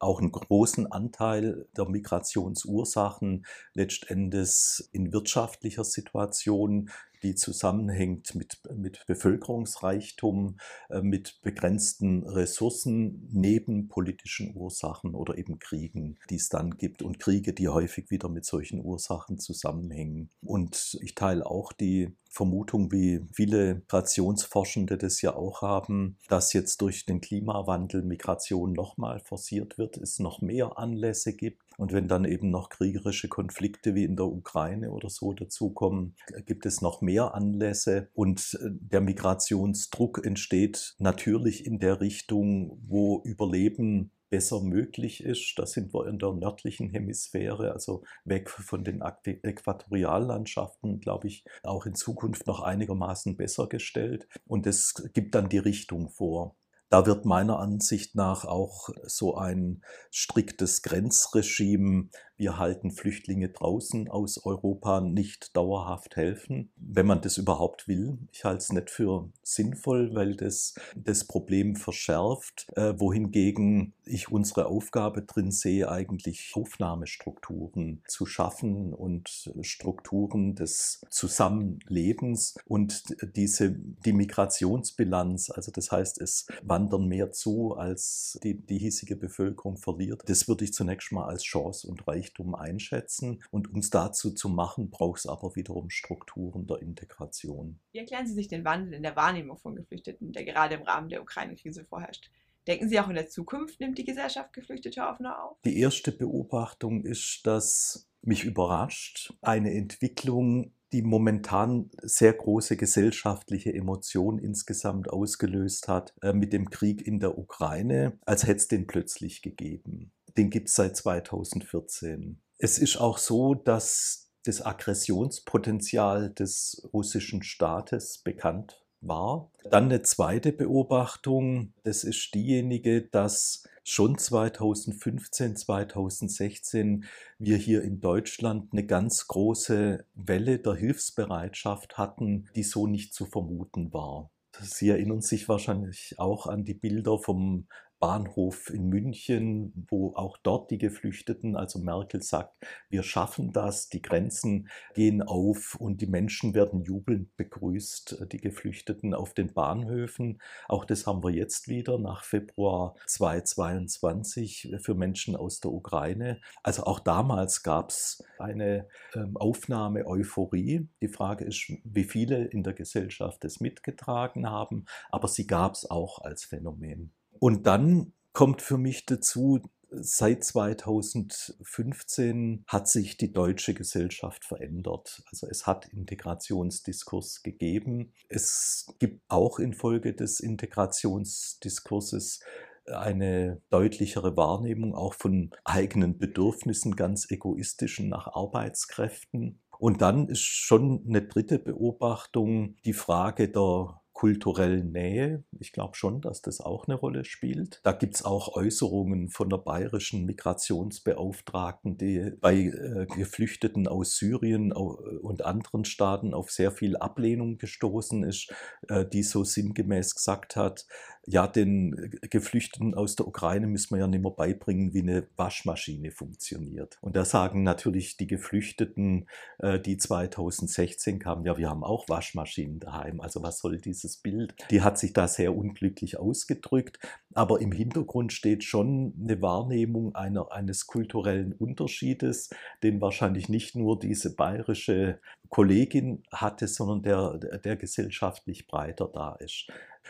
auch 0.00 0.20
einen 0.20 0.32
großen 0.32 0.90
Anteil 0.90 1.66
der 1.76 1.88
Migrationsursachen 1.88 3.46
letztendlich 3.74 4.84
in 4.92 5.12
wirtschaftlicher 5.12 5.84
Situation, 5.84 6.90
die 7.22 7.34
zusammenhängt 7.34 8.34
mit, 8.34 8.58
mit 8.74 9.04
Bevölkerungsreichtum, 9.06 10.58
äh, 10.88 11.02
mit 11.02 11.40
begrenzten 11.42 12.26
Ressourcen 12.26 13.28
neben 13.30 13.88
politischen 13.88 14.56
Ursachen 14.56 15.14
oder 15.14 15.36
eben 15.36 15.58
Kriegen, 15.58 16.18
die 16.30 16.36
es 16.36 16.48
dann 16.48 16.76
gibt 16.78 17.02
und 17.02 17.18
Kriege, 17.18 17.52
die 17.52 17.68
häufig 17.68 18.10
wieder 18.10 18.28
mit 18.28 18.44
solchen 18.44 18.80
Ursachen 18.82 19.38
zusammenhängen. 19.38 20.30
Und 20.42 20.98
ich 21.02 21.14
teile 21.14 21.46
auch 21.46 21.72
die 21.72 22.16
Vermutung, 22.30 22.92
wie 22.92 23.26
viele 23.32 23.74
Migrationsforschende 23.74 24.96
das 24.96 25.20
ja 25.20 25.34
auch 25.34 25.62
haben, 25.62 26.16
dass 26.28 26.52
jetzt 26.52 26.80
durch 26.80 27.04
den 27.04 27.20
Klimawandel 27.20 28.02
Migration 28.02 28.72
nochmal 28.72 29.18
forciert 29.18 29.78
wird, 29.78 29.96
es 29.96 30.20
noch 30.20 30.40
mehr 30.40 30.78
Anlässe 30.78 31.34
gibt. 31.34 31.60
Und 31.76 31.92
wenn 31.92 32.06
dann 32.06 32.24
eben 32.24 32.50
noch 32.50 32.68
kriegerische 32.68 33.28
Konflikte 33.28 33.94
wie 33.96 34.04
in 34.04 34.14
der 34.14 34.26
Ukraine 34.26 34.92
oder 34.92 35.10
so 35.10 35.32
dazukommen, 35.32 36.14
gibt 36.46 36.66
es 36.66 36.80
noch 36.80 37.00
mehr 37.00 37.34
Anlässe. 37.34 38.08
Und 38.14 38.56
äh, 38.62 38.68
der 38.70 39.00
Migrationsdruck 39.00 40.24
entsteht 40.24 40.94
natürlich 40.98 41.66
in 41.66 41.80
der 41.80 42.00
Richtung, 42.00 42.78
wo 42.86 43.22
Überleben 43.24 44.12
besser 44.30 44.60
möglich 44.62 45.22
ist. 45.22 45.54
Da 45.56 45.66
sind 45.66 45.92
wir 45.92 46.06
in 46.06 46.18
der 46.18 46.32
nördlichen 46.32 46.88
Hemisphäre, 46.88 47.72
also 47.72 48.04
weg 48.24 48.48
von 48.48 48.84
den 48.84 49.02
Äquatoriallandschaften, 49.02 51.00
glaube 51.00 51.28
ich, 51.28 51.44
auch 51.62 51.84
in 51.84 51.94
Zukunft 51.94 52.46
noch 52.46 52.60
einigermaßen 52.60 53.36
besser 53.36 53.66
gestellt. 53.66 54.26
Und 54.46 54.66
es 54.66 54.94
gibt 55.12 55.34
dann 55.34 55.48
die 55.48 55.58
Richtung 55.58 56.08
vor. 56.08 56.56
Da 56.88 57.06
wird 57.06 57.24
meiner 57.24 57.60
Ansicht 57.60 58.16
nach 58.16 58.44
auch 58.44 58.88
so 59.04 59.36
ein 59.36 59.82
striktes 60.10 60.82
Grenzregime 60.82 62.08
wir 62.40 62.58
halten 62.58 62.90
Flüchtlinge 62.90 63.50
draußen 63.50 64.08
aus 64.08 64.46
Europa 64.46 65.02
nicht 65.02 65.54
dauerhaft 65.54 66.16
helfen, 66.16 66.70
wenn 66.76 67.06
man 67.06 67.20
das 67.20 67.36
überhaupt 67.36 67.86
will. 67.86 68.16
Ich 68.32 68.44
halte 68.44 68.62
es 68.62 68.72
nicht 68.72 68.88
für 68.88 69.28
sinnvoll, 69.42 70.14
weil 70.14 70.36
das 70.36 70.74
das 70.96 71.26
Problem 71.26 71.76
verschärft, 71.76 72.66
äh, 72.76 72.94
wohingegen 72.96 73.92
ich 74.06 74.32
unsere 74.32 74.66
Aufgabe 74.66 75.22
drin 75.22 75.50
sehe, 75.50 75.90
eigentlich 75.90 76.52
Aufnahmestrukturen 76.54 78.02
zu 78.08 78.24
schaffen 78.24 78.94
und 78.94 79.52
Strukturen 79.60 80.54
des 80.54 81.02
Zusammenlebens 81.10 82.54
und 82.64 83.16
diese, 83.36 83.70
die 83.70 84.14
Migrationsbilanz, 84.14 85.50
also 85.50 85.70
das 85.70 85.92
heißt, 85.92 86.18
es 86.22 86.46
wandern 86.62 87.06
mehr 87.06 87.32
zu, 87.32 87.74
als 87.74 88.38
die, 88.42 88.54
die 88.54 88.78
hiesige 88.78 89.14
Bevölkerung 89.14 89.76
verliert. 89.76 90.22
Das 90.26 90.48
würde 90.48 90.64
ich 90.64 90.72
zunächst 90.72 91.12
mal 91.12 91.26
als 91.26 91.42
Chance 91.42 91.86
und 91.86 92.08
Reichtum 92.08 92.29
Reichtum 92.30 92.54
einschätzen. 92.54 93.42
Und 93.50 93.72
um 93.72 93.78
es 93.80 93.90
dazu 93.90 94.32
zu 94.32 94.48
machen, 94.48 94.90
braucht 94.90 95.20
es 95.20 95.26
aber 95.26 95.54
wiederum 95.56 95.90
Strukturen 95.90 96.66
der 96.66 96.80
Integration. 96.80 97.78
Wie 97.92 97.98
erklären 97.98 98.26
Sie 98.26 98.34
sich 98.34 98.48
den 98.48 98.64
Wandel 98.64 98.94
in 98.94 99.02
der 99.02 99.16
Wahrnehmung 99.16 99.58
von 99.58 99.76
Geflüchteten, 99.76 100.32
der 100.32 100.44
gerade 100.44 100.76
im 100.76 100.82
Rahmen 100.82 101.08
der 101.08 101.22
Ukraine-Krise 101.22 101.84
vorherrscht? 101.84 102.30
Denken 102.66 102.88
Sie 102.88 103.00
auch 103.00 103.08
in 103.08 103.14
der 103.14 103.28
Zukunft 103.28 103.80
nimmt 103.80 103.98
die 103.98 104.04
Gesellschaft 104.04 104.52
Geflüchtete 104.52 105.02
offener 105.02 105.42
auf? 105.42 105.56
Die 105.64 105.78
erste 105.78 106.12
Beobachtung 106.12 107.04
ist, 107.04 107.40
dass 107.44 108.08
mich 108.22 108.44
überrascht 108.44 109.32
eine 109.40 109.72
Entwicklung, 109.72 110.74
die 110.92 111.02
momentan 111.02 111.88
sehr 112.02 112.34
große 112.34 112.76
gesellschaftliche 112.76 113.72
Emotionen 113.72 114.38
insgesamt 114.38 115.08
ausgelöst 115.08 115.88
hat 115.88 116.14
äh, 116.20 116.32
mit 116.32 116.52
dem 116.52 116.68
Krieg 116.68 117.06
in 117.06 117.18
der 117.18 117.38
Ukraine, 117.38 118.18
als 118.26 118.42
hätte 118.42 118.56
es 118.56 118.68
den 118.68 118.86
plötzlich 118.86 119.40
gegeben 119.40 120.12
den 120.40 120.48
gibt 120.48 120.70
es 120.70 120.74
seit 120.74 120.96
2014. 120.96 122.40
Es 122.56 122.78
ist 122.78 122.96
auch 122.96 123.18
so, 123.18 123.54
dass 123.54 124.32
das 124.44 124.64
Aggressionspotenzial 124.64 126.30
des 126.30 126.88
russischen 126.94 127.42
Staates 127.42 128.22
bekannt 128.24 128.82
war. 129.02 129.50
Dann 129.70 129.84
eine 129.84 130.00
zweite 130.00 130.52
Beobachtung, 130.52 131.74
das 131.84 132.04
ist 132.04 132.34
diejenige, 132.34 133.02
dass 133.02 133.64
schon 133.84 134.16
2015, 134.16 135.56
2016 135.56 137.04
wir 137.38 137.58
hier 137.58 137.82
in 137.82 138.00
Deutschland 138.00 138.72
eine 138.72 138.86
ganz 138.86 139.26
große 139.26 140.06
Welle 140.14 140.58
der 140.58 140.74
Hilfsbereitschaft 140.74 141.98
hatten, 141.98 142.48
die 142.56 142.62
so 142.62 142.86
nicht 142.86 143.12
zu 143.12 143.26
vermuten 143.26 143.92
war. 143.92 144.30
Sie 144.58 144.88
erinnern 144.88 145.20
sich 145.20 145.50
wahrscheinlich 145.50 146.14
auch 146.18 146.46
an 146.46 146.64
die 146.64 146.74
Bilder 146.74 147.18
vom 147.18 147.66
Bahnhof 148.00 148.70
in 148.70 148.88
München, 148.88 149.86
wo 149.90 150.14
auch 150.14 150.38
dort 150.38 150.70
die 150.70 150.78
Geflüchteten, 150.78 151.54
also 151.54 151.78
Merkel 151.78 152.22
sagt, 152.22 152.54
wir 152.88 153.02
schaffen 153.02 153.52
das, 153.52 153.90
die 153.90 154.00
Grenzen 154.00 154.68
gehen 154.94 155.22
auf 155.22 155.74
und 155.74 156.00
die 156.00 156.06
Menschen 156.06 156.54
werden 156.54 156.82
jubelnd 156.82 157.36
begrüßt, 157.36 158.26
die 158.32 158.40
Geflüchteten 158.40 159.12
auf 159.12 159.34
den 159.34 159.52
Bahnhöfen. 159.52 160.40
Auch 160.66 160.86
das 160.86 161.06
haben 161.06 161.22
wir 161.22 161.30
jetzt 161.30 161.68
wieder 161.68 161.98
nach 161.98 162.24
Februar 162.24 162.96
2022 163.06 164.76
für 164.80 164.94
Menschen 164.94 165.36
aus 165.36 165.60
der 165.60 165.70
Ukraine. 165.70 166.40
Also 166.62 166.84
auch 166.84 167.00
damals 167.00 167.62
gab 167.62 167.90
es 167.90 168.24
eine 168.38 168.88
ähm, 169.14 169.36
Aufnahme 169.36 170.06
Euphorie. 170.06 170.88
Die 171.02 171.08
Frage 171.08 171.44
ist, 171.44 171.70
wie 171.84 172.04
viele 172.04 172.46
in 172.46 172.62
der 172.62 172.72
Gesellschaft 172.72 173.44
es 173.44 173.60
mitgetragen 173.60 174.48
haben, 174.48 174.86
aber 175.10 175.28
sie 175.28 175.46
gab 175.46 175.74
es 175.74 175.90
auch 175.90 176.20
als 176.20 176.44
Phänomen. 176.44 177.12
Und 177.40 177.66
dann 177.66 178.12
kommt 178.32 178.62
für 178.62 178.78
mich 178.78 179.06
dazu, 179.06 179.60
seit 179.90 180.44
2015 180.44 182.62
hat 182.68 182.86
sich 182.88 183.16
die 183.16 183.32
deutsche 183.32 183.74
Gesellschaft 183.74 184.44
verändert. 184.44 185.24
Also 185.30 185.48
es 185.48 185.66
hat 185.66 185.86
Integrationsdiskurs 185.86 187.42
gegeben. 187.42 188.12
Es 188.28 188.94
gibt 189.00 189.24
auch 189.28 189.58
infolge 189.58 190.14
des 190.14 190.38
Integrationsdiskurses 190.40 192.38
eine 192.86 193.60
deutlichere 193.70 194.36
Wahrnehmung 194.36 194.94
auch 194.94 195.14
von 195.14 195.50
eigenen 195.64 196.18
Bedürfnissen, 196.18 196.94
ganz 196.94 197.28
egoistischen 197.30 198.10
nach 198.10 198.28
Arbeitskräften. 198.28 199.58
Und 199.78 200.02
dann 200.02 200.28
ist 200.28 200.42
schon 200.42 201.04
eine 201.08 201.22
dritte 201.22 201.58
Beobachtung 201.58 202.76
die 202.84 202.92
Frage 202.92 203.48
der 203.48 203.99
kulturellen 204.20 204.92
Nähe. 204.92 205.44
Ich 205.60 205.72
glaube 205.72 205.96
schon, 205.96 206.20
dass 206.20 206.42
das 206.42 206.60
auch 206.60 206.86
eine 206.86 206.94
Rolle 206.94 207.24
spielt. 207.24 207.80
Da 207.84 207.92
gibt 207.92 208.16
es 208.16 208.22
auch 208.22 208.54
Äußerungen 208.54 209.30
von 209.30 209.48
der 209.48 209.56
bayerischen 209.56 210.26
Migrationsbeauftragten, 210.26 211.96
die 211.96 212.30
bei 212.38 212.54
äh, 212.54 213.06
Geflüchteten 213.06 213.88
aus 213.88 214.16
Syrien 214.16 214.72
und 214.72 215.42
anderen 215.46 215.86
Staaten 215.86 216.34
auf 216.34 216.50
sehr 216.50 216.70
viel 216.70 216.98
Ablehnung 216.98 217.56
gestoßen 217.56 218.22
ist, 218.22 218.52
äh, 218.88 219.06
die 219.06 219.22
so 219.22 219.42
sinngemäß 219.42 220.14
gesagt 220.14 220.54
hat, 220.54 220.84
ja, 221.26 221.46
den 221.46 222.18
Geflüchteten 222.22 222.94
aus 222.94 223.14
der 223.14 223.26
Ukraine 223.26 223.66
müssen 223.66 223.94
wir 223.94 224.00
ja 224.00 224.06
nicht 224.06 224.22
mehr 224.22 224.30
beibringen, 224.30 224.94
wie 224.94 225.02
eine 225.02 225.26
Waschmaschine 225.36 226.10
funktioniert. 226.10 226.98
Und 227.02 227.14
da 227.14 227.24
sagen 227.24 227.62
natürlich 227.62 228.16
die 228.16 228.26
Geflüchteten, 228.26 229.28
äh, 229.58 229.78
die 229.78 229.98
2016 229.98 231.18
kamen, 231.18 231.44
ja, 231.44 231.58
wir 231.58 231.68
haben 231.68 231.84
auch 231.84 232.08
Waschmaschinen 232.08 232.80
daheim. 232.80 233.20
Also 233.20 233.42
was 233.42 233.58
soll 233.58 233.78
dieses 233.78 234.16
Bild? 234.16 234.54
Die 234.70 234.82
hat 234.82 234.98
sich 234.98 235.12
da 235.12 235.28
sehr 235.28 235.54
unglücklich 235.54 236.18
ausgedrückt. 236.18 236.98
Aber 237.34 237.60
im 237.60 237.72
Hintergrund 237.72 238.32
steht 238.32 238.64
schon 238.64 239.14
eine 239.20 239.40
Wahrnehmung 239.42 240.14
einer, 240.14 240.50
eines 240.52 240.86
kulturellen 240.86 241.52
Unterschiedes, 241.52 242.50
den 242.82 243.00
wahrscheinlich 243.00 243.48
nicht 243.48 243.76
nur 243.76 243.98
diese 243.98 244.34
bayerische 244.34 245.20
Kollegin 245.48 246.22
hatte, 246.32 246.66
sondern 246.66 247.02
der, 247.02 247.58
der 247.58 247.76
gesellschaftlich 247.76 248.66
breiter 248.66 249.10
da 249.12 249.34
ist. 249.34 249.68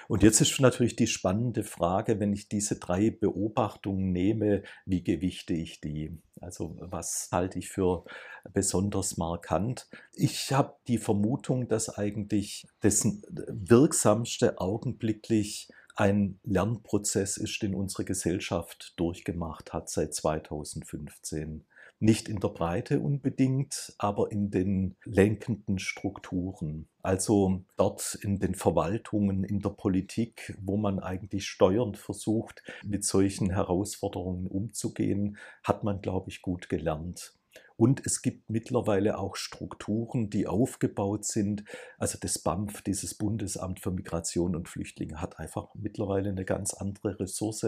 Und 0.08 0.22
jetzt 0.22 0.40
ist 0.40 0.60
natürlich 0.60 0.96
die 0.96 1.06
spannende 1.06 1.64
Frage, 1.64 2.20
wenn 2.20 2.32
ich 2.32 2.48
diese 2.48 2.76
drei 2.76 3.10
Beobachtungen 3.10 4.12
nehme, 4.12 4.62
wie 4.86 5.02
gewichte 5.02 5.54
ich 5.54 5.80
die? 5.80 6.18
Also 6.40 6.76
was 6.80 7.28
halte 7.32 7.58
ich 7.58 7.68
für 7.68 8.04
besonders 8.52 9.16
markant? 9.16 9.88
Ich 10.12 10.52
habe 10.52 10.74
die 10.88 10.98
Vermutung, 10.98 11.68
dass 11.68 11.90
eigentlich 11.90 12.66
das 12.80 13.06
Wirksamste 13.28 14.58
augenblicklich 14.58 15.68
ein 15.96 16.40
Lernprozess 16.44 17.36
ist, 17.36 17.60
den 17.62 17.74
unsere 17.74 18.04
Gesellschaft 18.04 18.94
durchgemacht 18.96 19.72
hat 19.72 19.90
seit 19.90 20.14
2015. 20.14 21.66
Nicht 22.02 22.30
in 22.30 22.40
der 22.40 22.48
Breite 22.48 23.00
unbedingt, 23.00 23.94
aber 23.98 24.32
in 24.32 24.50
den 24.50 24.96
lenkenden 25.04 25.78
Strukturen. 25.78 26.88
Also 27.02 27.62
dort 27.76 28.18
in 28.22 28.38
den 28.38 28.54
Verwaltungen, 28.54 29.44
in 29.44 29.60
der 29.60 29.68
Politik, 29.70 30.56
wo 30.62 30.78
man 30.78 30.98
eigentlich 30.98 31.46
steuernd 31.46 31.98
versucht, 31.98 32.62
mit 32.82 33.04
solchen 33.04 33.50
Herausforderungen 33.50 34.46
umzugehen, 34.46 35.36
hat 35.62 35.84
man, 35.84 36.00
glaube 36.00 36.30
ich, 36.30 36.40
gut 36.40 36.70
gelernt. 36.70 37.34
Und 37.80 38.04
es 38.04 38.20
gibt 38.20 38.50
mittlerweile 38.50 39.16
auch 39.16 39.36
Strukturen, 39.36 40.28
die 40.28 40.46
aufgebaut 40.46 41.24
sind. 41.24 41.64
Also 41.96 42.18
das 42.20 42.38
BAMF, 42.38 42.82
dieses 42.82 43.14
Bundesamt 43.14 43.80
für 43.80 43.90
Migration 43.90 44.54
und 44.54 44.68
Flüchtlinge, 44.68 45.18
hat 45.18 45.38
einfach 45.38 45.68
mittlerweile 45.72 46.28
eine 46.28 46.44
ganz 46.44 46.74
andere 46.74 47.18
Ressource, 47.18 47.64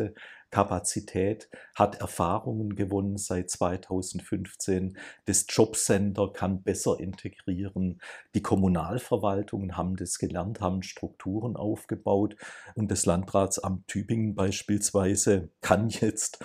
Kapazität, 0.50 1.48
hat 1.74 2.02
Erfahrungen 2.02 2.76
gewonnen 2.76 3.16
seit 3.16 3.48
2015. 3.48 4.98
Das 5.24 5.46
Jobcenter 5.48 6.30
kann 6.30 6.62
besser 6.62 7.00
integrieren. 7.00 7.98
Die 8.34 8.42
Kommunalverwaltungen 8.42 9.78
haben 9.78 9.96
das 9.96 10.18
gelernt, 10.18 10.60
haben 10.60 10.82
Strukturen 10.82 11.56
aufgebaut. 11.56 12.36
Und 12.74 12.90
das 12.90 13.06
Landratsamt 13.06 13.88
Tübingen 13.88 14.34
beispielsweise 14.34 15.48
kann 15.62 15.88
jetzt 15.88 16.44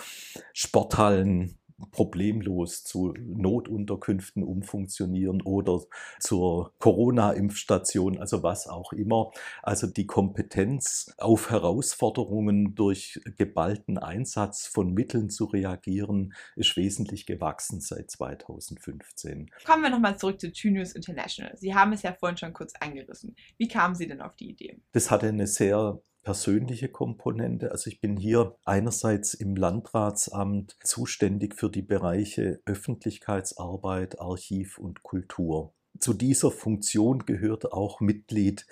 Sporthallen 0.53 1.59
problemlos 1.91 2.83
zu 2.83 3.13
Notunterkünften 3.17 4.43
umfunktionieren 4.43 5.41
oder 5.41 5.81
zur 6.19 6.73
Corona-Impfstation, 6.79 8.17
also 8.19 8.43
was 8.43 8.67
auch 8.67 8.93
immer. 8.93 9.31
Also 9.61 9.87
die 9.87 10.07
Kompetenz 10.07 11.13
auf 11.17 11.51
Herausforderungen 11.51 12.75
durch 12.75 13.19
geballten 13.37 13.97
Einsatz 13.97 14.65
von 14.65 14.93
Mitteln 14.93 15.29
zu 15.29 15.45
reagieren, 15.45 16.33
ist 16.55 16.75
wesentlich 16.77 17.25
gewachsen 17.25 17.79
seit 17.79 18.09
2015. 18.09 19.51
Kommen 19.65 19.83
wir 19.83 19.89
nochmal 19.89 20.17
zurück 20.17 20.39
zu 20.39 20.51
Tunius 20.51 20.93
International. 20.93 21.55
Sie 21.57 21.75
haben 21.75 21.93
es 21.93 22.01
ja 22.01 22.13
vorhin 22.13 22.37
schon 22.37 22.53
kurz 22.53 22.73
eingerissen. 22.79 23.35
Wie 23.57 23.67
kamen 23.67 23.95
Sie 23.95 24.07
denn 24.07 24.21
auf 24.21 24.35
die 24.35 24.49
Idee? 24.49 24.79
Das 24.93 25.11
hatte 25.11 25.27
eine 25.27 25.47
sehr 25.47 26.01
persönliche 26.23 26.89
Komponente. 26.89 27.71
Also 27.71 27.89
ich 27.89 28.01
bin 28.01 28.17
hier 28.17 28.57
einerseits 28.65 29.33
im 29.33 29.55
Landratsamt 29.55 30.77
zuständig 30.83 31.55
für 31.55 31.69
die 31.69 31.81
Bereiche 31.81 32.61
Öffentlichkeitsarbeit, 32.65 34.19
Archiv 34.19 34.77
und 34.77 35.03
Kultur. 35.03 35.73
Zu 35.99 36.13
dieser 36.13 36.51
Funktion 36.51 37.25
gehört 37.25 37.71
auch 37.71 38.01
Mitglied 38.01 38.67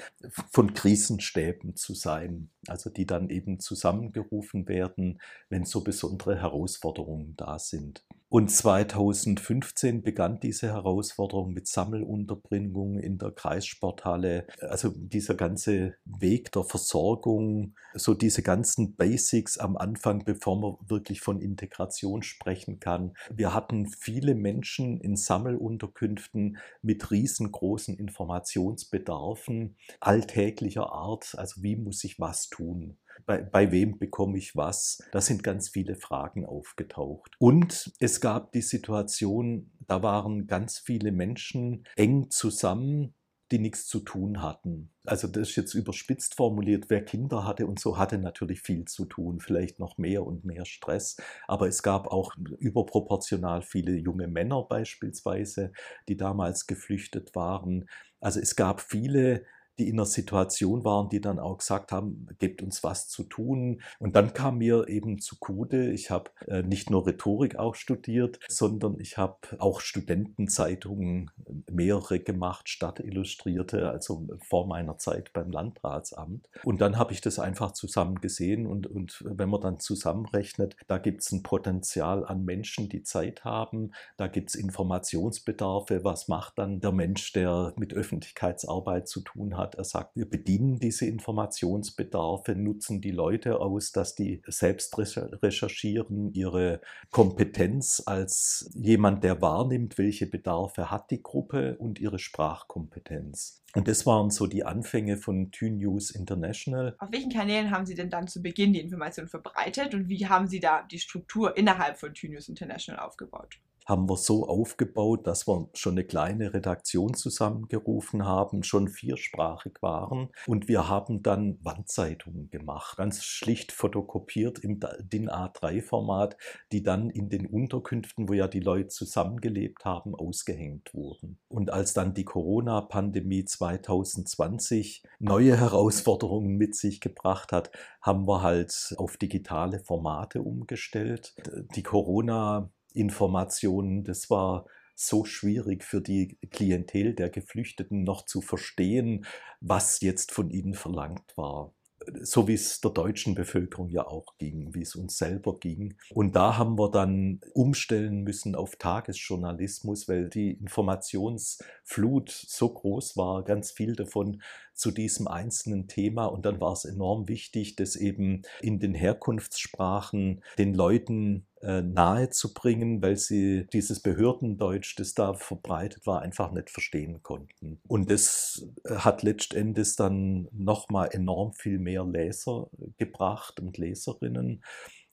von 0.51 0.73
Krisenstäben 0.73 1.75
zu 1.75 1.95
sein, 1.95 2.51
also 2.67 2.89
die 2.89 3.05
dann 3.05 3.29
eben 3.29 3.60
zusammengerufen 3.60 4.67
werden, 4.67 5.19
wenn 5.49 5.65
so 5.65 5.84
besondere 5.84 6.39
Herausforderungen 6.39 7.36
da 7.36 7.58
sind. 7.58 8.05
Und 8.27 8.49
2015 8.49 10.01
begann 10.01 10.39
diese 10.39 10.67
Herausforderung 10.67 11.53
mit 11.53 11.67
Sammelunterbringung 11.67 12.97
in 12.97 13.19
der 13.19 13.31
Kreissporthalle. 13.31 14.47
Also 14.59 14.89
dieser 14.89 15.35
ganze 15.35 15.95
Weg 16.05 16.51
der 16.51 16.63
Versorgung, 16.63 17.75
so 17.93 18.15
diese 18.15 18.41
ganzen 18.41 18.95
Basics 18.95 19.59
am 19.59 19.77
Anfang, 19.77 20.25
bevor 20.25 20.59
man 20.59 20.89
wirklich 20.89 21.21
von 21.21 21.39
Integration 21.39 22.23
sprechen 22.23 22.79
kann. 22.79 23.13
Wir 23.31 23.53
hatten 23.53 23.88
viele 23.88 24.33
Menschen 24.33 24.99
in 24.99 25.15
Sammelunterkünften 25.15 26.57
mit 26.81 27.11
riesengroßen 27.11 27.95
Informationsbedarfen 27.95 29.77
alltäglicher 29.99 30.91
Art. 30.91 31.35
Also 31.38 31.61
wie 31.61 31.75
muss 31.75 32.03
ich 32.03 32.19
was 32.19 32.49
tun? 32.49 32.97
Bei, 33.25 33.41
bei 33.41 33.71
wem 33.71 33.97
bekomme 33.97 34.38
ich 34.38 34.55
was? 34.55 35.03
Da 35.11 35.21
sind 35.21 35.43
ganz 35.43 35.69
viele 35.69 35.95
Fragen 35.95 36.45
aufgetaucht. 36.45 37.31
Und 37.39 37.93
es 37.99 38.21
gab 38.21 38.51
die 38.51 38.61
Situation, 38.61 39.71
da 39.88 40.03
waren 40.03 40.47
ganz 40.47 40.79
viele 40.79 41.11
Menschen 41.11 41.85
eng 41.95 42.29
zusammen, 42.29 43.13
die 43.51 43.59
nichts 43.59 43.88
zu 43.88 43.99
tun 43.99 44.41
hatten. 44.41 44.91
Also 45.05 45.27
das 45.27 45.49
ist 45.49 45.55
jetzt 45.55 45.73
überspitzt 45.75 46.35
formuliert, 46.35 46.85
wer 46.89 47.05
Kinder 47.05 47.45
hatte 47.45 47.67
und 47.67 47.79
so 47.79 47.97
hatte 47.97 48.17
natürlich 48.17 48.61
viel 48.61 48.85
zu 48.85 49.05
tun, 49.05 49.39
vielleicht 49.39 49.79
noch 49.79 49.97
mehr 49.99 50.25
und 50.25 50.45
mehr 50.45 50.65
Stress. 50.65 51.17
Aber 51.47 51.67
es 51.67 51.83
gab 51.83 52.07
auch 52.07 52.35
überproportional 52.57 53.61
viele 53.61 53.95
junge 53.95 54.27
Männer 54.27 54.63
beispielsweise, 54.63 55.73
die 56.09 56.17
damals 56.17 56.65
geflüchtet 56.65 57.35
waren. 57.35 57.88
Also 58.19 58.39
es 58.39 58.55
gab 58.55 58.81
viele 58.81 59.43
die 59.77 59.89
in 59.89 59.95
einer 59.95 60.05
Situation 60.05 60.83
waren, 60.83 61.09
die 61.09 61.21
dann 61.21 61.39
auch 61.39 61.57
gesagt 61.57 61.91
haben, 61.91 62.27
gebt 62.39 62.61
uns 62.61 62.83
was 62.83 63.07
zu 63.07 63.23
tun. 63.23 63.81
Und 63.99 64.15
dann 64.15 64.33
kam 64.33 64.59
mir 64.59 64.88
eben 64.88 65.19
zugute, 65.19 65.91
ich 65.91 66.11
habe 66.11 66.31
äh, 66.47 66.63
nicht 66.63 66.89
nur 66.89 67.05
Rhetorik 67.05 67.57
auch 67.57 67.75
studiert, 67.75 68.39
sondern 68.47 68.99
ich 68.99 69.17
habe 69.17 69.38
auch 69.59 69.81
Studentenzeitungen 69.81 71.31
äh, 71.45 71.71
mehrere 71.71 72.19
gemacht, 72.19 72.69
Stadtillustrierte, 72.69 73.89
also 73.89 74.27
vor 74.41 74.67
meiner 74.67 74.97
Zeit 74.97 75.33
beim 75.33 75.51
Landratsamt. 75.51 76.49
Und 76.63 76.81
dann 76.81 76.97
habe 76.97 77.13
ich 77.13 77.21
das 77.21 77.39
einfach 77.39 77.71
zusammen 77.71 78.21
gesehen 78.21 78.65
und, 78.65 78.88
und 78.88 79.23
wenn 79.27 79.49
man 79.49 79.61
dann 79.61 79.79
zusammenrechnet, 79.79 80.75
da 80.88 80.97
gibt 80.97 81.21
es 81.21 81.31
ein 81.31 81.43
Potenzial 81.43 82.25
an 82.25 82.45
Menschen, 82.45 82.89
die 82.89 83.03
Zeit 83.03 83.43
haben, 83.43 83.91
da 84.17 84.27
gibt 84.27 84.49
es 84.49 84.55
Informationsbedarfe, 84.55 86.03
was 86.03 86.27
macht 86.27 86.57
dann 86.57 86.79
der 86.79 86.91
Mensch, 86.91 87.33
der 87.33 87.73
mit 87.77 87.93
Öffentlichkeitsarbeit 87.93 89.07
zu 89.07 89.21
tun 89.21 89.57
hat, 89.57 89.64
hat. 89.65 89.75
Er 89.75 89.84
sagt, 89.84 90.15
wir 90.15 90.30
bedienen 90.30 90.80
diese 90.80 91.06
Informationsbedarfe, 91.06 92.56
nutzen 92.56 93.01
die 93.01 93.12
Leute 93.12 93.60
aus, 93.60 93.91
dass 93.91 94.15
die 94.15 94.41
selbst 94.47 94.97
recherchieren, 94.97 96.34
ihre 96.34 96.82
Kompetenz 97.12 98.04
als 98.06 98.69
jemand, 98.75 99.23
der 99.23 99.41
wahrnimmt, 99.41 99.97
welche 99.97 100.28
Bedarfe 100.28 100.91
hat 100.91 101.12
die 101.12 101.21
Gruppe 101.21 101.78
und 101.78 101.99
ihre 101.99 102.19
Sprachkompetenz. 102.19 103.63
Und 103.73 103.89
das 103.89 104.06
waren 104.06 104.30
so 104.30 104.47
die 104.47 104.63
Anfänge 104.63 105.17
von 105.17 105.52
Tune 105.52 105.77
News 105.77 106.12
International. 106.12 106.96
Auf 107.00 107.12
welchen 107.12 107.31
Kanälen 107.31 107.71
haben 107.71 107.85
Sie 107.85 107.96
denn 107.96 108.10
dann 108.10 108.27
zu 108.27 108.42
Beginn 108.42 108.71
die 108.71 108.79
Information 108.79 109.27
verbreitet 109.27 109.94
und 109.94 110.08
wie 110.08 110.27
haben 110.27 110.48
Sie 110.48 110.62
da 110.62 110.83
die 110.83 111.00
Struktur 111.00 111.58
innerhalb 111.58 111.98
von 111.98 112.13
Tune 112.13 112.33
News 112.33 112.48
International 112.48 113.06
aufgebaut? 113.06 113.60
Haben 113.86 114.10
wir 114.10 114.17
so 114.17 114.48
aufgebaut, 114.48 115.27
dass 115.27 115.48
wir 115.48 115.69
schon 115.73 115.94
eine 115.94 116.04
kleine 116.04 116.54
Redaktion 116.54 117.13
zusammengerufen 117.13 118.25
haben, 118.25 118.63
schon 118.63 118.88
viersprachig 118.88 119.81
waren. 119.81 120.29
Und 120.48 120.67
wir 120.67 120.90
haben 120.90 121.21
dann 121.21 121.60
Wandzeitungen 121.63 122.50
gemacht, 122.50 122.98
ganz 122.98 123.23
schlicht 123.23 123.71
fotokopiert 123.71 124.60
im 124.60 124.79
DIN 125.00 125.29
A3-Format, 125.29 126.38
die 126.71 126.81
dann 126.83 127.10
in 127.10 127.29
den 127.29 127.46
Unterkünften, 127.46 128.27
wo 128.27 128.33
ja 128.33 128.48
die 128.48 128.60
Leute 128.60 128.88
zusammengelebt 128.88 129.86
haben, 129.86 130.15
ausgehängt 130.15 130.94
wurden. 130.94 131.40
Und 131.48 131.71
als 131.71 131.94
dann 131.94 132.13
die 132.13 132.25
Corona-Pandemie 132.25 133.46
2020 133.46 135.04
neue 135.19 135.58
Herausforderungen 135.58 136.58
mit 136.58 136.75
sich 136.75 137.02
gebracht 137.02 137.52
hat, 137.52 137.71
haben 138.02 138.27
wir 138.27 138.42
halt 138.42 138.96
auf 138.98 139.17
digitale 139.17 139.79
Formate 139.79 140.42
umgestellt. 140.42 141.36
Die 141.75 141.83
Corona 141.83 142.71
Informationen. 142.96 144.04
Das 144.04 144.29
war 144.29 144.65
so 144.96 145.25
schwierig 145.25 145.83
für 145.83 146.02
die 146.02 146.37
Klientel 146.52 147.13
der 147.13 147.29
Geflüchteten 147.29 148.04
noch 148.04 148.25
zu 148.25 148.41
verstehen, 148.41 149.25
was 149.60 150.00
jetzt 150.02 150.31
von 150.31 150.50
ihnen 150.50 150.73
verlangt 150.73 151.35
war 151.35 151.73
so 152.21 152.48
wie 152.48 152.54
es 152.54 152.81
der 152.81 152.91
deutschen 152.91 153.35
Bevölkerung 153.35 153.89
ja 153.89 154.08
auch 154.08 154.37
ging, 154.37 154.73
wie 154.73 154.81
es 154.81 154.96
uns 154.96 155.17
selber 155.17 155.58
ging. 155.60 155.96
Und 156.13 156.35
da 156.35 156.58
haben 156.58 156.77
wir 156.77 156.91
dann 156.91 157.39
umstellen 157.54 158.23
müssen 158.23 158.56
auf 158.56 158.75
Tagesjournalismus, 158.75 160.08
weil 160.08 160.29
die 160.29 160.52
Informationsflut 160.52 162.29
so 162.29 162.69
groß 162.69 163.17
war, 163.17 163.43
ganz 163.43 163.71
viel 163.71 163.96
davon 163.96 164.41
zu 164.73 164.91
diesem 164.91 165.27
einzelnen 165.27 165.87
Thema. 165.87 166.25
Und 166.25 166.46
dann 166.46 166.60
war 166.60 166.73
es 166.73 166.85
enorm 166.85 167.27
wichtig, 167.27 167.75
das 167.75 167.96
eben 167.96 168.43
in 168.62 168.79
den 168.79 168.93
Herkunftssprachen 168.93 170.43
den 170.58 170.73
Leuten 170.73 171.48
äh, 171.62 171.81
nahezubringen, 171.81 173.01
weil 173.01 173.17
sie 173.17 173.67
dieses 173.71 174.01
Behördendeutsch, 174.01 174.99
das 174.99 175.13
da 175.13 175.33
verbreitet 175.33 176.06
war, 176.06 176.21
einfach 176.21 176.51
nicht 176.51 176.69
verstehen 176.69 177.23
konnten. 177.23 177.79
Und 177.87 178.12
das 178.12 178.67
äh, 178.83 178.95
hat 178.95 179.23
letztendlich 179.23 179.95
dann 179.95 180.47
nochmal 180.51 181.10
enorm 181.12 181.53
viel 181.53 181.79
mehr 181.79 182.06
Leser 182.06 182.69
gebracht 182.97 183.60
und 183.60 183.77
Leserinnen 183.77 184.63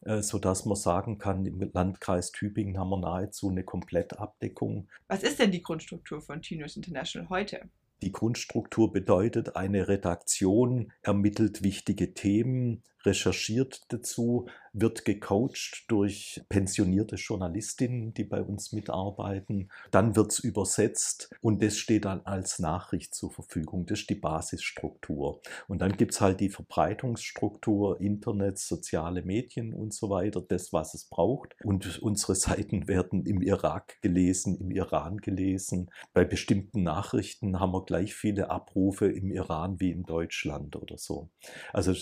äh, 0.05 0.21
sodass 0.21 0.65
man 0.65 0.75
sagen 0.75 1.19
kann, 1.19 1.47
im 1.47 1.71
Landkreis 1.73 2.33
Tübingen 2.33 2.77
haben 2.77 2.91
wir 2.91 2.99
nahezu 2.99 3.49
eine 3.49 3.63
Komplettabdeckung. 3.63 4.89
Was 5.07 5.23
ist 5.23 5.39
denn 5.39 5.53
die 5.53 5.63
Grundstruktur 5.63 6.21
von 6.21 6.43
Tinus 6.43 6.77
International 6.77 7.29
heute? 7.29 7.71
Die 8.03 8.11
Grundstruktur 8.11 8.93
bedeutet, 8.93 9.55
eine 9.55 9.87
Redaktion 9.87 10.93
ermittelt 11.03 11.63
wichtige 11.63 12.15
Themen, 12.15 12.83
recherchiert 13.05 13.83
dazu, 13.89 14.47
wird 14.73 15.05
gecoacht 15.05 15.85
durch 15.89 16.43
pensionierte 16.49 17.17
Journalistinnen, 17.17 18.15
die 18.15 18.25
bei 18.25 18.43
uns 18.43 18.73
mitarbeiten. 18.73 19.71
Dann 19.91 20.17
wird 20.17 20.33
es 20.33 20.39
übersetzt 20.39 21.31
und 21.41 21.63
das 21.63 21.77
steht 21.77 22.07
dann 22.07 22.23
als 22.25 22.59
Nachricht 22.59 23.15
zur 23.15 23.31
Verfügung. 23.31 23.85
Das 23.87 24.01
ist 24.01 24.11
die 24.11 24.15
Basisstruktur. 24.15 25.43
Und 25.69 25.81
dann 25.81 25.97
gibt 25.97 26.13
es 26.13 26.21
halt 26.21 26.41
die 26.41 26.49
Verbreitungsstruktur, 26.49 28.01
Internet, 28.01 28.59
soziale 28.59 29.23
Medien 29.23 29.75
und 29.75 29.93
so 29.93 30.09
weiter, 30.09 30.41
das, 30.41 30.73
was 30.73 30.95
es 30.95 31.05
braucht. 31.05 31.55
Und 31.65 32.01
unsere 32.03 32.35
Seiten 32.35 32.89
werden 32.89 33.27
im 33.27 33.43
Irak 33.43 34.01
gelesen, 34.01 34.57
im 34.57 34.71
Iran 34.71 35.19
gelesen. 35.19 35.91
Bei 36.15 36.25
bestimmten 36.25 36.83
Nachrichten 36.83 37.61
haben 37.61 37.73
wir 37.73 37.85
gleich 37.85 38.15
viele 38.15 38.51
Abrufe 38.51 39.11
im 39.11 39.31
Iran 39.31 39.81
wie 39.81 39.91
in 39.91 40.05
Deutschland 40.05 40.77
oder 40.77 40.97
so. 40.97 41.29
Also 41.73 41.93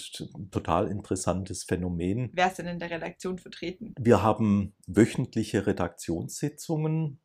total 0.50 0.89
interessantes 0.90 1.64
Phänomen. 1.64 2.30
Wer 2.32 2.48
ist 2.48 2.58
denn 2.58 2.66
in 2.66 2.78
der 2.78 2.90
Redaktion 2.90 3.38
vertreten? 3.38 3.94
Wir 3.98 4.22
haben 4.22 4.74
wöchentliche 4.86 5.66
Redaktionssitzungen. 5.66 7.20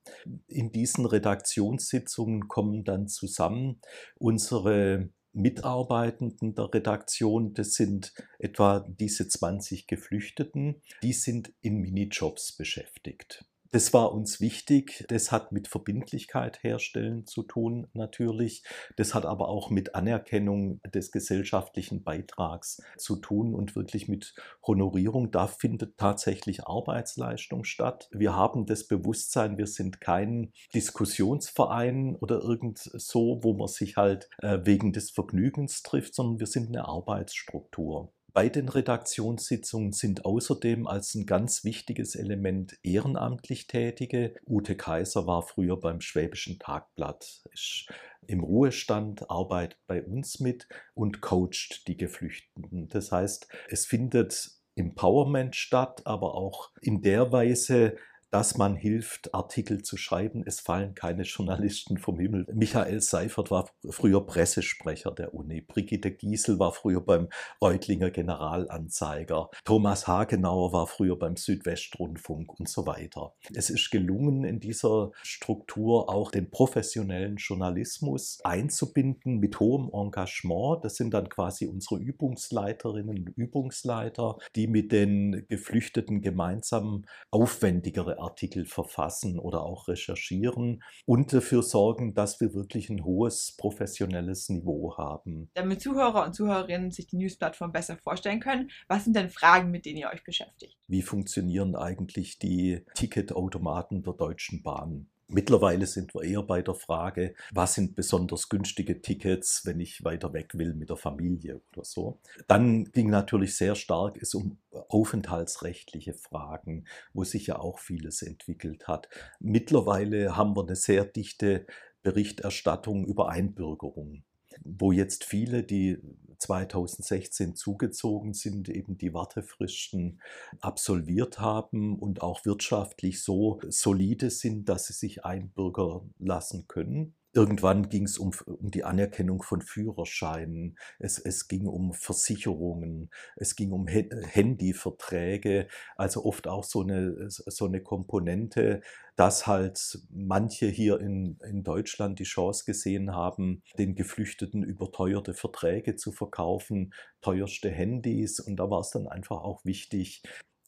In 0.47 0.71
diesen 0.71 1.05
Redaktionssitzungen 1.05 2.47
kommen 2.47 2.83
dann 2.83 3.07
zusammen 3.07 3.81
unsere 4.17 5.09
Mitarbeitenden 5.35 6.55
der 6.55 6.73
Redaktion, 6.73 7.53
das 7.53 7.73
sind 7.73 8.13
etwa 8.39 8.85
diese 8.87 9.27
20 9.27 9.85
Geflüchteten, 9.85 10.81
die 11.03 11.11
sind 11.11 11.53
in 11.61 11.81
Minijobs 11.81 12.55
beschäftigt. 12.55 13.43
Das 13.75 13.93
war 13.93 14.13
uns 14.13 14.39
wichtig. 14.39 15.03
Das 15.09 15.33
hat 15.33 15.51
mit 15.51 15.67
Verbindlichkeit 15.67 16.63
herstellen 16.63 17.27
zu 17.27 17.43
tun 17.43 17.89
natürlich. 17.91 18.63
Das 18.95 19.13
hat 19.13 19.25
aber 19.25 19.49
auch 19.49 19.69
mit 19.69 19.95
Anerkennung 19.95 20.79
des 20.83 21.11
gesellschaftlichen 21.11 22.01
Beitrags 22.01 22.81
zu 22.97 23.17
tun 23.17 23.53
und 23.53 23.75
wirklich 23.75 24.07
mit 24.07 24.33
Honorierung. 24.65 25.29
Da 25.29 25.47
findet 25.47 25.97
tatsächlich 25.97 26.65
Arbeitsleistung 26.65 27.65
statt. 27.65 28.07
Wir 28.13 28.33
haben 28.33 28.65
das 28.65 28.87
Bewusstsein, 28.87 29.57
wir 29.57 29.67
sind 29.67 29.99
kein 29.99 30.53
Diskussionsverein 30.73 32.15
oder 32.15 32.39
irgend 32.39 32.77
so, 32.79 33.43
wo 33.43 33.55
man 33.55 33.67
sich 33.67 33.97
halt 33.97 34.29
äh, 34.37 34.59
wegen 34.63 34.93
des 34.93 35.11
Vergnügens 35.11 35.83
trifft, 35.83 36.15
sondern 36.15 36.39
wir 36.39 36.47
sind 36.47 36.69
eine 36.69 36.87
Arbeitsstruktur. 36.87 38.14
Bei 38.35 38.49
den 38.49 38.67
Redaktionssitzungen 38.67 39.93
sind 39.93 40.25
außerdem 40.25 40.87
als 40.87 41.15
ein 41.15 41.25
ganz 41.25 41.63
wichtiges 41.63 42.15
Element 42.15 42.77
ehrenamtlich 42.83 43.67
Tätige. 43.67 44.33
Ute 44.45 44.75
Kaiser 44.75 45.25
war 45.25 45.41
früher 45.41 45.79
beim 45.79 46.01
Schwäbischen 46.01 46.59
Tagblatt, 46.59 47.43
ist 47.53 47.87
im 48.27 48.41
Ruhestand, 48.41 49.29
arbeitet 49.29 49.79
bei 49.87 50.03
uns 50.03 50.41
mit 50.41 50.67
und 50.95 51.21
coacht 51.21 51.87
die 51.87 51.95
Geflüchteten. 51.95 52.89
Das 52.89 53.13
heißt, 53.13 53.47
es 53.69 53.85
findet 53.85 54.51
Empowerment 54.75 55.55
statt, 55.55 56.01
aber 56.03 56.35
auch 56.35 56.71
in 56.81 57.01
der 57.01 57.31
Weise, 57.31 57.95
dass 58.35 58.57
man 58.57 58.75
hilft, 58.75 59.33
Artikel 59.33 59.81
zu 59.81 59.95
schreiben. 59.95 60.43
Es 60.45 60.59
fallen 60.59 60.93
keine 60.93 61.21
Journalisten 61.21 61.97
vom 61.97 62.19
Himmel. 62.19 62.45
Michael 62.53 62.99
Seifert 62.99 63.49
war 63.49 63.69
früher 63.89 64.25
Pressesprecher 64.25 65.11
der 65.11 65.33
Uni. 65.33 65.61
Brigitte 65.61 66.11
Giesel 66.11 66.59
war 66.59 66.73
früher 66.73 66.99
beim 66.99 67.29
Reutlinger 67.61 68.11
Generalanzeiger. 68.11 69.49
Thomas 69.63 70.07
Hagenauer 70.07 70.73
war 70.73 70.85
früher 70.85 71.17
beim 71.17 71.37
Südwestrundfunk 71.37 72.59
und 72.59 72.67
so 72.67 72.85
weiter. 72.85 73.31
Es 73.53 73.69
ist 73.69 73.89
gelungen, 73.89 74.43
in 74.43 74.59
dieser 74.59 75.13
Struktur 75.23 76.09
auch 76.09 76.29
den 76.29 76.51
professionellen 76.51 77.37
Journalismus 77.37 78.39
einzubinden 78.43 79.39
mit 79.39 79.61
hohem 79.61 79.89
Engagement. 79.93 80.83
Das 80.83 80.97
sind 80.97 81.13
dann 81.13 81.29
quasi 81.29 81.67
unsere 81.67 82.01
Übungsleiterinnen 82.01 83.17
und 83.17 83.29
Übungsleiter, 83.29 84.39
die 84.57 84.67
mit 84.67 84.91
den 84.91 85.45
Geflüchteten 85.47 86.19
gemeinsam 86.19 87.05
aufwendigere 87.31 88.24
Artikel 88.25 88.65
verfassen 88.65 89.39
oder 89.39 89.63
auch 89.63 89.87
recherchieren 89.87 90.83
und 91.05 91.31
dafür 91.31 91.63
sorgen, 91.63 92.13
dass 92.13 92.41
wir 92.41 92.53
wirklich 92.53 92.89
ein 92.89 93.05
hohes 93.05 93.55
professionelles 93.57 94.49
Niveau 94.49 94.97
haben. 94.97 95.49
Damit 95.53 95.81
Zuhörer 95.81 96.25
und 96.25 96.33
Zuhörerinnen 96.33 96.91
sich 96.91 97.07
die 97.07 97.17
News-Plattform 97.17 97.71
besser 97.71 97.97
vorstellen 97.97 98.39
können, 98.39 98.69
was 98.87 99.05
sind 99.05 99.15
denn 99.15 99.29
Fragen, 99.29 99.71
mit 99.71 99.85
denen 99.85 99.97
ihr 99.97 100.09
euch 100.13 100.23
beschäftigt? 100.23 100.77
Wie 100.87 101.01
funktionieren 101.01 101.75
eigentlich 101.75 102.39
die 102.39 102.83
Ticketautomaten 102.95 104.03
der 104.03 104.13
Deutschen 104.13 104.61
Bahn? 104.63 105.07
Mittlerweile 105.27 105.87
sind 105.87 106.13
wir 106.13 106.21
eher 106.21 106.43
bei 106.43 106.61
der 106.61 106.75
Frage, 106.75 107.33
was 107.51 107.73
sind 107.73 107.95
besonders 107.95 108.47
günstige 108.47 109.01
Tickets, 109.01 109.65
wenn 109.65 109.79
ich 109.79 110.03
weiter 110.03 110.33
weg 110.33 110.51
will 110.53 110.73
mit 110.75 110.89
der 110.89 110.97
Familie 110.97 111.61
oder 111.73 111.83
so. 111.83 112.19
Dann 112.47 112.85
ging 112.91 113.09
natürlich 113.09 113.55
sehr 113.55 113.75
stark 113.75 114.21
es 114.21 114.35
um 114.35 114.59
aufenthaltsrechtliche 114.71 116.13
Fragen, 116.13 116.85
wo 117.13 117.23
sich 117.23 117.47
ja 117.47 117.57
auch 117.57 117.79
vieles 117.79 118.21
entwickelt 118.21 118.87
hat. 118.87 119.09
Mittlerweile 119.39 120.35
haben 120.35 120.55
wir 120.55 120.63
eine 120.63 120.75
sehr 120.75 121.05
dichte 121.05 121.65
Berichterstattung 122.03 123.05
über 123.05 123.29
Einbürgerung 123.29 124.23
wo 124.63 124.91
jetzt 124.91 125.23
viele, 125.23 125.63
die 125.63 125.97
2016 126.37 127.55
zugezogen 127.55 128.33
sind, 128.33 128.69
eben 128.69 128.97
die 128.97 129.13
Wartefristen 129.13 130.21
absolviert 130.61 131.39
haben 131.39 131.97
und 131.97 132.21
auch 132.21 132.45
wirtschaftlich 132.45 133.23
so 133.23 133.59
solide 133.67 134.29
sind, 134.29 134.69
dass 134.69 134.87
sie 134.87 134.93
sich 134.93 135.25
einbürgern 135.25 136.13
lassen 136.19 136.67
können. 136.67 137.15
Irgendwann 137.35 137.89
ging 137.89 138.05
es 138.05 138.17
um, 138.17 138.31
um 138.45 138.71
die 138.71 138.85
Anerkennung 138.85 139.43
von 139.43 139.61
Führerscheinen, 139.61 140.77
es, 140.99 141.19
es 141.19 141.49
ging 141.49 141.67
um 141.67 141.93
Versicherungen, 141.93 143.09
es 143.35 143.57
ging 143.57 143.73
um 143.73 143.87
Handyverträge, 143.87 145.67
also 145.97 146.23
oft 146.23 146.47
auch 146.47 146.63
so 146.63 146.81
eine, 146.81 147.29
so 147.29 147.65
eine 147.65 147.83
Komponente, 147.83 148.79
dass 149.17 149.47
halt 149.47 149.99
manche 150.09 150.67
hier 150.67 151.01
in, 151.01 151.37
in 151.45 151.63
Deutschland 151.63 152.19
die 152.19 152.23
Chance 152.23 152.63
gesehen 152.65 153.13
haben, 153.13 153.63
den 153.77 153.95
Geflüchteten 153.95 154.63
überteuerte 154.63 155.33
Verträge 155.33 155.97
zu 155.97 156.13
verkaufen, 156.13 156.93
teuerste 157.19 157.69
Handys. 157.69 158.39
Und 158.39 158.55
da 158.57 158.69
war 158.69 158.79
es 158.79 158.91
dann 158.91 159.07
einfach 159.07 159.41
auch 159.41 159.65
wichtig, 159.65 160.23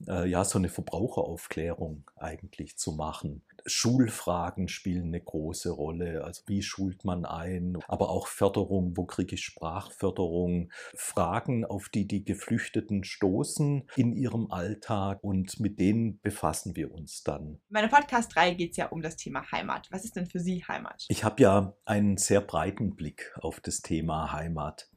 äh, 0.08 0.28
ja, 0.28 0.44
so 0.44 0.58
eine 0.58 0.70
Verbraucheraufklärung 0.70 2.04
eigentlich 2.16 2.78
zu 2.78 2.92
machen. 2.92 3.44
Schulfragen 3.66 4.68
spielen 4.68 5.08
eine 5.08 5.22
große 5.22 5.70
Rolle. 5.70 6.24
Also 6.24 6.44
wie 6.48 6.62
schult 6.62 7.04
man 7.04 7.26
ein? 7.26 7.78
Aber 7.88 8.10
auch 8.10 8.28
Förderung, 8.28 8.96
wo 8.96 9.06
kriege 9.06 9.36
ich 9.36 9.44
Sprachförderung? 9.44 10.72
Fragen, 10.96 11.66
auf 11.66 11.90
die 11.90 12.08
die 12.08 12.24
Geflüchteten 12.24 13.04
stoßen 13.04 13.84
in 13.96 14.14
ihrem 14.14 14.52
Alltag 14.52 15.24
und 15.24 15.60
mit 15.60 15.80
denen 15.80 16.20
befassen 16.22 16.76
wir 16.76 16.94
uns 16.94 17.24
dann. 17.24 17.48
In 17.48 17.60
meiner 17.70 17.90
Podcast-Reihe 17.90 18.56
geht 18.56 18.72
es 18.72 18.78
ja 18.78 18.88
um 18.88 19.02
das 19.02 19.18
Thema 19.18 19.52
Heimat. 19.52 19.88
Was 19.92 20.06
ist 20.06 20.16
denn 20.16 20.28
für 20.28 20.40
Sie 20.40 20.64
Heimat? 20.64 21.06
Ich 21.10 21.24
habe 21.24 21.42
ja 21.42 21.74
einen 21.86 22.18
sehr 22.18 22.42
breiten 22.42 22.96
Blick 22.96 23.34
auf 23.42 23.60
das 23.60 23.82
Thema 23.82 24.32
Heimat. 24.32 24.90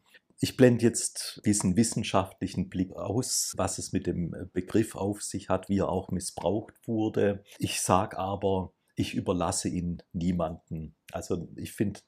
Ich 0.43 0.57
blende 0.57 0.86
jetzt 0.86 1.43
diesen 1.45 1.76
wissenschaftlichen 1.76 2.70
Blick 2.70 2.93
aus, 2.93 3.53
was 3.59 3.76
es 3.76 3.93
mit 3.93 4.07
dem 4.07 4.34
Begriff 4.55 4.97
auf 4.97 5.22
sich 5.22 5.51
hat, 5.51 5.68
wie 5.68 5.80
er 5.80 5.91
auch 5.91 6.11
missbraucht 6.11 6.74
wurde. 6.86 7.45
Ich 7.59 7.82
sage 7.82 8.18
aber, 8.18 8.72
ich 8.97 9.14
überlasse 9.14 9.68
ihn 9.68 10.03
niemanden. 10.12 10.97
Also 11.12 11.47
ich 11.57 11.72
finde, 11.72 12.01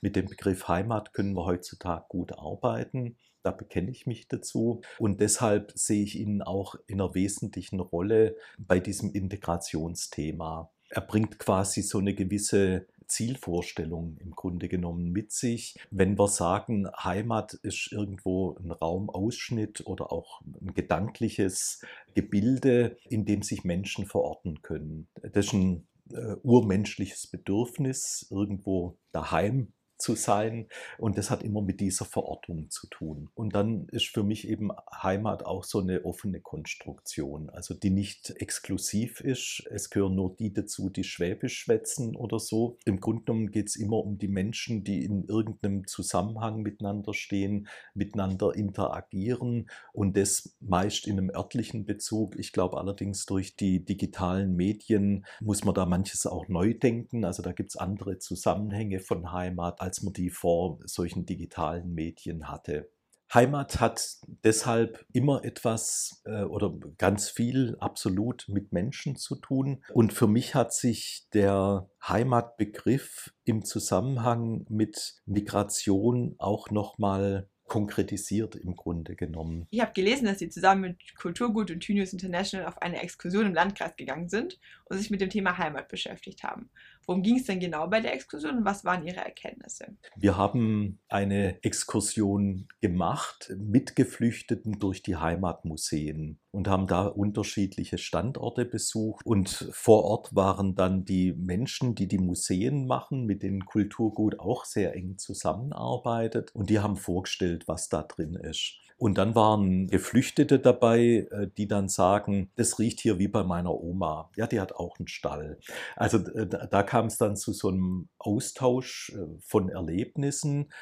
mit 0.00 0.16
dem 0.16 0.26
Begriff 0.26 0.68
Heimat 0.68 1.12
können 1.12 1.34
wir 1.34 1.44
heutzutage 1.44 2.06
gut 2.08 2.32
arbeiten. 2.32 3.18
Da 3.42 3.50
bekenne 3.50 3.90
ich 3.90 4.06
mich 4.06 4.26
dazu. 4.26 4.80
Und 4.98 5.20
deshalb 5.20 5.72
sehe 5.74 6.02
ich 6.02 6.18
ihn 6.18 6.40
auch 6.40 6.76
in 6.86 7.00
einer 7.00 7.14
wesentlichen 7.14 7.80
Rolle 7.80 8.36
bei 8.58 8.80
diesem 8.80 9.12
Integrationsthema. 9.12 10.72
Er 10.88 11.02
bringt 11.02 11.38
quasi 11.38 11.82
so 11.82 11.98
eine 11.98 12.14
gewisse 12.14 12.86
Zielvorstellung 13.06 14.16
im 14.18 14.32
Grunde 14.32 14.68
genommen 14.68 15.10
mit 15.10 15.32
sich. 15.32 15.76
Wenn 15.90 16.18
wir 16.18 16.28
sagen, 16.28 16.88
Heimat 16.96 17.54
ist 17.54 17.90
irgendwo 17.92 18.56
ein 18.56 18.70
Raumausschnitt 18.70 19.86
oder 19.86 20.12
auch 20.12 20.40
ein 20.42 20.74
gedankliches 20.74 21.84
Gebilde, 22.14 22.96
in 23.08 23.24
dem 23.24 23.42
sich 23.42 23.64
Menschen 23.64 24.06
verorten 24.06 24.62
können. 24.62 25.08
Das 25.22 25.46
ist 25.46 25.52
ein 25.52 25.86
äh, 26.12 26.36
urmenschliches 26.42 27.26
Bedürfnis, 27.26 28.26
irgendwo 28.30 28.98
daheim 29.12 29.72
zu 29.98 30.14
sein. 30.14 30.68
Und 30.98 31.18
das 31.18 31.30
hat 31.30 31.42
immer 31.42 31.62
mit 31.62 31.80
dieser 31.80 32.04
Verortung 32.04 32.70
zu 32.70 32.86
tun. 32.88 33.30
Und 33.34 33.54
dann 33.54 33.86
ist 33.88 34.08
für 34.08 34.22
mich 34.22 34.48
eben 34.48 34.70
Heimat 35.02 35.44
auch 35.44 35.64
so 35.64 35.80
eine 35.80 36.04
offene 36.04 36.40
Konstruktion, 36.40 37.50
also 37.50 37.74
die 37.74 37.90
nicht 37.90 38.30
exklusiv 38.36 39.20
ist. 39.20 39.64
Es 39.70 39.90
gehören 39.90 40.14
nur 40.14 40.34
die 40.36 40.52
dazu, 40.52 40.90
die 40.90 41.04
Schwäbisch 41.04 41.58
schwätzen 41.58 42.16
oder 42.16 42.38
so. 42.38 42.78
Im 42.84 43.00
Grunde 43.00 43.24
genommen 43.24 43.50
geht 43.50 43.68
es 43.68 43.76
immer 43.76 43.98
um 43.98 44.18
die 44.18 44.28
Menschen, 44.28 44.84
die 44.84 45.04
in 45.04 45.24
irgendeinem 45.24 45.86
Zusammenhang 45.86 46.62
miteinander 46.62 47.14
stehen, 47.14 47.68
miteinander 47.94 48.54
interagieren 48.54 49.68
und 49.92 50.16
das 50.16 50.56
meist 50.60 51.06
in 51.06 51.18
einem 51.18 51.30
örtlichen 51.30 51.84
Bezug. 51.86 52.36
Ich 52.38 52.52
glaube 52.52 52.78
allerdings 52.78 53.26
durch 53.26 53.56
die 53.56 53.84
digitalen 53.84 54.56
Medien 54.56 55.24
muss 55.40 55.64
man 55.64 55.74
da 55.74 55.86
manches 55.86 56.26
auch 56.26 56.48
neu 56.48 56.74
denken. 56.74 57.24
Also 57.24 57.42
da 57.42 57.52
gibt 57.52 57.70
es 57.70 57.76
andere 57.76 58.18
Zusammenhänge 58.18 59.00
von 59.00 59.32
Heimat 59.32 59.80
als 59.86 60.02
man 60.02 60.12
die 60.12 60.30
vor 60.30 60.80
solchen 60.84 61.26
digitalen 61.26 61.94
Medien 61.94 62.48
hatte. 62.48 62.90
Heimat 63.32 63.80
hat 63.80 64.18
deshalb 64.44 65.04
immer 65.12 65.44
etwas 65.44 66.22
äh, 66.26 66.42
oder 66.42 66.74
ganz 66.98 67.28
viel 67.28 67.76
absolut 67.80 68.46
mit 68.48 68.72
Menschen 68.72 69.16
zu 69.16 69.36
tun. 69.36 69.82
Und 69.92 70.12
für 70.12 70.28
mich 70.28 70.54
hat 70.54 70.72
sich 70.72 71.26
der 71.32 71.88
Heimatbegriff 72.06 73.32
im 73.44 73.64
Zusammenhang 73.64 74.64
mit 74.68 75.22
Migration 75.24 76.36
auch 76.38 76.70
nochmal 76.70 77.48
konkretisiert 77.66 78.54
im 78.54 78.76
Grunde 78.76 79.16
genommen. 79.16 79.66
Ich 79.70 79.80
habe 79.80 79.92
gelesen, 79.92 80.26
dass 80.26 80.38
Sie 80.38 80.48
zusammen 80.48 80.82
mit 80.82 81.16
Kulturgut 81.16 81.70
und 81.70 81.80
Thynius 81.80 82.12
International 82.12 82.66
auf 82.66 82.80
eine 82.80 83.02
Exkursion 83.02 83.46
im 83.46 83.54
Landkreis 83.54 83.96
gegangen 83.96 84.28
sind 84.28 84.58
und 84.88 84.98
sich 84.98 85.10
mit 85.10 85.20
dem 85.20 85.30
Thema 85.30 85.58
Heimat 85.58 85.88
beschäftigt 85.88 86.42
haben. 86.44 86.70
Worum 87.06 87.22
ging 87.22 87.36
es 87.36 87.44
denn 87.44 87.60
genau 87.60 87.88
bei 87.88 88.00
der 88.00 88.14
Exkursion 88.14 88.58
und 88.58 88.64
was 88.64 88.84
waren 88.84 89.06
Ihre 89.06 89.24
Erkenntnisse? 89.24 89.96
Wir 90.16 90.36
haben 90.36 91.00
eine 91.08 91.62
Exkursion 91.62 92.68
gemacht 92.80 93.52
mit 93.58 93.96
Geflüchteten 93.96 94.78
durch 94.78 95.02
die 95.02 95.16
Heimatmuseen 95.16 96.38
und 96.50 96.68
haben 96.68 96.86
da 96.86 97.06
unterschiedliche 97.06 97.98
Standorte 97.98 98.64
besucht. 98.64 99.26
Und 99.26 99.68
vor 99.72 100.04
Ort 100.04 100.34
waren 100.34 100.74
dann 100.74 101.04
die 101.04 101.32
Menschen, 101.32 101.94
die 101.94 102.08
die 102.08 102.18
Museen 102.18 102.86
machen, 102.86 103.26
mit 103.26 103.42
denen 103.42 103.64
Kulturgut 103.64 104.38
auch 104.38 104.64
sehr 104.64 104.94
eng 104.94 105.18
zusammenarbeitet. 105.18 106.50
Und 106.54 106.70
die 106.70 106.78
haben 106.78 106.96
vorgestellt, 106.96 107.68
was 107.68 107.88
da 107.88 108.02
drin 108.02 108.34
ist. 108.34 108.80
Und 108.98 109.18
dann 109.18 109.34
waren 109.34 109.88
Geflüchtete 109.88 110.58
dabei, 110.58 111.28
äh, 111.30 111.48
die 111.56 111.68
dann 111.68 111.88
sagen, 111.88 112.50
das 112.56 112.78
riecht 112.78 113.00
hier 113.00 113.18
wie 113.18 113.28
bei 113.28 113.44
meiner 113.44 113.74
Oma. 113.74 114.30
Ja, 114.36 114.46
die 114.46 114.58
hat 114.58 114.72
auch 114.72 114.98
einen 114.98 115.08
Stall. 115.08 115.58
Also 115.96 116.18
äh, 116.18 116.46
da 116.46 116.82
kam 116.82 117.06
es 117.06 117.18
dann 117.18 117.36
zu 117.36 117.52
so 117.52 117.68
einem 117.68 118.08
Austausch 118.18 119.12
äh, 119.14 119.26
von 119.40 119.68
Erlebnissen 119.68 120.72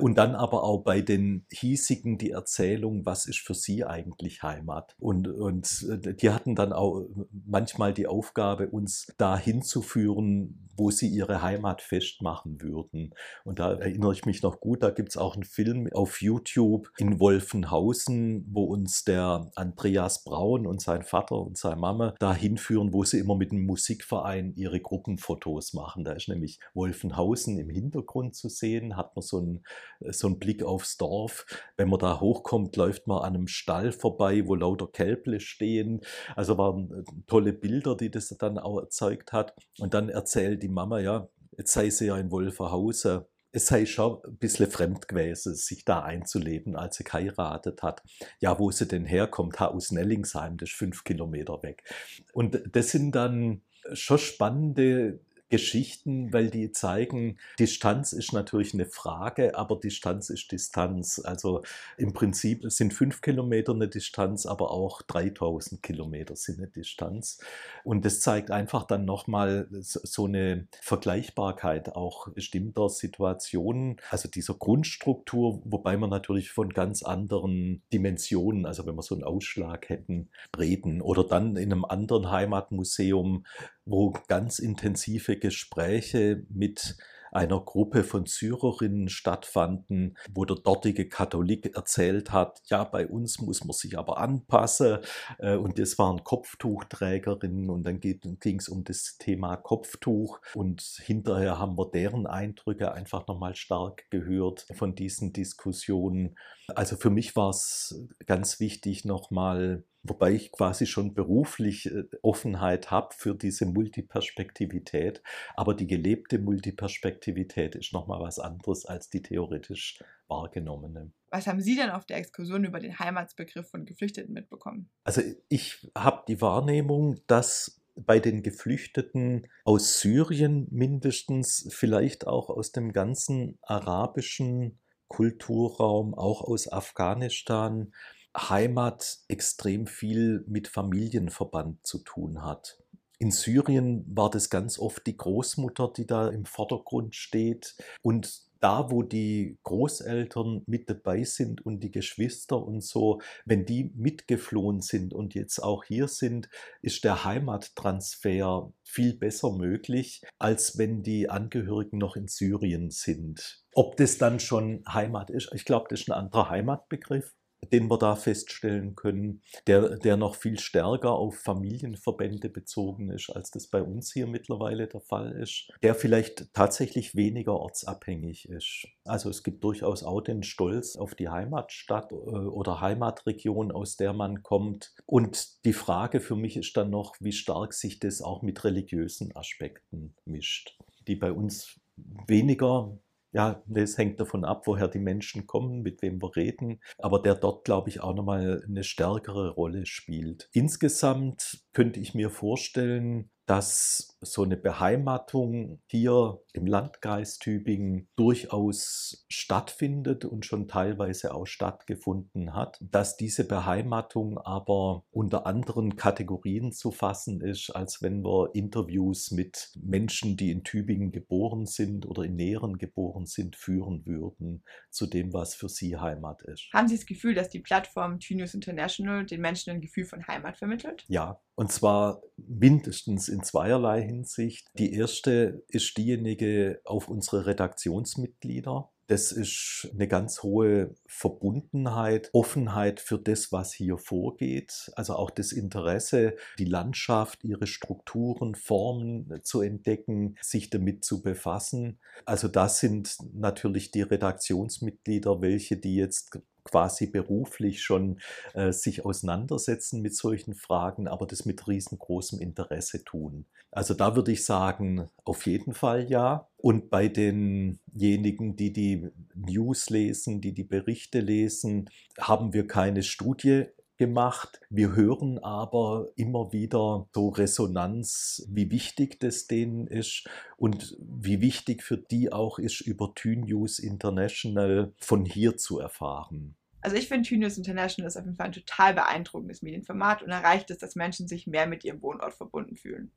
und 0.00 0.16
dann 0.16 0.36
aber 0.36 0.62
auch 0.62 0.84
bei 0.84 1.00
den 1.00 1.46
hiesigen 1.50 2.18
die 2.18 2.30
Erzählung, 2.30 3.04
was 3.06 3.26
ist 3.26 3.38
für 3.38 3.54
sie 3.54 3.84
eigentlich 3.84 4.42
Heimat. 4.42 4.94
Und, 5.00 5.26
und 5.26 5.86
die 6.20 6.30
hatten 6.30 6.54
dann 6.54 6.72
auch 6.72 7.06
manchmal 7.46 7.94
die 7.94 8.06
Aufgabe, 8.06 8.68
uns 8.68 9.12
da 9.16 9.36
hinzuführen, 9.36 10.70
wo 10.76 10.90
sie 10.90 11.08
ihre 11.08 11.42
Heimat 11.42 11.82
festmachen 11.82 12.60
würden. 12.60 13.14
Und 13.44 13.58
da 13.58 13.72
erinnere 13.72 14.12
ich 14.12 14.24
mich 14.24 14.42
noch 14.42 14.60
gut, 14.60 14.82
da 14.82 14.90
gibt 14.90 15.10
es 15.10 15.16
auch 15.16 15.34
einen 15.34 15.44
Film 15.44 15.88
auf 15.92 16.20
YouTube 16.20 16.90
in 16.98 17.18
Wolfenhausen, 17.52 18.46
wo 18.50 18.64
uns 18.64 19.04
der 19.04 19.50
Andreas 19.56 20.24
Braun 20.24 20.66
und 20.66 20.80
sein 20.80 21.02
Vater 21.02 21.36
und 21.36 21.58
seine 21.58 21.76
Mama 21.76 22.14
da 22.18 22.34
hinführen, 22.34 22.94
wo 22.94 23.04
sie 23.04 23.18
immer 23.18 23.36
mit 23.36 23.52
dem 23.52 23.66
Musikverein 23.66 24.54
ihre 24.56 24.80
Gruppenfotos 24.80 25.74
machen. 25.74 26.04
Da 26.04 26.12
ist 26.12 26.28
nämlich 26.28 26.60
Wolfenhausen 26.72 27.58
im 27.58 27.68
Hintergrund 27.68 28.34
zu 28.34 28.48
sehen, 28.48 28.96
hat 28.96 29.14
man 29.14 29.22
so 29.22 29.38
einen, 29.38 29.64
so 30.00 30.28
einen 30.28 30.38
Blick 30.38 30.62
aufs 30.62 30.96
Dorf. 30.96 31.44
Wenn 31.76 31.90
man 31.90 31.98
da 31.98 32.20
hochkommt, 32.20 32.74
läuft 32.76 33.06
man 33.06 33.18
an 33.18 33.34
einem 33.34 33.48
Stall 33.48 33.92
vorbei, 33.92 34.46
wo 34.46 34.54
lauter 34.54 34.86
Kälble 34.86 35.40
stehen. 35.40 36.00
Also 36.34 36.56
waren 36.56 36.90
äh, 36.90 37.02
tolle 37.26 37.52
Bilder, 37.52 37.96
die 37.96 38.10
das 38.10 38.28
dann 38.28 38.58
auch 38.58 38.78
erzeugt 38.78 39.32
hat. 39.32 39.54
Und 39.78 39.92
dann 39.92 40.08
erzählt 40.08 40.62
die 40.62 40.68
Mama, 40.68 41.00
ja, 41.00 41.28
jetzt 41.58 41.72
sei 41.72 41.90
sie 41.90 42.06
ja 42.06 42.16
in 42.16 42.30
Wolferhausen. 42.30 43.26
Es 43.52 43.66
sei 43.66 43.84
schon 43.84 44.18
ein 44.24 44.36
bisschen 44.36 44.70
fremd 44.70 45.08
gewesen, 45.08 45.54
sich 45.54 45.84
da 45.84 46.02
einzuleben, 46.02 46.74
als 46.74 46.96
sie 46.96 47.04
geheiratet 47.04 47.82
hat. 47.82 48.02
Ja, 48.40 48.58
wo 48.58 48.70
sie 48.70 48.86
denn 48.86 49.04
herkommt, 49.04 49.60
aus 49.60 49.90
Nellingsheim, 49.90 50.56
das 50.56 50.70
ist 50.70 50.76
fünf 50.76 51.04
Kilometer 51.04 51.62
weg. 51.62 51.84
Und 52.32 52.62
das 52.72 52.90
sind 52.90 53.12
dann 53.14 53.62
schon 53.92 54.18
spannende 54.18 55.20
Geschichten, 55.52 56.32
weil 56.32 56.48
die 56.48 56.72
zeigen, 56.72 57.36
Distanz 57.58 58.14
ist 58.14 58.32
natürlich 58.32 58.72
eine 58.72 58.86
Frage, 58.86 59.54
aber 59.54 59.76
Distanz 59.76 60.30
ist 60.30 60.50
Distanz. 60.50 61.20
Also 61.22 61.62
im 61.98 62.14
Prinzip 62.14 62.64
sind 62.72 62.94
fünf 62.94 63.20
Kilometer 63.20 63.74
eine 63.74 63.86
Distanz, 63.86 64.46
aber 64.46 64.70
auch 64.70 65.02
3000 65.02 65.82
Kilometer 65.82 66.36
sind 66.36 66.56
eine 66.56 66.68
Distanz. 66.68 67.38
Und 67.84 68.06
das 68.06 68.20
zeigt 68.20 68.50
einfach 68.50 68.84
dann 68.84 69.04
nochmal 69.04 69.68
so 69.70 70.24
eine 70.24 70.68
Vergleichbarkeit 70.80 71.96
auch 71.96 72.30
bestimmter 72.30 72.88
Situationen, 72.88 74.00
also 74.08 74.30
dieser 74.30 74.54
Grundstruktur, 74.54 75.60
wobei 75.66 75.98
man 75.98 76.08
natürlich 76.08 76.50
von 76.50 76.70
ganz 76.70 77.02
anderen 77.02 77.82
Dimensionen, 77.92 78.64
also 78.64 78.86
wenn 78.86 78.94
wir 78.94 79.02
so 79.02 79.14
einen 79.14 79.24
Ausschlag 79.24 79.90
hätten, 79.90 80.30
reden. 80.58 81.02
Oder 81.02 81.24
dann 81.24 81.56
in 81.56 81.72
einem 81.72 81.84
anderen 81.84 82.30
Heimatmuseum 82.30 83.44
wo 83.84 84.12
ganz 84.28 84.58
intensive 84.58 85.36
Gespräche 85.42 86.46
mit 86.50 86.96
einer 87.32 87.60
Gruppe 87.60 88.04
von 88.04 88.26
Syrerinnen 88.26 89.08
stattfanden, 89.08 90.16
wo 90.32 90.44
der 90.44 90.56
dortige 90.56 91.08
Katholik 91.08 91.74
erzählt 91.74 92.30
hat, 92.30 92.60
ja, 92.66 92.84
bei 92.84 93.08
uns 93.08 93.40
muss 93.40 93.64
man 93.64 93.72
sich 93.72 93.98
aber 93.98 94.18
anpassen. 94.18 94.98
Äh, 95.38 95.56
und 95.56 95.78
das 95.78 95.98
waren 95.98 96.22
Kopftuchträgerinnen 96.22 97.70
und 97.70 97.84
dann 97.84 98.00
ging 98.00 98.58
es 98.58 98.68
um 98.68 98.84
das 98.84 99.16
Thema 99.18 99.56
Kopftuch. 99.56 100.40
Und 100.54 100.82
hinterher 100.82 101.58
haben 101.58 101.78
wir 101.78 101.90
deren 101.90 102.26
Eindrücke 102.26 102.92
einfach 102.92 103.26
nochmal 103.26 103.54
stark 103.54 104.10
gehört 104.10 104.66
von 104.74 104.94
diesen 104.94 105.32
Diskussionen. 105.32 106.36
Also 106.68 106.96
für 106.96 107.10
mich 107.10 107.34
war 107.34 107.50
es 107.50 108.06
ganz 108.26 108.60
wichtig, 108.60 109.06
nochmal 109.06 109.84
wobei 110.02 110.32
ich 110.32 110.52
quasi 110.52 110.86
schon 110.86 111.14
beruflich 111.14 111.86
äh, 111.86 112.04
Offenheit 112.22 112.90
habe 112.90 113.14
für 113.14 113.34
diese 113.34 113.66
Multiperspektivität. 113.66 115.22
Aber 115.54 115.74
die 115.74 115.86
gelebte 115.86 116.38
Multiperspektivität 116.38 117.74
ist 117.74 117.92
nochmal 117.92 118.20
was 118.20 118.38
anderes 118.38 118.84
als 118.86 119.10
die 119.10 119.22
theoretisch 119.22 120.02
wahrgenommene. 120.28 121.12
Was 121.30 121.46
haben 121.46 121.60
Sie 121.60 121.76
denn 121.76 121.90
auf 121.90 122.04
der 122.04 122.18
Exkursion 122.18 122.64
über 122.64 122.80
den 122.80 122.98
Heimatsbegriff 122.98 123.68
von 123.68 123.86
Geflüchteten 123.86 124.32
mitbekommen? 124.32 124.90
Also 125.04 125.22
ich 125.48 125.90
habe 125.96 126.24
die 126.28 126.40
Wahrnehmung, 126.40 127.20
dass 127.26 127.80
bei 127.94 128.18
den 128.18 128.42
Geflüchteten 128.42 129.46
aus 129.64 130.00
Syrien 130.00 130.66
mindestens, 130.70 131.68
vielleicht 131.70 132.26
auch 132.26 132.48
aus 132.48 132.72
dem 132.72 132.92
ganzen 132.92 133.58
arabischen 133.62 134.78
Kulturraum, 135.08 136.14
auch 136.14 136.40
aus 136.40 136.72
Afghanistan, 136.72 137.92
Heimat 138.36 139.18
extrem 139.28 139.86
viel 139.86 140.44
mit 140.46 140.68
Familienverband 140.68 141.86
zu 141.86 141.98
tun 141.98 142.42
hat. 142.42 142.78
In 143.18 143.30
Syrien 143.30 144.04
war 144.08 144.30
das 144.30 144.50
ganz 144.50 144.78
oft 144.78 145.06
die 145.06 145.16
Großmutter, 145.16 145.92
die 145.96 146.06
da 146.06 146.28
im 146.28 146.44
Vordergrund 146.44 147.14
steht. 147.14 147.76
Und 148.02 148.50
da, 148.62 148.90
wo 148.90 149.02
die 149.02 149.58
Großeltern 149.64 150.62
mit 150.66 150.88
dabei 150.88 151.24
sind 151.24 151.64
und 151.66 151.80
die 151.80 151.90
Geschwister 151.90 152.60
und 152.60 152.82
so, 152.82 153.20
wenn 153.44 153.66
die 153.66 153.92
mitgeflohen 153.94 154.80
sind 154.80 155.12
und 155.12 155.34
jetzt 155.34 155.60
auch 155.60 155.84
hier 155.84 156.08
sind, 156.08 156.48
ist 156.80 157.04
der 157.04 157.24
Heimattransfer 157.24 158.72
viel 158.82 159.16
besser 159.18 159.52
möglich, 159.52 160.22
als 160.38 160.78
wenn 160.78 161.02
die 161.02 161.28
Angehörigen 161.28 161.98
noch 161.98 162.16
in 162.16 162.28
Syrien 162.28 162.90
sind. 162.90 163.64
Ob 163.74 163.96
das 163.96 164.18
dann 164.18 164.38
schon 164.38 164.84
Heimat 164.88 165.30
ist, 165.30 165.50
ich 165.54 165.64
glaube, 165.64 165.86
das 165.90 166.00
ist 166.00 166.08
ein 166.08 166.12
anderer 166.12 166.50
Heimatbegriff 166.50 167.34
den 167.70 167.90
wir 167.90 167.98
da 167.98 168.16
feststellen 168.16 168.94
können, 168.96 169.42
der, 169.66 169.96
der 169.96 170.16
noch 170.16 170.34
viel 170.34 170.58
stärker 170.58 171.12
auf 171.12 171.36
Familienverbände 171.36 172.48
bezogen 172.48 173.10
ist, 173.10 173.30
als 173.30 173.50
das 173.50 173.68
bei 173.68 173.82
uns 173.82 174.12
hier 174.12 174.26
mittlerweile 174.26 174.88
der 174.88 175.00
Fall 175.00 175.32
ist, 175.32 175.70
der 175.82 175.94
vielleicht 175.94 176.52
tatsächlich 176.52 177.14
weniger 177.14 177.58
ortsabhängig 177.58 178.48
ist. 178.48 178.86
Also 179.04 179.30
es 179.30 179.42
gibt 179.42 179.64
durchaus 179.64 180.02
auch 180.02 180.20
den 180.20 180.42
Stolz 180.42 180.96
auf 180.96 181.14
die 181.14 181.28
Heimatstadt 181.28 182.12
äh, 182.12 182.14
oder 182.14 182.80
Heimatregion, 182.80 183.72
aus 183.72 183.96
der 183.96 184.12
man 184.12 184.42
kommt. 184.42 184.94
Und 185.06 185.64
die 185.64 185.72
Frage 185.72 186.20
für 186.20 186.36
mich 186.36 186.56
ist 186.56 186.76
dann 186.76 186.90
noch, 186.90 187.14
wie 187.20 187.32
stark 187.32 187.74
sich 187.74 187.98
das 188.00 188.22
auch 188.22 188.42
mit 188.42 188.64
religiösen 188.64 189.34
Aspekten 189.36 190.14
mischt, 190.24 190.78
die 191.06 191.16
bei 191.16 191.32
uns 191.32 191.80
weniger 192.26 192.98
ja, 193.32 193.62
das 193.66 193.98
hängt 193.98 194.20
davon 194.20 194.44
ab, 194.44 194.66
woher 194.66 194.88
die 194.88 194.98
Menschen 194.98 195.46
kommen, 195.46 195.82
mit 195.82 196.02
wem 196.02 196.20
wir 196.22 196.36
reden, 196.36 196.80
aber 196.98 197.20
der 197.20 197.34
dort, 197.34 197.64
glaube 197.64 197.88
ich, 197.88 198.00
auch 198.00 198.14
nochmal 198.14 198.62
eine 198.66 198.84
stärkere 198.84 199.50
Rolle 199.50 199.86
spielt. 199.86 200.48
Insgesamt 200.52 201.64
könnte 201.72 202.00
ich 202.00 202.14
mir 202.14 202.30
vorstellen, 202.30 203.30
dass 203.46 204.16
so 204.20 204.44
eine 204.44 204.56
Beheimatung 204.56 205.80
hier 205.86 206.40
im 206.52 206.66
Landkreis 206.66 207.38
Tübingen 207.38 208.08
durchaus 208.14 209.26
stattfindet 209.28 210.24
und 210.24 210.46
schon 210.46 210.68
teilweise 210.68 211.34
auch 211.34 211.46
stattgefunden 211.46 212.54
hat, 212.54 212.78
dass 212.80 213.16
diese 213.16 213.46
Beheimatung 213.46 214.38
aber 214.38 215.04
unter 215.10 215.46
anderen 215.46 215.96
Kategorien 215.96 216.72
zu 216.72 216.92
fassen 216.92 217.40
ist, 217.40 217.70
als 217.70 218.00
wenn 218.00 218.24
wir 218.24 218.50
Interviews 218.54 219.32
mit 219.32 219.72
Menschen, 219.82 220.36
die 220.36 220.50
in 220.50 220.62
Tübingen 220.62 221.10
geboren 221.10 221.66
sind 221.66 222.06
oder 222.06 222.22
in 222.22 222.36
Näheren 222.36 222.78
geboren 222.78 223.26
sind, 223.26 223.56
führen 223.56 224.06
würden 224.06 224.62
zu 224.90 225.06
dem, 225.06 225.32
was 225.32 225.54
für 225.54 225.68
sie 225.68 225.96
Heimat 225.96 226.42
ist. 226.42 226.68
Haben 226.72 226.88
Sie 226.88 226.96
das 226.96 227.06
Gefühl, 227.06 227.34
dass 227.34 227.48
die 227.48 227.60
Plattform 227.60 228.20
Tünews 228.20 228.54
International 228.54 229.26
den 229.26 229.40
Menschen 229.40 229.70
ein 229.70 229.80
Gefühl 229.80 230.04
von 230.04 230.26
Heimat 230.26 230.56
vermittelt? 230.56 231.04
Ja, 231.08 231.40
und 231.54 231.70
zwar 231.70 232.22
mindestens 232.36 233.28
in 233.28 233.42
zweierlei 233.42 234.02
Hinsicht. 234.02 234.68
Die 234.78 234.94
erste 234.94 235.62
ist 235.68 235.96
diejenige 235.96 236.80
auf 236.84 237.08
unsere 237.08 237.46
Redaktionsmitglieder. 237.46 238.90
Das 239.08 239.30
ist 239.30 239.90
eine 239.92 240.08
ganz 240.08 240.42
hohe 240.42 240.94
Verbundenheit, 241.06 242.30
Offenheit 242.32 242.98
für 242.98 243.18
das, 243.18 243.52
was 243.52 243.74
hier 243.74 243.98
vorgeht. 243.98 244.90
Also 244.96 245.16
auch 245.16 245.30
das 245.30 245.52
Interesse, 245.52 246.36
die 246.58 246.64
Landschaft, 246.64 247.44
ihre 247.44 247.66
Strukturen, 247.66 248.54
Formen 248.54 249.40
zu 249.42 249.60
entdecken, 249.60 250.36
sich 250.40 250.70
damit 250.70 251.04
zu 251.04 251.20
befassen. 251.20 251.98
Also 252.24 252.48
das 252.48 252.78
sind 252.78 253.18
natürlich 253.34 253.90
die 253.90 254.02
Redaktionsmitglieder, 254.02 255.42
welche 255.42 255.76
die 255.76 255.96
jetzt 255.96 256.38
quasi 256.64 257.06
beruflich 257.06 257.82
schon 257.82 258.20
äh, 258.54 258.72
sich 258.72 259.04
auseinandersetzen 259.04 260.02
mit 260.02 260.14
solchen 260.14 260.54
Fragen, 260.54 261.08
aber 261.08 261.26
das 261.26 261.44
mit 261.44 261.66
riesengroßem 261.66 262.40
Interesse 262.40 263.04
tun. 263.04 263.46
Also 263.70 263.94
da 263.94 264.14
würde 264.16 264.32
ich 264.32 264.44
sagen, 264.44 265.08
auf 265.24 265.46
jeden 265.46 265.72
Fall 265.72 266.10
ja. 266.10 266.48
Und 266.58 266.90
bei 266.90 267.08
denjenigen, 267.08 268.54
die 268.54 268.72
die 268.72 269.08
News 269.34 269.88
lesen, 269.90 270.40
die 270.40 270.52
die 270.52 270.64
Berichte 270.64 271.20
lesen, 271.20 271.88
haben 272.18 272.52
wir 272.52 272.66
keine 272.66 273.02
Studie 273.02 273.64
gemacht. 274.02 274.60
Wir 274.68 274.96
hören 274.96 275.38
aber 275.38 276.08
immer 276.16 276.52
wieder 276.52 277.08
so 277.14 277.28
Resonanz, 277.28 278.44
wie 278.50 278.68
wichtig 278.72 279.20
das 279.20 279.46
denen 279.46 279.86
ist 279.86 280.28
und 280.56 280.96
wie 280.98 281.40
wichtig 281.40 281.84
für 281.84 281.98
die 281.98 282.32
auch 282.32 282.58
ist, 282.58 282.80
über 282.80 283.14
TÜNews 283.14 283.78
International 283.78 284.92
von 284.98 285.24
hier 285.24 285.56
zu 285.56 285.78
erfahren. 285.78 286.56
Also 286.80 286.96
ich 286.96 287.06
finde 287.06 287.28
TÜNews 287.28 287.58
International 287.58 288.08
ist 288.08 288.16
auf 288.16 288.24
jeden 288.24 288.34
Fall 288.34 288.46
ein 288.46 288.52
total 288.52 288.92
beeindruckendes 288.92 289.62
Medienformat 289.62 290.24
und 290.24 290.30
erreicht 290.30 290.72
es, 290.72 290.78
dass 290.78 290.96
Menschen 290.96 291.28
sich 291.28 291.46
mehr 291.46 291.68
mit 291.68 291.84
ihrem 291.84 292.02
Wohnort 292.02 292.34
verbunden 292.34 292.74
fühlen. 292.74 293.12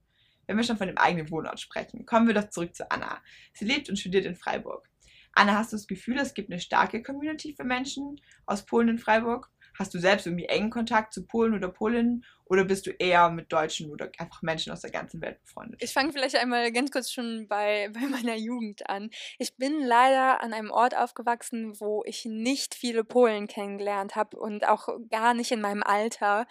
Wenn 0.45 0.55
wir 0.55 0.63
schon 0.63 0.77
von 0.77 0.85
dem 0.85 0.99
eigenen 0.99 1.31
Wohnort 1.31 1.59
sprechen, 1.59 2.05
kommen 2.05 2.27
wir 2.27 2.35
doch 2.35 2.51
zurück 2.51 2.75
zu 2.75 2.91
Anna. 2.91 3.23
Sie 3.53 3.65
lebt 3.65 3.89
und 3.89 3.97
studiert 3.97 4.27
in 4.27 4.35
Freiburg. 4.35 4.87
Anna, 5.33 5.57
hast 5.57 5.73
du 5.73 5.77
das 5.77 5.87
Gefühl, 5.87 6.19
es 6.19 6.35
gibt 6.35 6.51
eine 6.51 6.59
starke 6.59 7.01
Community 7.01 7.55
für 7.55 7.63
Menschen 7.63 8.21
aus 8.45 8.67
Polen 8.67 8.89
in 8.89 8.99
Freiburg? 8.99 9.49
Hast 9.77 9.93
du 9.93 9.99
selbst 9.99 10.25
irgendwie 10.25 10.45
engen 10.45 10.69
Kontakt 10.69 11.13
zu 11.13 11.25
Polen 11.25 11.53
oder 11.53 11.69
Polinnen 11.69 12.25
oder 12.47 12.63
bist 12.63 12.85
du 12.85 12.91
eher 12.91 13.29
mit 13.29 13.51
Deutschen 13.51 13.91
oder 13.91 14.09
einfach 14.19 14.41
Menschen 14.41 14.71
aus 14.71 14.81
der 14.81 14.91
ganzen 14.91 15.21
Welt 15.21 15.41
befreundet? 15.41 15.81
Ich 15.81 15.93
fange 15.93 16.11
vielleicht 16.11 16.35
einmal 16.35 16.71
ganz 16.71 16.91
kurz 16.91 17.11
schon 17.11 17.47
bei, 17.47 17.89
bei 17.93 18.01
meiner 18.01 18.35
Jugend 18.35 18.87
an. 18.89 19.09
Ich 19.39 19.57
bin 19.57 19.81
leider 19.81 20.41
an 20.41 20.53
einem 20.53 20.71
Ort 20.71 20.95
aufgewachsen, 20.95 21.79
wo 21.79 22.03
ich 22.05 22.25
nicht 22.25 22.75
viele 22.75 23.03
Polen 23.03 23.47
kennengelernt 23.47 24.15
habe 24.15 24.37
und 24.37 24.67
auch 24.67 24.87
gar 25.09 25.33
nicht 25.33 25.51
in 25.51 25.61
meinem 25.61 25.81
Alter. 25.83 26.45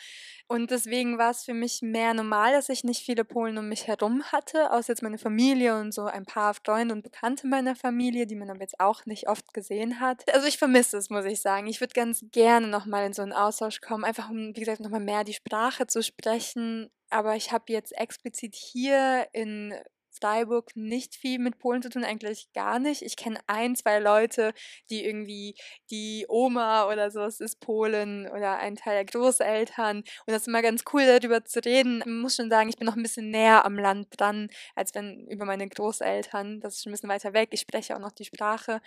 Und 0.49 0.71
deswegen 0.71 1.17
war 1.17 1.31
es 1.31 1.45
für 1.45 1.55
mich 1.55 1.81
mehr 1.83 2.13
normal, 2.13 2.53
dass 2.53 2.69
ich 2.69 2.85
nicht 2.85 3.05
viele 3.05 3.25
Polen 3.25 3.57
um 3.57 3.69
mich 3.69 3.87
herum 3.87 4.25
hatte, 4.25 4.73
außer 4.73 4.93
jetzt 4.93 5.03
meine 5.03 5.19
Familie 5.19 5.79
und 5.79 5.93
so 5.93 6.05
ein 6.05 6.27
paar 6.27 6.55
Freunde 6.55 6.95
und 6.95 7.03
Bekannte 7.03 7.47
meiner 7.47 7.77
Familie, 7.77 8.27
die 8.27 8.35
man 8.35 8.51
aber 8.51 8.61
jetzt 8.61 8.81
auch 8.81 9.07
nicht 9.07 9.29
oft 9.29 9.55
gesehen 9.55 10.01
hat. 10.01 10.25
Also 10.35 10.47
ich 10.47 10.59
vermisse 10.59 10.97
es, 10.97 11.09
muss 11.09 11.25
ich 11.25 11.41
sagen. 11.41 11.67
Ich 11.67 11.81
würde 11.81 11.95
ganz 11.95 12.25
gerne 12.33 12.67
nochmal 12.67 13.07
in 13.07 13.13
so 13.13 13.23
einen 13.23 13.33
Austausch 13.33 13.81
kommen, 13.81 14.05
einfach 14.05 14.29
um, 14.29 14.55
wie 14.55 14.61
gesagt, 14.61 14.81
nochmal 14.81 15.01
mehr 15.01 15.25
die 15.25 15.33
Sprache 15.33 15.84
zu 15.87 16.03
sprechen. 16.03 16.91
Aber 17.11 17.37
ich 17.37 17.53
habe 17.53 17.73
jetzt 17.73 17.97
explizit 17.97 18.55
hier 18.55 19.27
in 19.33 19.75
Freiburg 20.21 20.71
nicht 20.75 21.17
viel 21.17 21.39
mit 21.39 21.59
Polen 21.59 21.83
zu 21.83 21.91
tun, 21.91 22.05
eigentlich 22.05 22.53
gar 22.53 22.79
nicht. 22.79 23.03
Ich 23.03 23.17
kenne 23.17 23.39
ein, 23.47 23.77
zwei 23.77 23.99
Leute, 23.99 24.53
die 24.91 25.05
irgendwie 25.05 25.55
die 25.91 26.27
Oma 26.29 26.91
oder 26.91 27.11
sowas 27.11 27.41
ist 27.41 27.61
Polen 27.61 28.29
oder 28.29 28.59
ein 28.59 28.77
Teil 28.77 28.95
der 28.95 29.05
Großeltern. 29.05 29.99
Und 29.99 30.07
das 30.27 30.43
ist 30.43 30.49
immer 30.49 30.63
ganz 30.63 30.85
cool, 30.93 31.05
darüber 31.07 31.45
zu 31.45 31.65
reden. 31.65 32.01
Ich 32.01 32.07
muss 32.07 32.37
schon 32.37 32.51
sagen, 32.51 32.69
ich 32.69 32.77
bin 32.77 32.87
noch 32.87 32.97
ein 32.97 33.03
bisschen 33.03 33.31
näher 33.31 33.65
am 33.65 33.79
Land 33.79 34.09
dran, 34.11 34.49
als 34.75 34.95
wenn 34.95 35.27
über 35.27 35.45
meine 35.45 35.69
Großeltern. 35.69 36.61
Das 36.61 36.75
ist 36.75 36.83
schon 36.83 36.91
ein 36.91 36.95
bisschen 36.95 37.11
weiter 37.11 37.33
weg. 37.33 37.49
Ich 37.53 37.61
spreche 37.61 37.97
auch 37.97 38.01
noch 38.01 38.13
die 38.13 38.25
Sprache. 38.25 38.81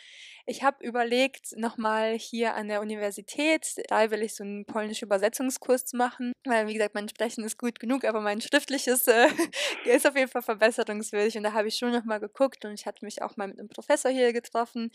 Ich 0.45 0.63
habe 0.63 0.83
überlegt, 0.85 1.57
nochmal 1.57 2.17
hier 2.17 2.55
an 2.55 2.69
der 2.69 2.81
Universität, 2.81 3.75
da 3.89 4.09
will 4.11 4.21
ich 4.21 4.35
so 4.35 4.43
einen 4.43 4.65
polnischen 4.65 5.05
Übersetzungskurs 5.05 5.85
zu 5.85 5.97
machen, 5.97 6.31
weil, 6.45 6.67
wie 6.67 6.73
gesagt, 6.73 6.95
mein 6.95 7.09
Sprechen 7.09 7.43
ist 7.43 7.57
gut 7.57 7.79
genug, 7.79 8.05
aber 8.05 8.21
mein 8.21 8.39
schriftliches 8.41 9.07
äh, 9.07 9.27
ist 9.85 10.07
auf 10.07 10.15
jeden 10.15 10.29
Fall 10.29 10.41
verbesserungswürdig 10.41 11.16
merkwürdig 11.17 11.37
und 11.37 11.43
da 11.43 11.53
habe 11.53 11.67
ich 11.67 11.75
schon 11.75 11.91
nochmal 11.91 12.19
geguckt 12.19 12.65
und 12.65 12.73
ich 12.73 12.85
hatte 12.85 13.03
mich 13.03 13.21
auch 13.21 13.37
mal 13.37 13.47
mit 13.47 13.59
einem 13.59 13.69
Professor 13.69 14.11
hier 14.11 14.33
getroffen 14.33 14.91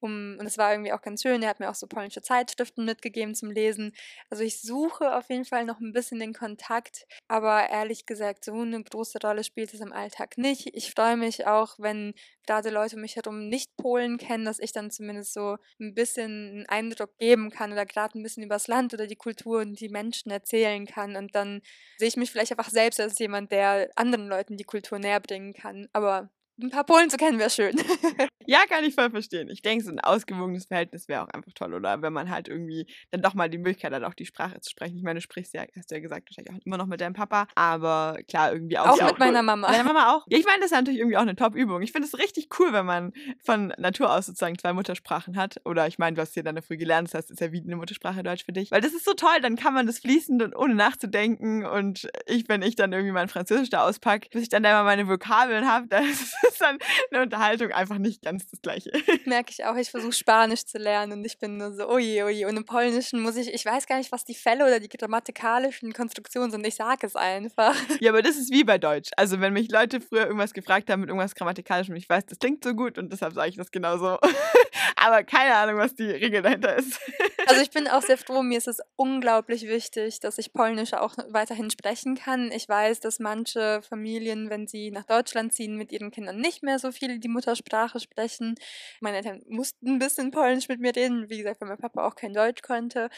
um, 0.00 0.36
und 0.38 0.46
es 0.46 0.58
war 0.58 0.72
irgendwie 0.72 0.92
auch 0.92 1.02
ganz 1.02 1.22
schön. 1.22 1.42
Er 1.42 1.48
hat 1.50 1.60
mir 1.60 1.70
auch 1.70 1.74
so 1.74 1.86
polnische 1.86 2.22
Zeitschriften 2.22 2.84
mitgegeben 2.84 3.34
zum 3.34 3.50
Lesen. 3.50 3.92
Also 4.30 4.42
ich 4.44 4.60
suche 4.60 5.16
auf 5.16 5.28
jeden 5.30 5.44
Fall 5.44 5.64
noch 5.64 5.80
ein 5.80 5.92
bisschen 5.92 6.20
den 6.20 6.32
Kontakt, 6.34 7.06
aber 7.28 7.68
ehrlich 7.70 8.06
gesagt, 8.06 8.44
so 8.44 8.52
eine 8.54 8.82
große 8.82 9.18
Rolle 9.22 9.44
spielt 9.44 9.72
es 9.74 9.80
im 9.80 9.92
Alltag 9.92 10.38
nicht. 10.38 10.74
Ich 10.74 10.90
freue 10.90 11.16
mich 11.16 11.46
auch, 11.46 11.76
wenn 11.78 12.14
gerade 12.46 12.70
Leute 12.70 12.96
um 12.96 13.02
mich 13.02 13.16
herum 13.16 13.48
nicht 13.48 13.76
Polen 13.76 14.18
kennen, 14.18 14.44
dass 14.44 14.58
ich 14.58 14.72
dann 14.72 14.90
zumindest 14.90 15.32
so 15.32 15.56
ein 15.80 15.94
bisschen 15.94 16.66
einen 16.66 16.66
Eindruck 16.66 17.18
geben 17.18 17.50
kann 17.50 17.72
oder 17.72 17.84
gerade 17.84 18.18
ein 18.18 18.22
bisschen 18.22 18.44
über 18.44 18.54
das 18.54 18.68
Land 18.68 18.94
oder 18.94 19.06
die 19.06 19.16
Kultur 19.16 19.60
und 19.60 19.80
die 19.80 19.88
Menschen 19.88 20.30
erzählen 20.30 20.86
kann. 20.86 21.16
Und 21.16 21.34
dann 21.34 21.60
sehe 21.98 22.08
ich 22.08 22.16
mich 22.16 22.30
vielleicht 22.30 22.52
einfach 22.52 22.70
selbst 22.70 23.00
als 23.00 23.18
jemand, 23.18 23.52
der 23.52 23.90
anderen 23.96 24.28
Leuten 24.28 24.56
die 24.56 24.64
Kultur 24.64 24.98
näher 24.98 25.20
bringen 25.20 25.52
kann. 25.52 25.88
Aber 25.92 26.30
ein 26.60 26.70
paar 26.70 26.84
Polen 26.84 27.10
zu 27.10 27.16
kennen 27.16 27.38
wäre 27.38 27.50
schön. 27.50 27.76
ja, 28.46 28.60
kann 28.68 28.84
ich 28.84 28.94
voll 28.94 29.10
verstehen. 29.10 29.50
Ich 29.50 29.62
denke, 29.62 29.84
so 29.84 29.90
ein 29.90 30.00
ausgewogenes 30.00 30.66
Verhältnis 30.66 31.08
wäre 31.08 31.22
auch 31.22 31.28
einfach 31.28 31.52
toll, 31.52 31.74
oder? 31.74 32.00
Wenn 32.02 32.12
man 32.12 32.30
halt 32.30 32.48
irgendwie 32.48 32.86
dann 33.10 33.22
doch 33.22 33.34
mal 33.34 33.50
die 33.50 33.58
Möglichkeit 33.58 33.92
hat, 33.92 34.02
auch 34.04 34.14
die 34.14 34.26
Sprache 34.26 34.60
zu 34.60 34.70
sprechen. 34.70 34.96
Ich 34.96 35.02
meine, 35.02 35.18
du 35.18 35.22
sprichst 35.22 35.54
ja, 35.54 35.64
hast 35.76 35.90
du 35.90 35.96
ja 35.96 36.00
gesagt, 36.00 36.28
wahrscheinlich 36.30 36.54
auch 36.54 36.66
immer 36.66 36.78
noch 36.78 36.86
mit 36.86 37.00
deinem 37.00 37.14
Papa, 37.14 37.46
aber 37.54 38.18
klar, 38.28 38.52
irgendwie 38.52 38.78
auch. 38.78 38.86
Auch 38.86 38.96
mit 38.96 39.12
auch 39.12 39.18
meiner 39.18 39.42
Mama. 39.42 39.70
Deine 39.70 39.84
Mama 39.84 40.14
auch. 40.14 40.26
Ja, 40.28 40.38
ich 40.38 40.46
meine, 40.46 40.58
das 40.58 40.66
ist 40.66 40.76
natürlich 40.76 41.00
irgendwie 41.00 41.16
auch 41.16 41.22
eine 41.22 41.36
Top-Übung. 41.36 41.82
Ich 41.82 41.92
finde 41.92 42.08
es 42.08 42.18
richtig 42.18 42.48
cool, 42.58 42.72
wenn 42.72 42.86
man 42.86 43.12
von 43.44 43.72
Natur 43.78 44.12
aus 44.12 44.26
sozusagen 44.26 44.58
zwei 44.58 44.72
Muttersprachen 44.72 45.36
hat. 45.36 45.56
Oder 45.64 45.86
ich 45.86 45.98
meine, 45.98 46.14
du 46.14 46.22
hast 46.22 46.34
hier 46.34 46.42
dann 46.42 46.60
früh 46.62 46.76
gelernt, 46.76 47.08
das 47.08 47.14
heißt, 47.14 47.30
ist 47.30 47.40
ja 47.40 47.52
wie 47.52 47.62
eine 47.62 47.76
Muttersprache 47.76 48.22
Deutsch 48.22 48.44
für 48.44 48.52
dich. 48.52 48.70
Weil 48.70 48.80
das 48.80 48.94
ist 48.94 49.04
so 49.04 49.14
toll, 49.14 49.40
dann 49.42 49.56
kann 49.56 49.74
man 49.74 49.86
das 49.86 49.98
fließend 49.98 50.42
und 50.42 50.56
ohne 50.56 50.74
nachzudenken. 50.74 51.66
Und 51.66 52.08
ich, 52.26 52.48
wenn 52.48 52.62
ich 52.62 52.76
dann 52.76 52.92
irgendwie 52.92 53.12
mein 53.12 53.28
Französisch 53.28 53.70
da 53.70 53.86
auspacke, 53.86 54.28
bis 54.30 54.42
ich 54.42 54.48
dann 54.48 54.62
da 54.62 54.70
immer 54.70 54.84
meine 54.84 55.08
Vokabeln 55.08 55.68
habe, 55.68 55.86
das 55.88 56.34
ist 56.48 56.60
dann 56.60 56.78
eine 57.10 57.22
Unterhaltung 57.22 57.72
einfach 57.72 57.98
nicht 57.98 58.22
ganz 58.22 58.46
das 58.48 58.60
Gleiche. 58.62 58.90
Merke 59.24 59.50
ich 59.50 59.64
auch. 59.64 59.76
Ich 59.76 59.90
versuche 59.90 60.12
Spanisch 60.12 60.64
zu 60.64 60.78
lernen 60.78 61.12
und 61.12 61.24
ich 61.24 61.38
bin 61.38 61.56
nur 61.56 61.72
so, 61.72 61.88
oje, 61.88 62.24
oje. 62.24 62.46
Und 62.48 62.56
im 62.56 62.64
Polnischen 62.64 63.20
muss 63.20 63.36
ich, 63.36 63.52
ich 63.52 63.64
weiß 63.64 63.86
gar 63.86 63.98
nicht, 63.98 64.12
was 64.12 64.24
die 64.24 64.34
Fälle 64.34 64.64
oder 64.64 64.80
die 64.80 64.88
grammatikalischen 64.88 65.92
Konstruktionen 65.92 66.50
sind. 66.50 66.66
Ich 66.66 66.76
sage 66.76 67.06
es 67.06 67.16
einfach. 67.16 67.74
Ja, 68.00 68.10
aber 68.10 68.20
das 68.20 68.36
ist 68.36 68.52
wie 68.52 68.62
bei 68.62 68.78
Deutsch. 68.78 69.10
Also, 69.16 69.40
wenn 69.40 69.52
mich 69.52 69.70
Leute 69.70 70.00
früher 70.00 70.26
irgendwas 70.26 70.52
gefragt 70.52 70.90
haben 70.90 71.00
mit 71.00 71.08
irgendwas 71.08 71.34
Grammatikalischem, 71.34 71.94
ich 71.96 72.08
weiß, 72.08 72.26
das 72.26 72.38
klingt 72.38 72.62
so 72.62 72.74
gut 72.74 72.98
und 72.98 73.10
deshalb 73.12 73.32
sage 73.32 73.48
ich 73.48 73.56
das 73.56 73.70
genauso. 73.70 74.18
aber 74.96 75.24
keine 75.24 75.54
Ahnung, 75.54 75.78
was 75.78 75.94
die 75.94 76.10
Regel 76.10 76.42
dahinter 76.42 76.76
ist. 76.76 77.00
Also, 77.48 77.62
ich 77.62 77.70
bin 77.70 77.86
auch 77.86 78.02
sehr 78.02 78.18
froh. 78.18 78.42
Mir 78.42 78.58
ist 78.58 78.66
es 78.66 78.80
unglaublich 78.96 79.68
wichtig, 79.68 80.18
dass 80.18 80.36
ich 80.38 80.52
Polnisch 80.52 80.94
auch 80.94 81.14
weiterhin 81.28 81.70
sprechen 81.70 82.16
kann. 82.16 82.50
Ich 82.50 82.68
weiß, 82.68 82.98
dass 82.98 83.20
manche 83.20 83.82
Familien, 83.82 84.50
wenn 84.50 84.66
sie 84.66 84.90
nach 84.90 85.04
Deutschland 85.04 85.52
ziehen, 85.54 85.76
mit 85.76 85.92
ihren 85.92 86.10
Kindern 86.10 86.38
nicht 86.40 86.64
mehr 86.64 86.80
so 86.80 86.90
viel 86.90 87.20
die 87.20 87.28
Muttersprache 87.28 88.00
sprechen. 88.00 88.56
Meine 89.00 89.18
Eltern 89.18 89.42
mussten 89.48 89.86
ein 89.94 89.98
bisschen 90.00 90.32
Polnisch 90.32 90.68
mit 90.68 90.80
mir 90.80 90.94
reden, 90.96 91.30
wie 91.30 91.38
gesagt, 91.38 91.60
weil 91.60 91.68
mein 91.68 91.78
Papa 91.78 92.04
auch 92.04 92.16
kein 92.16 92.32
Deutsch 92.34 92.62
konnte 92.62 93.10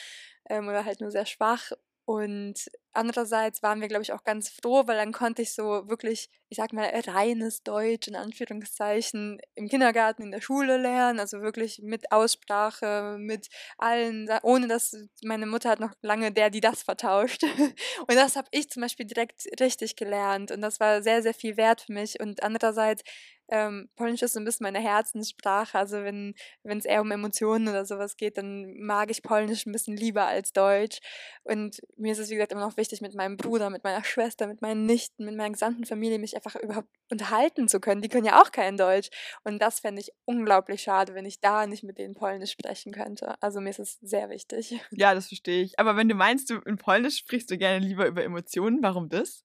ähm, 0.51 0.69
oder 0.69 0.85
halt 0.85 1.01
nur 1.01 1.11
sehr 1.11 1.27
schwach. 1.27 1.73
Und 2.09 2.71
andererseits 2.95 3.63
waren 3.63 3.83
wir, 3.83 3.89
glaube 3.89 4.03
ich, 4.03 4.15
auch 4.15 4.25
ganz 4.25 4.49
froh, 4.49 4.87
weil 4.87 4.97
dann 4.97 5.13
konnte 5.13 5.43
ich 5.43 5.53
so 5.53 5.91
wirklich, 5.91 6.31
ich 6.49 6.57
sag 6.57 6.73
mal, 6.73 6.87
reines 7.07 7.63
Deutsch 7.63 8.09
in 8.09 8.17
Anführungszeichen 8.17 9.39
im 9.57 9.69
Kindergarten, 9.69 10.23
in 10.23 10.31
der 10.31 10.41
Schule 10.41 10.79
lernen, 10.79 11.21
also 11.21 11.43
wirklich 11.43 11.81
mit 11.83 12.11
Aussprache, 12.11 13.19
mit 13.19 13.49
allen, 13.77 14.27
ohne 14.43 14.69
dass 14.69 14.97
meine 15.23 15.45
Mutter 15.45 15.69
hat 15.69 15.81
noch 15.81 15.93
lange 16.01 16.33
der, 16.33 16.49
die 16.49 16.63
das 16.63 16.83
vertauscht. 16.83 17.43
Und 18.09 18.15
das 18.15 18.37
habe 18.37 18.49
ich 18.53 18.71
zum 18.71 18.81
Beispiel 18.81 19.05
direkt 19.05 19.43
richtig 19.61 19.95
gelernt 19.97 20.51
und 20.51 20.63
das 20.63 20.81
war 20.81 21.03
sehr, 21.03 21.23
sehr 21.23 21.35
viel 21.35 21.59
wert 21.59 21.83
für 21.83 21.93
mich. 21.93 22.21
Und 22.21 22.43
andererseits 22.43 23.03
ähm, 23.51 23.89
Polnisch 23.97 24.23
ist 24.23 24.35
so 24.35 24.41
ein 24.41 24.45
bisschen 24.45 24.65
meine 24.65 24.81
Herzenssprache. 24.81 25.79
Also 25.79 26.05
wenn 26.05 26.35
es 26.65 26.85
eher 26.85 27.01
um 27.01 27.11
Emotionen 27.11 27.69
oder 27.69 27.85
sowas 27.85 28.17
geht, 28.17 28.37
dann 28.39 28.75
mag 28.79 29.11
ich 29.11 29.23
Polnisch 29.23 29.67
ein 29.67 29.73
bisschen 29.73 29.97
lieber 29.97 30.27
als 30.27 30.53
Deutsch. 30.53 30.99
Und 31.45 31.81
mir 31.97 32.13
ist 32.13 32.19
es, 32.19 32.31
wie 32.31 32.35
gesagt, 32.35 32.53
immer 32.53 32.67
noch 32.67 32.77
wichtig, 32.77 33.01
mit 33.01 33.15
meinem 33.15 33.37
Bruder, 33.37 33.71
mit 33.71 33.85
meiner 33.85 34.05
Schwester, 34.05 34.47
mit 34.47 34.61
meinen 34.61 34.85
Nichten, 34.85 35.25
mit 35.25 35.37
meiner 35.37 35.53
gesamten 35.53 35.87
Familie 35.87 36.19
mich 36.19 36.37
einfach 36.37 36.57
überhaupt 36.57 36.89
unterhalten 37.11 37.69
zu 37.69 37.81
können. 37.81 38.03
Die 38.03 38.09
können 38.09 38.27
ja 38.27 38.43
auch 38.43 38.53
kein 38.53 38.77
Deutsch. 38.77 39.09
Und 39.45 39.61
das 39.61 39.81
fände 39.81 40.01
ich 40.01 40.13
unglaublich 40.27 40.83
schade, 40.83 41.15
wenn 41.15 41.25
ich 41.25 41.41
da 41.41 41.67
nicht 41.67 41.83
mit 41.85 41.99
denen 41.99 42.15
Polnisch 42.15 42.53
sprechen 42.53 42.93
könnte. 42.93 43.41
Also 43.43 43.61
mir 43.61 43.71
ist 43.71 43.79
es 43.79 43.99
sehr 44.01 44.29
wichtig. 44.29 44.79
Ja, 44.91 45.15
das 45.15 45.29
verstehe 45.29 45.63
ich. 45.63 45.79
Aber 45.79 45.97
wenn 45.97 46.09
du 46.09 46.15
meinst, 46.15 46.51
du 46.51 46.59
in 46.67 46.77
Polnisch 46.77 47.17
sprichst 47.17 47.51
du 47.51 47.57
gerne 47.57 47.79
lieber 47.79 48.07
über 48.07 48.23
Emotionen, 48.25 48.83
warum 48.83 49.09
das? 49.09 49.45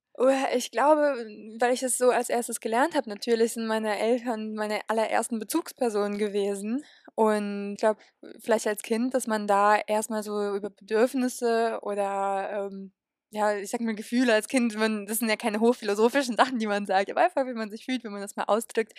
Ich 0.56 0.70
glaube, 0.70 1.16
weil 1.60 1.74
ich 1.74 1.82
es 1.82 1.98
so 1.98 2.12
als 2.12 2.30
erstes 2.30 2.60
gelernt 2.60 2.96
habe, 2.96 3.10
natürlich 3.10 3.54
sind 3.54 3.66
meine 3.66 3.98
Eltern 3.98 4.54
meine 4.54 4.82
allerersten 4.88 5.40
Bezugspersonen 5.40 6.20
gewesen. 6.20 6.84
Und 7.16 7.74
ich 7.74 7.80
glaube, 7.80 8.00
vielleicht 8.40 8.68
als 8.68 8.84
Kind, 8.84 9.16
dass 9.16 9.26
man 9.28 9.48
da 9.48 9.76
erstmal 9.78 10.22
so 10.22 10.56
über 10.56 10.70
Bedürfnisse 10.70 11.80
oder 11.82 12.70
ähm, 12.72 12.92
ja, 13.34 13.58
ich 13.58 13.72
sag 13.72 13.82
mal 13.82 13.96
Gefühle 13.96 14.34
als 14.34 14.48
Kind, 14.48 14.78
man, 14.78 15.08
das 15.08 15.18
sind 15.18 15.28
ja 15.28 15.36
keine 15.36 15.60
hochphilosophischen 15.60 16.36
Sachen, 16.38 16.60
die 16.60 16.68
man 16.68 16.86
sagt, 16.86 17.10
aber 17.10 17.22
einfach, 17.22 17.48
wie 17.48 17.54
man 17.54 17.72
sich 17.72 17.86
fühlt, 17.86 18.04
wenn 18.04 18.12
man 18.12 18.22
das 18.22 18.36
mal 18.36 18.44
ausdrückt, 18.44 18.94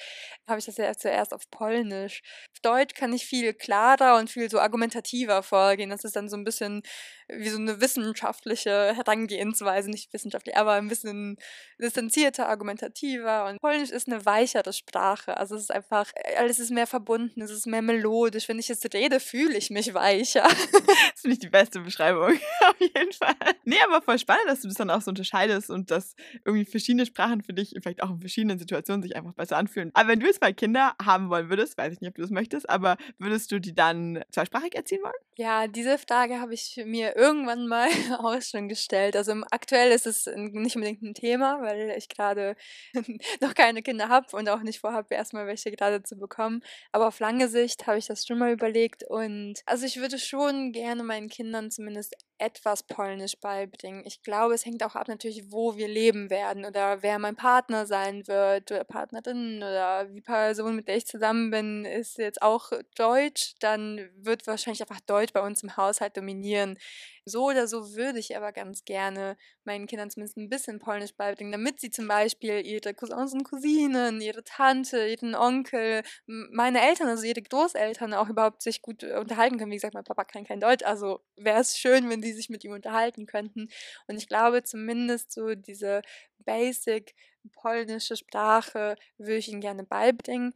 habe 0.49 0.59
ich 0.59 0.67
das 0.67 0.77
ja 0.77 0.93
zuerst 0.97 1.33
auf 1.33 1.49
Polnisch. 1.51 2.21
Auf 2.53 2.61
Deutsch 2.61 2.95
kann 2.95 3.13
ich 3.13 3.27
viel 3.27 3.55
klarer 3.55 4.19
und 4.19 4.29
viel 4.29 4.51
so 4.51 4.59
argumentativer 4.59 5.45
vorgehen. 5.45 5.91
Das 5.91 6.03
ist 6.03 6.17
dann 6.17 6.29
so 6.29 6.37
ein 6.37 6.43
bisschen 6.43 6.83
wie 7.29 7.49
so 7.49 7.59
eine 7.59 7.81
wissenschaftliche 7.81 8.95
Herangehensweise, 8.97 9.89
nicht 9.89 10.13
wissenschaftlich, 10.13 10.57
aber 10.57 10.73
ein 10.73 10.89
bisschen 10.89 11.37
distanzierter, 11.79 12.49
argumentativer. 12.49 13.47
Und 13.47 13.61
Polnisch 13.61 13.91
ist 13.91 14.09
eine 14.09 14.27
weichere 14.27 14.73
Sprache. 14.73 15.37
Also 15.37 15.55
es 15.55 15.63
ist 15.63 15.71
einfach, 15.71 16.11
alles 16.37 16.59
ist 16.59 16.71
mehr 16.71 16.89
verbunden, 16.89 17.41
es 17.41 17.53
ist 17.53 17.67
mehr 17.67 17.83
melodisch. 17.83 18.49
Wenn 18.49 18.59
ich 18.59 18.69
es 18.69 18.85
rede, 18.93 19.21
fühle 19.21 19.57
ich 19.57 19.71
mich 19.71 19.95
weicher. 19.95 20.43
das 20.49 21.21
finde 21.21 21.35
ich 21.35 21.39
die 21.39 21.51
beste 21.51 21.81
Beschreibung, 21.81 22.33
auf 22.69 22.81
jeden 22.81 23.13
Fall. 23.13 23.35
Nee, 23.65 23.79
aber 23.87 24.03
voll 24.03 24.19
spannend, 24.25 24.49
dass 24.49 24.63
du 24.63 24.69
das 24.69 24.77
dann 24.77 24.91
auch 24.91 25.01
so 25.01 25.11
unterscheidest 25.11 25.71
und 25.71 25.91
dass 25.91 26.15
irgendwie 26.45 26.65
verschiedene 26.65 27.07
Sprachen 27.07 27.43
für 27.43 27.53
dich 27.53 27.75
vielleicht 27.83 28.03
auch 28.03 28.11
in 28.11 28.21
verschiedenen 28.21 28.59
Situationen 28.59 29.03
sich 29.03 29.17
einfach 29.17 29.35
besser 29.35 29.57
anfühlen. 29.57 29.91
Aber 29.95 30.09
wenn 30.09 30.21
du 30.21 30.27
jetzt 30.27 30.41
mal 30.41 30.55
Kinder 30.55 30.95
haben 31.03 31.31
wollen 31.31 31.51
würdest, 31.51 31.79
weiß 31.79 31.93
ich 31.93 32.01
nicht, 32.01 32.09
ob 32.09 32.15
du 32.17 32.23
das 32.23 32.31
möchtest, 32.31 32.69
aber 32.69 32.97
würdest 33.19 33.53
du 33.53 33.61
die 33.61 33.75
dann 33.75 34.23
zweisprachig 34.31 34.75
erziehen 34.75 35.03
wollen? 35.03 35.15
Ja, 35.37 35.67
diese 35.67 35.99
Frage 35.99 36.41
habe 36.41 36.55
ich 36.55 36.81
mir 36.85 37.17
irgendwann 37.17 37.67
mal 37.67 37.89
auch 38.19 38.41
schon 38.41 38.69
gestellt. 38.69 39.17
Also 39.17 39.35
aktuell 39.51 39.91
ist 39.91 40.07
es 40.07 40.27
nicht 40.27 40.77
unbedingt 40.77 41.03
ein 41.03 41.15
Thema, 41.15 41.61
weil 41.61 41.95
ich 41.97 42.09
gerade 42.09 42.57
noch 43.41 43.55
keine 43.55 43.83
Kinder 43.83 44.09
habe 44.09 44.37
und 44.37 44.49
auch 44.49 44.63
nicht 44.63 44.81
vorhabe, 44.81 45.15
erstmal 45.15 45.47
welche 45.47 45.71
gerade 45.71 46.03
zu 46.03 46.17
bekommen. 46.17 46.63
Aber 46.93 47.09
auf 47.09 47.21
lange 47.21 47.49
Sicht 47.49 47.87
habe 47.87 47.99
ich 47.99 48.07
das 48.07 48.27
schon 48.27 48.39
mal 48.39 48.53
überlegt 48.53 49.05
und 49.05 49.61
also 49.67 49.87
ich 49.87 50.01
würde 50.01 50.19
schon 50.19 50.73
gerne 50.73 51.03
meinen 51.03 51.29
Kindern 51.29 51.71
zumindest 51.71 52.17
etwas 52.39 52.83
Polnisch 52.83 53.39
beibringen. 53.41 54.03
Ich 54.05 54.23
glaube, 54.23 54.55
es 54.55 54.65
hängt 54.67 54.83
auch 54.83 54.95
ab 54.97 55.09
natürlich, 55.09 55.53
wo 55.53 55.77
wir 55.77 55.89
leben 55.89 56.31
werden 56.31 56.65
oder 56.65 57.03
wer 57.03 57.19
mein 57.19 57.37
Partner 57.37 57.87
sein 57.87 58.27
wird 58.27 58.71
oder 58.73 58.85
Partnerin 58.85 59.59
oder 59.59 60.05
die 60.07 60.21
Person, 60.21 60.77
mit 60.77 60.89
der 60.89 60.97
ich 60.97 61.07
zusammen 61.07 61.51
bin, 61.51 61.85
ist 61.85 62.19
jetzt 62.19 62.43
auch 62.43 62.73
Deutsch, 62.97 63.55
dann 63.61 64.11
wird 64.17 64.47
wahrscheinlich 64.47 64.83
einfach 64.83 65.01
Deutsch 65.01 65.33
bei 65.33 65.41
uns 65.41 65.63
im 65.63 65.77
Haushalt 65.77 66.17
dominieren. 66.17 66.79
So 67.27 67.47
oder 67.47 67.67
so 67.67 67.95
würde 67.95 68.19
ich 68.19 68.37
aber 68.37 68.53
ganz 68.53 68.85
gerne 68.85 69.37
meinen 69.65 69.87
Kindern 69.87 70.11
zumindest 70.11 70.37
ein 70.37 70.51
bisschen 70.51 70.79
Polnisch 70.79 71.15
beibringen, 71.15 71.53
damit 71.53 71.81
sie 71.81 71.91
zum 71.91 72.07
Beispiel 72.07 72.61
ihre 72.67 72.93
Cousins 72.93 73.33
und 73.33 73.45
Cousinen, 73.45 74.21
ihre 74.21 74.45
Tante, 74.45 75.07
ihren 75.07 75.35
Onkel, 75.35 76.03
meine 76.27 76.83
Eltern, 76.87 77.09
also 77.09 77.25
ihre 77.25 77.41
Großeltern 77.41 78.13
auch 78.13 78.29
überhaupt 78.29 78.63
sich 78.63 78.83
gut 78.83 79.03
äh, 79.05 79.17
unterhalten 79.19 79.57
können. 79.59 79.71
Wie 79.71 79.77
gesagt, 79.77 79.95
mein 79.95 80.05
Papa 80.05 80.25
kann 80.25 80.45
kein 80.45 80.61
Deutsch, 80.61 80.85
also 80.85 81.21
wäre 81.37 81.61
es 81.61 81.79
schön, 81.79 82.11
wenn 82.11 82.21
die 82.25 82.33
sich 82.33 82.49
mit 82.51 82.65
ihm 82.65 82.73
unterhalten 82.73 83.27
könnten. 83.27 83.69
Und 84.09 84.17
ich 84.17 84.29
glaube 84.29 84.63
zumindest 84.65 85.33
so 85.33 85.55
diese 85.55 86.03
basic 86.39 87.15
polnische 87.53 88.17
Sprache 88.17 88.97
würde 89.19 89.37
ich 89.37 89.49
ihnen 89.49 89.61
gerne 89.61 89.85
beibringen. 89.85 90.53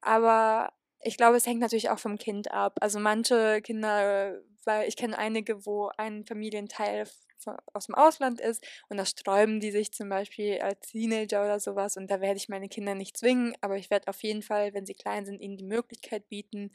Aber 0.00 0.72
ich 1.02 1.16
glaube, 1.16 1.36
es 1.36 1.46
hängt 1.46 1.60
natürlich 1.60 1.90
auch 1.90 1.98
vom 1.98 2.18
Kind 2.18 2.50
ab. 2.52 2.78
Also 2.80 2.98
manche 3.00 3.60
Kinder 3.62 4.40
weil 4.68 4.86
ich 4.86 4.96
kenne 4.96 5.16
einige, 5.18 5.64
wo 5.66 5.90
ein 5.96 6.24
Familienteil 6.26 7.08
aus 7.72 7.86
dem 7.86 7.94
Ausland 7.94 8.40
ist 8.40 8.62
und 8.88 8.98
da 8.98 9.06
sträuben 9.06 9.60
die 9.60 9.70
sich 9.70 9.92
zum 9.92 10.10
Beispiel 10.10 10.58
als 10.60 10.80
Teenager 10.90 11.42
oder 11.42 11.58
sowas 11.58 11.96
und 11.96 12.10
da 12.10 12.20
werde 12.20 12.36
ich 12.36 12.48
meine 12.50 12.68
Kinder 12.68 12.94
nicht 12.94 13.16
zwingen, 13.16 13.54
aber 13.62 13.76
ich 13.76 13.90
werde 13.90 14.08
auf 14.08 14.22
jeden 14.22 14.42
Fall, 14.42 14.74
wenn 14.74 14.84
sie 14.84 14.94
klein 14.94 15.24
sind, 15.24 15.40
ihnen 15.40 15.56
die 15.56 15.64
Möglichkeit 15.64 16.28
bieten, 16.28 16.70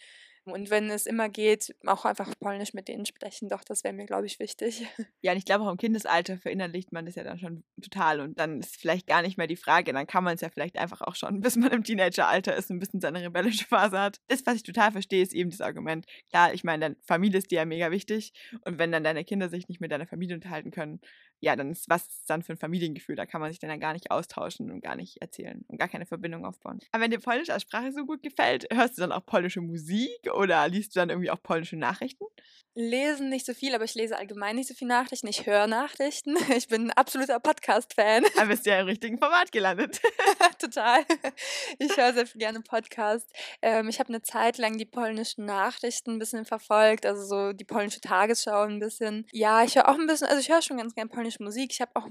und 0.45 0.69
wenn 0.69 0.89
es 0.89 1.05
immer 1.05 1.29
geht, 1.29 1.73
auch 1.85 2.03
einfach 2.05 2.31
Polnisch 2.39 2.73
mit 2.73 2.87
denen 2.87 3.05
sprechen, 3.05 3.47
doch, 3.47 3.63
das 3.63 3.83
wäre 3.83 3.93
mir, 3.93 4.05
glaube 4.05 4.25
ich, 4.25 4.39
wichtig. 4.39 4.85
Ja, 5.21 5.31
und 5.31 5.37
ich 5.37 5.45
glaube 5.45 5.63
auch 5.63 5.71
im 5.71 5.77
Kindesalter 5.77 6.37
verinnerlicht 6.37 6.91
man 6.91 7.05
das 7.05 7.15
ja 7.15 7.23
dann 7.23 7.39
schon 7.39 7.63
total 7.81 8.19
und 8.19 8.37
dann 8.39 8.59
ist 8.59 8.75
vielleicht 8.75 9.07
gar 9.07 9.21
nicht 9.21 9.37
mehr 9.37 9.47
die 9.47 9.55
Frage, 9.55 9.93
dann 9.93 10.05
kann 10.05 10.23
man 10.23 10.35
es 10.35 10.41
ja 10.41 10.49
vielleicht 10.49 10.77
einfach 10.77 11.01
auch 11.01 11.15
schon, 11.15 11.39
bis 11.41 11.55
man 11.55 11.71
im 11.71 11.83
Teenageralter 11.83 12.55
ist, 12.55 12.69
ein 12.69 12.79
bisschen 12.79 12.99
seine 12.99 13.21
rebellische 13.21 13.65
Phase 13.65 13.99
hat. 13.99 14.17
Das, 14.27 14.45
was 14.45 14.55
ich 14.55 14.63
total 14.63 14.91
verstehe, 14.91 15.23
ist 15.23 15.33
eben 15.33 15.49
das 15.49 15.61
Argument. 15.61 16.05
Klar, 16.29 16.53
ich 16.53 16.63
meine, 16.63 16.81
deine 16.81 16.95
Familie 17.03 17.37
ist 17.37 17.51
dir 17.51 17.59
ja 17.59 17.65
mega 17.65 17.91
wichtig 17.91 18.33
und 18.65 18.79
wenn 18.79 18.91
dann 18.91 19.03
deine 19.03 19.23
Kinder 19.23 19.47
sich 19.47 19.69
nicht 19.69 19.79
mit 19.79 19.91
deiner 19.91 20.07
Familie 20.07 20.35
unterhalten 20.35 20.71
können, 20.71 20.99
ja, 21.43 21.57
dann 21.57 21.71
ist 21.71 21.89
was 21.89 22.07
ist 22.07 22.29
dann 22.29 22.41
für 22.41 22.53
ein 22.53 22.57
Familiengefühl? 22.57 23.17
Da 23.17 23.25
kann 23.25 23.41
man 23.41 23.51
sich 23.51 23.59
dann 23.59 23.69
ja 23.69 23.75
gar 23.75 23.91
nicht 23.91 24.11
austauschen 24.11 24.71
und 24.71 24.81
gar 24.81 24.95
nicht 24.95 25.21
erzählen 25.21 25.65
und 25.67 25.77
gar 25.77 25.89
keine 25.89 26.05
Verbindung 26.05 26.45
aufbauen. 26.45 26.79
Aber 26.93 27.03
wenn 27.03 27.11
dir 27.11 27.19
Polnisch 27.19 27.49
als 27.49 27.63
Sprache 27.63 27.91
so 27.91 28.05
gut 28.05 28.23
gefällt, 28.23 28.65
hörst 28.71 28.97
du 28.97 29.01
dann 29.01 29.11
auch 29.11 29.25
polnische 29.25 29.59
Musik 29.59 30.31
oder 30.33 30.65
liest 30.69 30.95
du 30.95 31.01
dann 31.01 31.09
irgendwie 31.09 31.31
auch 31.31 31.43
polnische 31.43 31.75
Nachrichten? 31.75 32.23
Lesen 32.75 33.29
nicht 33.29 33.45
so 33.45 33.53
viel, 33.53 33.75
aber 33.75 33.83
ich 33.83 33.93
lese 33.93 34.17
allgemein 34.17 34.55
nicht 34.55 34.67
so 34.67 34.73
viel 34.73 34.87
Nachrichten. 34.87 35.27
Ich 35.27 35.45
höre 35.45 35.67
Nachrichten. 35.67 36.35
Ich 36.55 36.67
bin 36.67 36.87
ein 36.87 36.91
absoluter 36.91 37.39
Podcast-Fan. 37.39 38.23
Aber 38.37 38.47
bist 38.47 38.65
ja 38.65 38.79
im 38.79 38.85
richtigen 38.85 39.17
Format 39.17 39.51
gelandet. 39.51 39.99
Total. 40.59 41.03
Ich 41.79 41.97
höre 41.97 42.13
sehr 42.13 42.25
gerne 42.35 42.61
Podcasts. 42.61 43.31
Ähm, 43.61 43.89
ich 43.89 43.99
habe 43.99 44.09
eine 44.09 44.21
Zeit 44.21 44.57
lang 44.57 44.77
die 44.77 44.85
polnischen 44.85 45.45
Nachrichten 45.45 46.11
ein 46.11 46.19
bisschen 46.19 46.45
verfolgt, 46.45 47.05
also 47.05 47.25
so 47.25 47.53
die 47.53 47.63
polnische 47.63 48.01
Tagesschau 48.01 48.61
ein 48.61 48.79
bisschen. 48.79 49.27
Ja, 49.31 49.63
ich 49.63 49.75
höre 49.75 49.89
auch 49.89 49.97
ein 49.97 50.07
bisschen, 50.07 50.27
also 50.27 50.39
ich 50.39 50.49
höre 50.49 50.61
schon 50.61 50.77
ganz 50.77 50.93
gerne 50.95 51.09
polnische 51.09 51.32
polnische 51.33 51.43
Musik. 51.43 51.71
Ich 51.71 51.81
habe 51.81 51.91
auch 51.95 52.07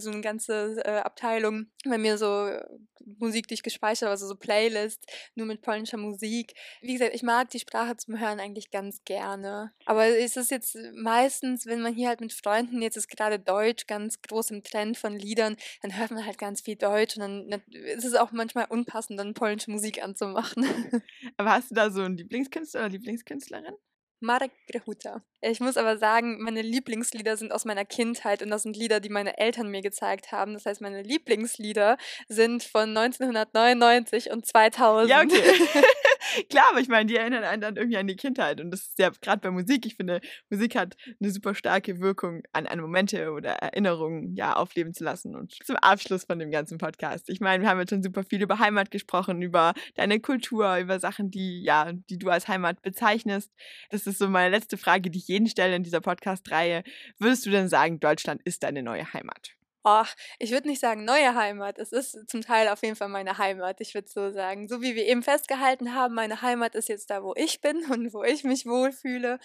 so 0.00 0.10
eine 0.10 0.20
ganze 0.20 0.82
äh, 0.84 0.98
Abteilung 0.98 1.66
bei 1.84 1.98
mir 1.98 2.18
so 2.18 2.46
äh, 2.46 2.64
Musik, 3.18 3.46
die 3.48 3.54
ich 3.54 3.62
gespeichert 3.62 4.02
habe, 4.02 4.10
also 4.10 4.26
so 4.26 4.34
Playlist 4.34 5.06
nur 5.34 5.46
mit 5.46 5.62
polnischer 5.62 5.96
Musik. 5.96 6.54
Wie 6.80 6.94
gesagt, 6.94 7.14
ich 7.14 7.22
mag 7.22 7.50
die 7.50 7.60
Sprache 7.60 7.96
zum 7.96 8.18
Hören 8.18 8.40
eigentlich 8.40 8.70
ganz 8.70 9.04
gerne. 9.04 9.72
Aber 9.84 10.06
es 10.06 10.36
ist 10.36 10.50
jetzt 10.50 10.76
meistens, 10.94 11.66
wenn 11.66 11.82
man 11.82 11.94
hier 11.94 12.08
halt 12.08 12.20
mit 12.20 12.32
Freunden, 12.32 12.82
jetzt 12.82 12.96
ist 12.96 13.08
gerade 13.08 13.38
Deutsch 13.38 13.86
ganz 13.86 14.20
groß 14.22 14.50
im 14.50 14.62
Trend 14.62 14.96
von 14.96 15.16
Liedern, 15.16 15.56
dann 15.82 15.96
hört 15.96 16.10
man 16.10 16.24
halt 16.26 16.38
ganz 16.38 16.60
viel 16.60 16.76
Deutsch 16.76 17.16
und 17.16 17.20
dann, 17.20 17.50
dann 17.50 17.62
ist 17.70 18.04
es 18.04 18.14
auch 18.14 18.32
manchmal 18.32 18.66
unpassend, 18.68 19.18
dann 19.18 19.34
polnische 19.34 19.70
Musik 19.70 20.02
anzumachen. 20.02 20.64
Aber 21.36 21.52
hast 21.52 21.70
du 21.70 21.74
da 21.74 21.90
so 21.90 22.02
einen 22.02 22.16
Lieblingskünstler 22.16 22.80
oder 22.80 22.88
Lieblingskünstlerin? 22.90 23.74
Marek 24.20 24.52
Grehuta. 24.70 25.22
Ich 25.40 25.60
muss 25.60 25.76
aber 25.76 25.98
sagen, 25.98 26.42
meine 26.42 26.62
Lieblingslieder 26.62 27.36
sind 27.36 27.52
aus 27.52 27.64
meiner 27.64 27.84
Kindheit 27.84 28.42
und 28.42 28.50
das 28.50 28.62
sind 28.62 28.76
Lieder, 28.76 29.00
die 29.00 29.10
meine 29.10 29.38
Eltern 29.38 29.70
mir 29.70 29.82
gezeigt 29.82 30.32
haben. 30.32 30.54
Das 30.54 30.66
heißt, 30.66 30.80
meine 30.80 31.02
Lieblingslieder 31.02 31.98
sind 32.28 32.64
von 32.64 32.96
1999 32.96 34.30
und 34.30 34.46
2000. 34.46 35.10
Ja, 35.10 35.22
okay. 35.22 35.42
Klar, 36.50 36.64
aber 36.70 36.80
ich 36.80 36.88
meine, 36.88 37.06
die 37.06 37.16
erinnern 37.16 37.44
einen 37.44 37.62
dann 37.62 37.76
irgendwie 37.76 37.96
an 37.98 38.06
die 38.06 38.16
Kindheit. 38.16 38.60
Und 38.60 38.70
das 38.70 38.82
ist 38.82 38.98
ja 38.98 39.10
gerade 39.20 39.40
bei 39.40 39.50
Musik. 39.50 39.86
Ich 39.86 39.96
finde, 39.96 40.20
Musik 40.50 40.76
hat 40.76 40.96
eine 41.20 41.30
super 41.30 41.54
starke 41.54 42.00
Wirkung, 42.00 42.42
an, 42.52 42.66
an 42.66 42.80
Momente 42.80 43.32
oder 43.32 43.52
Erinnerungen 43.52 44.34
ja, 44.34 44.54
aufleben 44.56 44.94
zu 44.94 45.04
lassen. 45.04 45.34
Und 45.34 45.54
zum 45.64 45.76
Abschluss 45.76 46.24
von 46.24 46.38
dem 46.38 46.50
ganzen 46.50 46.78
Podcast. 46.78 47.28
Ich 47.28 47.40
meine, 47.40 47.62
wir 47.62 47.70
haben 47.70 47.80
jetzt 47.80 47.90
schon 47.90 48.02
super 48.02 48.24
viel 48.24 48.42
über 48.42 48.58
Heimat 48.58 48.90
gesprochen, 48.90 49.42
über 49.42 49.74
deine 49.94 50.20
Kultur, 50.20 50.76
über 50.78 51.00
Sachen, 51.00 51.30
die, 51.30 51.62
ja, 51.62 51.92
die 51.92 52.18
du 52.18 52.28
als 52.30 52.48
Heimat 52.48 52.82
bezeichnest. 52.82 53.52
Das 53.90 54.06
ist 54.06 54.18
so 54.18 54.28
meine 54.28 54.50
letzte 54.50 54.76
Frage, 54.76 55.10
die 55.10 55.18
ich 55.18 55.28
jeden 55.28 55.48
stelle 55.48 55.76
in 55.76 55.82
dieser 55.82 56.00
Podcast-Reihe. 56.00 56.82
Würdest 57.18 57.46
du 57.46 57.50
denn 57.50 57.68
sagen, 57.68 58.00
Deutschland 58.00 58.42
ist 58.44 58.62
deine 58.62 58.82
neue 58.82 59.12
Heimat? 59.12 59.56
Ach, 59.88 60.16
ich 60.40 60.50
würde 60.50 60.66
nicht 60.66 60.80
sagen 60.80 61.04
neue 61.04 61.36
Heimat. 61.36 61.78
Es 61.78 61.92
ist 61.92 62.28
zum 62.28 62.40
Teil 62.42 62.66
auf 62.66 62.82
jeden 62.82 62.96
Fall 62.96 63.06
meine 63.08 63.38
Heimat. 63.38 63.80
Ich 63.80 63.94
würde 63.94 64.08
so 64.08 64.32
sagen, 64.32 64.66
so 64.66 64.82
wie 64.82 64.96
wir 64.96 65.06
eben 65.06 65.22
festgehalten 65.22 65.94
haben, 65.94 66.12
meine 66.12 66.42
Heimat 66.42 66.74
ist 66.74 66.88
jetzt 66.88 67.08
da, 67.08 67.22
wo 67.22 67.34
ich 67.36 67.60
bin 67.60 67.84
und 67.92 68.12
wo 68.12 68.24
ich 68.24 68.42
mich 68.42 68.66
wohlfühle. 68.66 69.38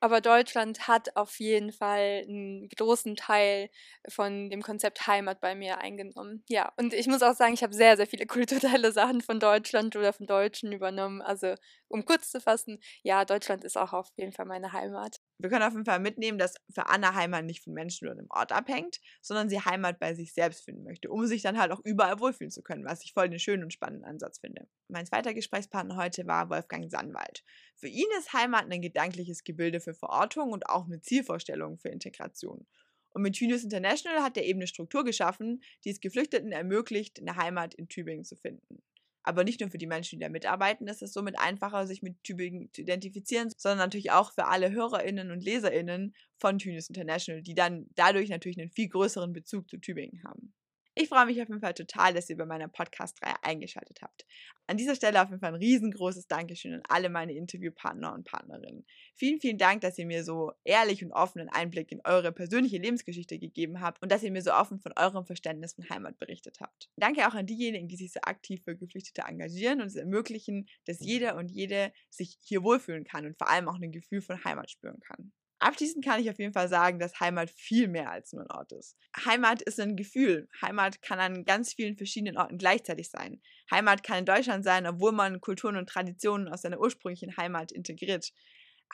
Aber 0.00 0.22
Deutschland 0.22 0.88
hat 0.88 1.14
auf 1.14 1.38
jeden 1.40 1.72
Fall 1.72 2.24
einen 2.26 2.70
großen 2.70 3.16
Teil 3.16 3.68
von 4.08 4.48
dem 4.48 4.62
Konzept 4.62 5.06
Heimat 5.06 5.42
bei 5.42 5.54
mir 5.54 5.76
eingenommen. 5.76 6.42
Ja, 6.48 6.72
und 6.78 6.94
ich 6.94 7.06
muss 7.06 7.22
auch 7.22 7.34
sagen, 7.34 7.52
ich 7.52 7.62
habe 7.62 7.74
sehr, 7.74 7.98
sehr 7.98 8.06
viele 8.06 8.24
kulturelle 8.86 8.92
Sachen 8.92 9.20
von 9.20 9.40
Deutschland 9.40 9.94
oder 9.94 10.14
von 10.14 10.26
Deutschen 10.26 10.72
übernommen. 10.72 11.20
Also, 11.20 11.54
um 11.88 12.06
kurz 12.06 12.30
zu 12.30 12.40
fassen, 12.40 12.80
ja, 13.02 13.26
Deutschland 13.26 13.62
ist 13.62 13.76
auch 13.76 13.92
auf 13.92 14.08
jeden 14.16 14.32
Fall 14.32 14.46
meine 14.46 14.72
Heimat. 14.72 15.18
Wir 15.42 15.50
können 15.50 15.64
auf 15.64 15.72
jeden 15.72 15.84
Fall 15.84 15.98
mitnehmen, 15.98 16.38
dass 16.38 16.54
für 16.70 16.86
Anna 16.86 17.16
Heimat 17.16 17.44
nicht 17.44 17.64
von 17.64 17.72
Menschen 17.72 18.06
oder 18.06 18.16
einem 18.16 18.30
Ort 18.30 18.52
abhängt, 18.52 19.00
sondern 19.20 19.48
sie 19.48 19.58
Heimat 19.58 19.98
bei 19.98 20.14
sich 20.14 20.34
selbst 20.34 20.64
finden 20.64 20.84
möchte, 20.84 21.10
um 21.10 21.26
sich 21.26 21.42
dann 21.42 21.58
halt 21.58 21.72
auch 21.72 21.80
überall 21.82 22.20
wohlfühlen 22.20 22.52
zu 22.52 22.62
können, 22.62 22.84
was 22.84 23.04
ich 23.04 23.12
voll 23.12 23.28
den 23.28 23.40
schönen 23.40 23.64
und 23.64 23.72
spannenden 23.72 24.04
Ansatz 24.04 24.38
finde. 24.38 24.68
Mein 24.86 25.04
zweiter 25.04 25.34
Gesprächspartner 25.34 25.96
heute 25.96 26.28
war 26.28 26.48
Wolfgang 26.48 26.88
Sandwald. 26.88 27.42
Für 27.74 27.88
ihn 27.88 28.06
ist 28.20 28.32
Heimat 28.32 28.70
ein 28.70 28.82
gedankliches 28.82 29.42
Gebilde 29.42 29.80
für 29.80 29.94
Verortung 29.94 30.52
und 30.52 30.68
auch 30.68 30.84
eine 30.84 31.00
Zielvorstellung 31.00 31.76
für 31.76 31.88
Integration. 31.88 32.64
Und 33.10 33.22
mit 33.22 33.36
Junius 33.36 33.64
International 33.64 34.22
hat 34.22 34.36
er 34.36 34.44
eben 34.44 34.60
eine 34.60 34.68
Struktur 34.68 35.04
geschaffen, 35.04 35.60
die 35.84 35.90
es 35.90 36.00
Geflüchteten 36.00 36.52
ermöglicht, 36.52 37.20
eine 37.20 37.34
Heimat 37.34 37.74
in 37.74 37.88
Tübingen 37.88 38.24
zu 38.24 38.36
finden. 38.36 38.80
Aber 39.22 39.44
nicht 39.44 39.60
nur 39.60 39.70
für 39.70 39.78
die 39.78 39.86
Menschen, 39.86 40.18
die 40.18 40.24
da 40.24 40.28
mitarbeiten, 40.28 40.88
ist 40.88 41.02
es 41.02 41.12
somit 41.12 41.38
einfacher, 41.38 41.86
sich 41.86 42.02
mit 42.02 42.22
Tübingen 42.24 42.72
zu 42.72 42.82
identifizieren, 42.82 43.50
sondern 43.56 43.78
natürlich 43.78 44.10
auch 44.10 44.32
für 44.32 44.46
alle 44.46 44.70
HörerInnen 44.72 45.30
und 45.30 45.44
LeserInnen 45.44 46.14
von 46.38 46.58
Tunis 46.58 46.88
International, 46.88 47.42
die 47.42 47.54
dann 47.54 47.86
dadurch 47.94 48.28
natürlich 48.30 48.60
einen 48.60 48.70
viel 48.70 48.88
größeren 48.88 49.32
Bezug 49.32 49.70
zu 49.70 49.78
Tübingen 49.78 50.22
haben. 50.24 50.52
Ich 50.94 51.08
freue 51.08 51.24
mich 51.24 51.40
auf 51.40 51.48
jeden 51.48 51.62
Fall 51.62 51.72
total, 51.72 52.12
dass 52.12 52.28
ihr 52.28 52.36
bei 52.36 52.44
meiner 52.44 52.68
Podcast-Reihe 52.68 53.42
eingeschaltet 53.42 54.02
habt. 54.02 54.26
An 54.66 54.76
dieser 54.76 54.94
Stelle 54.94 55.22
auf 55.22 55.30
jeden 55.30 55.40
Fall 55.40 55.54
ein 55.54 55.60
riesengroßes 55.60 56.28
Dankeschön 56.28 56.74
an 56.74 56.82
alle 56.86 57.08
meine 57.08 57.32
Interviewpartner 57.32 58.12
und 58.12 58.24
Partnerinnen. 58.24 58.84
Vielen, 59.14 59.40
vielen 59.40 59.56
Dank, 59.56 59.80
dass 59.80 59.96
ihr 59.96 60.04
mir 60.04 60.22
so 60.22 60.52
ehrlich 60.64 61.02
und 61.02 61.12
offenen 61.12 61.48
Einblick 61.48 61.92
in 61.92 62.02
eure 62.04 62.30
persönliche 62.30 62.76
Lebensgeschichte 62.76 63.38
gegeben 63.38 63.80
habt 63.80 64.02
und 64.02 64.12
dass 64.12 64.22
ihr 64.22 64.30
mir 64.30 64.42
so 64.42 64.52
offen 64.52 64.80
von 64.80 64.92
eurem 64.96 65.24
Verständnis 65.24 65.72
von 65.72 65.88
Heimat 65.88 66.18
berichtet 66.18 66.58
habt. 66.60 66.90
Danke 66.96 67.26
auch 67.26 67.34
an 67.34 67.46
diejenigen, 67.46 67.88
die 67.88 67.96
sich 67.96 68.12
so 68.12 68.20
aktiv 68.20 68.62
für 68.62 68.76
Geflüchtete 68.76 69.22
engagieren 69.22 69.80
und 69.80 69.86
es 69.86 69.96
ermöglichen, 69.96 70.68
dass 70.84 71.00
jeder 71.00 71.36
und 71.36 71.50
jede 71.50 71.90
sich 72.10 72.36
hier 72.42 72.62
wohlfühlen 72.62 73.04
kann 73.04 73.24
und 73.24 73.38
vor 73.38 73.48
allem 73.48 73.66
auch 73.70 73.80
ein 73.80 73.92
Gefühl 73.92 74.20
von 74.20 74.44
Heimat 74.44 74.70
spüren 74.70 75.00
kann. 75.00 75.32
Abschließend 75.62 76.04
kann 76.04 76.20
ich 76.20 76.28
auf 76.28 76.40
jeden 76.40 76.52
Fall 76.52 76.68
sagen, 76.68 76.98
dass 76.98 77.20
Heimat 77.20 77.48
viel 77.48 77.86
mehr 77.86 78.10
als 78.10 78.32
nur 78.32 78.42
ein 78.42 78.50
Ort 78.50 78.72
ist. 78.72 78.96
Heimat 79.24 79.62
ist 79.62 79.78
ein 79.78 79.94
Gefühl. 79.94 80.48
Heimat 80.60 81.00
kann 81.02 81.20
an 81.20 81.44
ganz 81.44 81.74
vielen 81.74 81.96
verschiedenen 81.96 82.36
Orten 82.36 82.58
gleichzeitig 82.58 83.10
sein. 83.10 83.40
Heimat 83.70 84.02
kann 84.02 84.18
in 84.18 84.24
Deutschland 84.24 84.64
sein, 84.64 84.88
obwohl 84.88 85.12
man 85.12 85.40
Kulturen 85.40 85.76
und 85.76 85.88
Traditionen 85.88 86.48
aus 86.48 86.62
seiner 86.62 86.80
ursprünglichen 86.80 87.36
Heimat 87.36 87.70
integriert. 87.70 88.32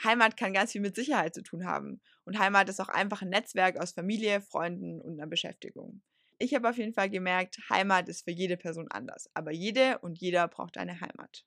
Heimat 0.04 0.36
kann 0.36 0.52
ganz 0.52 0.72
viel 0.72 0.82
mit 0.82 0.94
Sicherheit 0.94 1.34
zu 1.34 1.42
tun 1.42 1.64
haben. 1.64 2.02
Und 2.26 2.38
Heimat 2.38 2.68
ist 2.68 2.80
auch 2.80 2.90
einfach 2.90 3.22
ein 3.22 3.30
Netzwerk 3.30 3.80
aus 3.80 3.92
Familie, 3.92 4.42
Freunden 4.42 5.00
und 5.00 5.18
einer 5.18 5.26
Beschäftigung. 5.26 6.02
Ich 6.38 6.54
habe 6.54 6.68
auf 6.68 6.76
jeden 6.76 6.92
Fall 6.92 7.08
gemerkt, 7.08 7.56
Heimat 7.70 8.10
ist 8.10 8.24
für 8.24 8.30
jede 8.30 8.58
Person 8.58 8.88
anders. 8.90 9.30
Aber 9.32 9.52
jede 9.52 10.00
und 10.00 10.20
jeder 10.20 10.46
braucht 10.48 10.76
eine 10.76 11.00
Heimat. 11.00 11.46